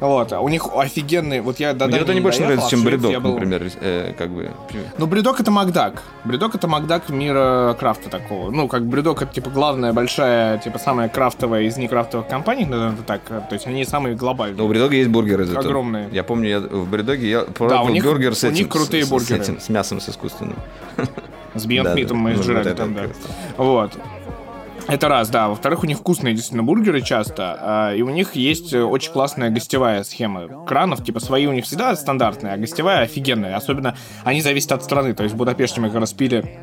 Вот, 0.00 0.32
а 0.32 0.40
у 0.40 0.48
них 0.48 0.66
офигенный, 0.74 1.40
вот 1.40 1.60
я 1.60 1.72
до 1.72 1.86
Мне 1.86 1.98
это 1.98 2.12
не 2.12 2.20
больше 2.20 2.40
доехал, 2.40 2.56
нравится, 2.56 2.70
чем 2.76 2.84
бредок, 2.84 3.22
был- 3.22 3.34
например, 3.34 3.62
э, 3.80 4.12
как 4.18 4.28
бы. 4.30 4.50
Ну, 4.98 5.06
бредок 5.06 5.40
это 5.40 5.50
Макдак. 5.52 6.02
Бредок 6.24 6.54
это 6.56 6.66
Макдак 6.66 7.08
мира 7.08 7.74
крафта 7.78 8.10
такого. 8.10 8.50
Ну, 8.50 8.66
как 8.68 8.84
бредок 8.84 9.22
это 9.22 9.32
типа 9.32 9.50
главная 9.50 9.92
большая, 9.94 10.58
типа 10.58 10.78
самая 10.78 11.08
крафтовая 11.08 11.62
из 11.62 11.76
некрафтовых 11.78 12.26
компаний, 12.26 12.66
наверное, 12.66 12.94
это 12.94 13.02
так. 13.04 13.22
То 13.24 13.46
есть 13.52 13.66
они 13.68 13.84
самые 13.84 14.14
глобальные. 14.16 14.58
Но 14.58 14.66
у 14.66 14.68
Бредога 14.68 14.94
есть 14.96 15.08
бургеры 15.08 15.44
зато. 15.46 15.60
Огромные. 15.60 16.08
Я 16.12 16.24
помню, 16.24 16.48
я 16.50 16.60
в 16.60 16.90
Бредоге 16.90 17.30
я 17.30 17.40
пробовал 17.42 17.86
у 17.86 17.88
них- 17.90 18.04
бургер 18.04 18.34
с 18.34 18.42
у 18.44 18.48
этим. 18.48 18.56
них 18.56 18.68
крутые 18.68 19.04
с- 19.04 19.08
бургеры. 19.08 19.42
С, 19.44 19.48
этим, 19.48 19.60
с 19.60 19.68
мясом, 19.70 20.00
с 20.00 20.08
искусственным. 20.08 20.56
С 21.54 21.66
Beyond 21.66 21.82
Да, 21.84 21.94
Meat 21.94 22.08
да. 22.08 22.14
мы 22.14 22.30
это 22.32 22.74
там, 22.74 22.94
да. 22.94 23.02
Вот. 23.56 23.92
Это 24.86 25.08
раз, 25.08 25.30
да. 25.30 25.48
Во-вторых, 25.48 25.82
у 25.82 25.86
них 25.86 25.98
вкусные 25.98 26.34
действительно 26.34 26.62
бургеры 26.62 27.00
часто, 27.00 27.56
а, 27.60 27.94
и 27.94 28.02
у 28.02 28.10
них 28.10 28.34
есть 28.34 28.72
э, 28.74 28.82
очень 28.82 29.12
классная 29.12 29.50
гостевая 29.50 30.04
схема 30.04 30.64
кранов. 30.66 31.02
Типа 31.02 31.20
свои 31.20 31.46
у 31.46 31.52
них 31.52 31.64
всегда 31.64 31.96
стандартные, 31.96 32.52
а 32.52 32.56
гостевая 32.56 33.02
офигенная. 33.02 33.56
Особенно 33.56 33.96
они 34.24 34.42
зависят 34.42 34.72
от 34.72 34.84
страны. 34.84 35.14
То 35.14 35.22
есть 35.22 35.34
в 35.34 35.38
Будапеште 35.38 35.80
мы 35.80 35.88
как 35.88 36.00
раз 36.00 36.12
пили 36.12 36.60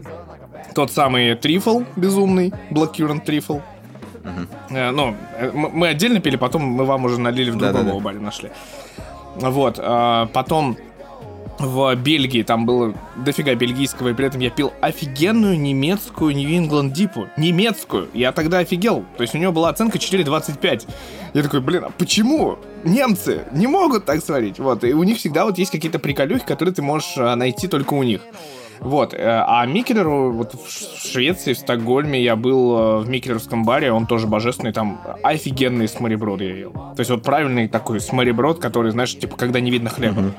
тот 0.76 0.92
самый 0.92 1.36
трифл 1.36 1.82
безумный, 1.96 2.54
Blackcurrant 2.70 3.26
трифл. 3.26 3.60
Э, 4.70 4.92
Ну, 4.92 5.16
э, 5.38 5.52
мы 5.52 5.88
отдельно 5.88 6.20
пили, 6.20 6.36
потом 6.36 6.62
мы 6.62 6.86
вам 6.86 7.06
уже 7.06 7.20
налили 7.20 7.50
в 7.50 7.58
другом 7.58 8.04
баре 8.04 8.20
нашли. 8.20 8.52
Вот, 9.36 9.80
а, 9.82 10.28
потом 10.34 10.78
в 11.62 11.96
Бельгии 11.96 12.44
там 12.44 12.66
было 12.66 12.94
дофига 13.16 13.56
бельгийского, 13.56 14.10
и 14.10 14.14
при 14.14 14.28
этом 14.28 14.42
я 14.42 14.50
пил 14.50 14.74
офигенную 14.82 15.60
немецкую 15.60 16.36
New 16.36 16.50
England 16.50 16.92
Дипу. 16.92 17.28
Немецкую. 17.38 18.10
Я 18.14 18.32
тогда 18.32 18.60
офигел. 18.60 19.06
То 19.18 19.22
есть 19.22 19.36
у 19.36 19.38
него 19.38 19.52
была 19.52 19.70
оценка 19.70 19.98
4,25. 19.98 20.88
Я 21.34 21.44
такой, 21.44 21.62
блин, 21.62 21.86
а 21.86 21.90
почему? 21.92 22.58
Немцы 22.84 23.44
не 23.52 23.68
могут 23.68 24.06
так 24.06 24.24
сварить. 24.24 24.60
Вот, 24.60 24.84
и 24.84 24.94
у 24.94 25.04
них 25.04 25.18
всегда 25.18 25.46
вот 25.46 25.58
есть 25.58 25.72
какие-то 25.72 26.00
приколюхи, 26.00 26.46
которые 26.46 26.74
ты 26.74 26.82
можешь 26.82 27.14
а, 27.18 27.36
найти 27.36 27.68
только 27.68 27.94
у 27.94 28.04
них. 28.04 28.22
Вот, 28.82 29.14
э, 29.14 29.20
а 29.20 29.64
Микелеру 29.68 30.32
вот 30.32 30.56
в 30.56 31.08
Швеции, 31.08 31.54
в 31.54 31.60
Стокгольме 31.60 32.20
я 32.20 32.36
был 32.36 32.78
э, 32.78 32.98
в 33.02 33.10
Микелеровском 33.10 33.64
баре, 33.64 33.92
он 33.92 34.08
тоже 34.08 34.26
божественный, 34.26 34.74
там 34.74 35.00
офигенный 35.22 35.88
смореброд 35.88 36.42
я 36.42 36.56
ел. 36.56 36.72
То 36.72 36.96
есть 36.98 37.12
вот 37.12 37.22
правильный 37.22 37.68
такой 37.68 38.00
смореброд, 38.00 38.58
который, 38.60 38.92
знаешь, 38.92 39.16
типа, 39.16 39.38
когда 39.38 39.60
не 39.60 39.70
видно 39.70 39.92
хлеба. 39.92 40.34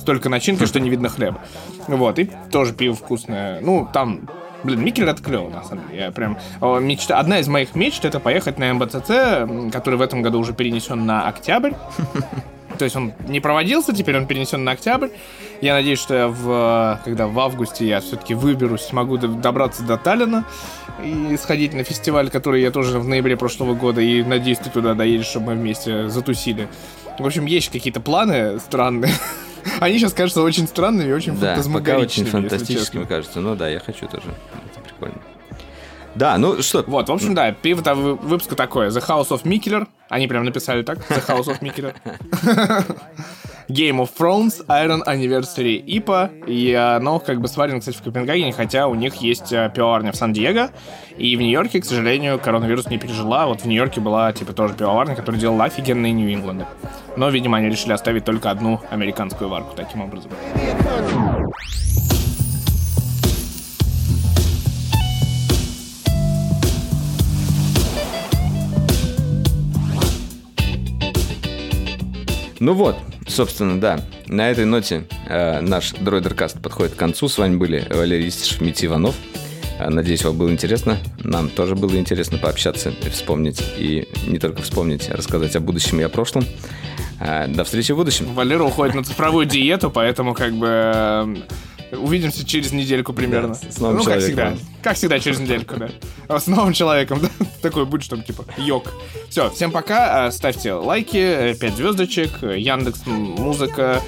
Столько 0.00 0.30
начинки, 0.30 0.64
что 0.64 0.80
не 0.80 0.88
видно 0.88 1.08
хлеба. 1.08 1.40
Вот, 1.86 2.18
и 2.18 2.30
тоже 2.50 2.72
пиво 2.72 2.94
вкусное. 2.94 3.60
Ну, 3.60 3.86
там, 3.92 4.28
блин, 4.64 4.82
Микелер 4.82 5.08
это 5.08 5.22
клево, 5.22 5.50
на 5.50 5.62
самом 5.62 5.88
деле. 5.88 6.04
Я 6.04 6.10
прям... 6.10 6.38
о, 6.60 6.78
мечта... 6.78 7.18
Одна 7.18 7.38
из 7.40 7.48
моих 7.48 7.74
мечт 7.74 8.04
это 8.04 8.18
поехать 8.18 8.58
на 8.58 8.72
МБЦЦ, 8.72 9.72
который 9.72 9.96
в 9.96 10.00
этом 10.00 10.22
году 10.22 10.38
уже 10.38 10.54
перенесен 10.54 11.04
на 11.04 11.28
октябрь. 11.28 11.72
То 12.78 12.84
есть 12.84 12.96
он 12.96 13.12
не 13.28 13.40
проводился, 13.40 13.92
теперь 13.92 14.16
он 14.16 14.26
перенесен 14.26 14.64
на 14.64 14.72
октябрь. 14.72 15.08
Я 15.60 15.74
надеюсь, 15.74 15.98
что 15.98 16.14
я 16.14 16.28
в, 16.28 16.98
когда 17.04 17.26
в 17.26 17.38
августе 17.38 17.86
я 17.86 18.00
все-таки 18.00 18.32
выберусь, 18.32 18.80
смогу 18.80 19.18
добраться 19.18 19.82
до 19.82 19.98
Таллина 19.98 20.46
и 21.04 21.36
сходить 21.36 21.74
на 21.74 21.84
фестиваль, 21.84 22.30
который 22.30 22.62
я 22.62 22.70
тоже 22.70 22.98
в 22.98 23.06
ноябре 23.06 23.36
прошлого 23.36 23.74
года. 23.74 24.00
И 24.00 24.22
надеюсь, 24.22 24.58
ты 24.58 24.70
туда 24.70 24.94
доедешь, 24.94 25.26
чтобы 25.26 25.48
мы 25.48 25.54
вместе 25.56 26.08
затусили. 26.08 26.68
В 27.18 27.26
общем, 27.26 27.44
есть 27.44 27.68
какие-то 27.68 28.00
планы 28.00 28.58
странные. 28.60 29.12
Они 29.80 29.98
сейчас 29.98 30.12
кажутся 30.12 30.42
очень 30.42 30.66
странными 30.66 31.08
и 31.08 31.12
очень 31.12 31.38
Да, 31.38 31.58
пока 31.72 31.98
очень 31.98 32.24
фантастическими 32.24 33.04
кажется. 33.04 33.40
Ну 33.40 33.54
да, 33.56 33.68
я 33.68 33.80
хочу 33.80 34.06
тоже. 34.06 34.34
Это 34.72 34.80
прикольно. 34.80 35.18
Да, 36.14 36.38
ну 36.38 36.60
что, 36.62 36.84
Вот, 36.86 37.08
в 37.08 37.12
общем, 37.12 37.34
да, 37.34 37.52
пиво 37.52 37.82
там 37.82 38.16
выпуска 38.16 38.56
такое. 38.56 38.90
The 38.90 39.06
House 39.06 39.28
of 39.28 39.42
Mikkeller. 39.44 39.86
Они 40.08 40.26
прям 40.26 40.44
написали 40.44 40.82
так. 40.82 40.98
The 41.08 41.26
House 41.26 41.46
of 41.46 41.60
Mikkeller. 41.60 41.94
Game 43.70 44.00
of 44.00 44.10
Thrones, 44.18 44.64
Iron 44.66 45.02
Anniversary 45.06 45.84
IPA. 45.84 46.46
И 46.46 46.74
оно 46.74 47.18
как 47.20 47.40
бы 47.40 47.48
сварено, 47.48 47.78
кстати, 47.78 47.96
в 47.96 48.02
Копенгагене, 48.02 48.52
хотя 48.52 48.88
у 48.88 48.94
них 48.94 49.16
есть 49.16 49.52
э, 49.52 49.70
пивоварня 49.74 50.12
в 50.12 50.16
Сан-Диего. 50.16 50.70
И 51.16 51.36
в 51.36 51.40
Нью-Йорке, 51.40 51.80
к 51.80 51.84
сожалению, 51.84 52.38
коронавирус 52.38 52.86
не 52.86 52.98
пережила. 52.98 53.46
Вот 53.46 53.62
в 53.62 53.66
Нью-Йорке 53.66 54.00
была, 54.00 54.32
типа, 54.32 54.52
тоже 54.52 54.74
пивоварня, 54.74 55.14
которая 55.14 55.40
делала 55.40 55.64
офигенные 55.64 56.12
Нью-Ингланды. 56.12 56.66
Но, 57.16 57.28
видимо, 57.28 57.58
они 57.58 57.68
решили 57.68 57.92
оставить 57.92 58.24
только 58.24 58.50
одну 58.50 58.80
американскую 58.90 59.48
варку 59.48 59.74
таким 59.76 60.02
образом. 60.02 60.30
Ну 72.60 72.74
вот, 72.74 72.96
собственно, 73.26 73.80
да. 73.80 74.00
На 74.26 74.50
этой 74.50 74.66
ноте 74.66 75.06
э, 75.26 75.60
наш 75.62 75.92
Дроидеркаст 75.92 76.60
подходит 76.60 76.94
к 76.94 76.98
концу. 76.98 77.26
С 77.26 77.38
вами 77.38 77.56
были 77.56 77.86
Валерий 77.88 78.28
Истишев, 78.28 78.60
Митя 78.60 78.84
Иванов. 78.86 79.14
Э, 79.78 79.88
Надеюсь, 79.88 80.22
вам 80.24 80.36
было 80.36 80.50
интересно. 80.50 80.98
Нам 81.24 81.48
тоже 81.48 81.74
было 81.74 81.96
интересно 81.96 82.36
пообщаться 82.36 82.92
вспомнить. 83.10 83.62
И 83.78 84.06
не 84.26 84.38
только 84.38 84.60
вспомнить, 84.60 85.08
а 85.08 85.16
рассказать 85.16 85.56
о 85.56 85.60
будущем 85.60 86.00
и 86.00 86.02
о 86.02 86.10
прошлом. 86.10 86.44
Э, 87.18 87.46
До 87.48 87.64
встречи 87.64 87.92
в 87.92 87.96
будущем. 87.96 88.26
Валера 88.34 88.62
уходит 88.64 88.94
на 88.94 89.04
цифровую 89.04 89.46
диету, 89.46 89.90
поэтому 89.90 90.34
как 90.34 90.52
бы 90.52 91.42
увидимся 91.92 92.44
через 92.46 92.72
недельку 92.72 93.12
примерно. 93.12 93.54
Да, 93.60 93.70
с 93.70 93.78
новым 93.78 93.96
ну, 93.98 94.04
как 94.04 94.18
человеком. 94.20 94.54
всегда. 94.56 94.70
Как 94.82 94.96
всегда, 94.96 95.18
через 95.20 95.38
недельку, 95.40 95.76
да. 95.76 95.90
А 96.28 96.38
С 96.40 96.46
новым 96.46 96.72
человеком, 96.72 97.20
да. 97.20 97.28
Такой 97.62 97.84
будет, 97.86 98.02
чтобы 98.04 98.22
типа 98.22 98.44
йог. 98.58 98.92
Все, 99.28 99.50
всем 99.50 99.70
пока. 99.72 100.28
э, 100.28 100.30
Ставьте 100.30 100.72
лайки, 100.74 101.54
5 101.60 101.74
звездочек, 101.76 102.30
э, 102.42 102.58
Яндекс 102.58 103.06
Музыка, 103.06 104.00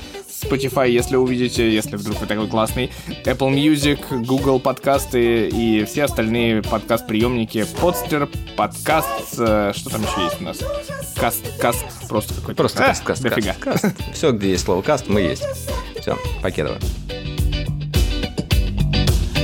Spotify, 0.43 0.91
если 0.91 1.15
увидите, 1.17 1.73
если 1.73 1.97
вдруг 1.97 2.19
вы 2.21 2.27
такой 2.27 2.49
классный, 2.49 2.91
Apple 3.25 3.55
Music, 3.55 4.25
Google 4.25 4.59
подкасты 4.59 5.49
и 5.49 5.85
все 5.85 6.05
остальные 6.05 6.63
подкаст-приемники, 6.63 7.65
подстер, 7.81 8.29
подкаст, 8.57 9.09
э, 9.39 9.73
что 9.75 9.91
там 9.91 10.03
еще 10.03 10.25
есть 10.25 10.41
у 10.41 10.45
нас? 10.45 10.59
Каст, 11.17 11.45
каст, 11.61 11.85
просто 12.09 12.35
какой-то. 12.35 12.57
Просто 12.57 12.83
А, 12.85 12.89
каст, 12.89 13.05
каст, 13.05 13.23
дофига. 13.23 13.55
каст, 13.61 13.83
каст. 13.83 13.95
Все, 14.15 14.33
где 14.33 14.51
есть 14.51 14.65
слово 14.65 14.83
каст, 14.83 15.05
мы 15.07 15.21
есть. 15.21 15.45
Все, 16.01 16.19
покедово. 16.43 16.79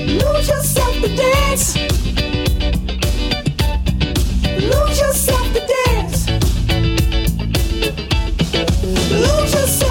Lose 0.09 0.49
yourself 0.49 0.95
to 1.03 1.17
dance. 1.17 1.77
Lose 4.57 5.01
yourself 5.01 5.53
to 5.53 5.61
dance. 5.67 6.29
Lose 9.11 9.53
yourself. 9.53 9.88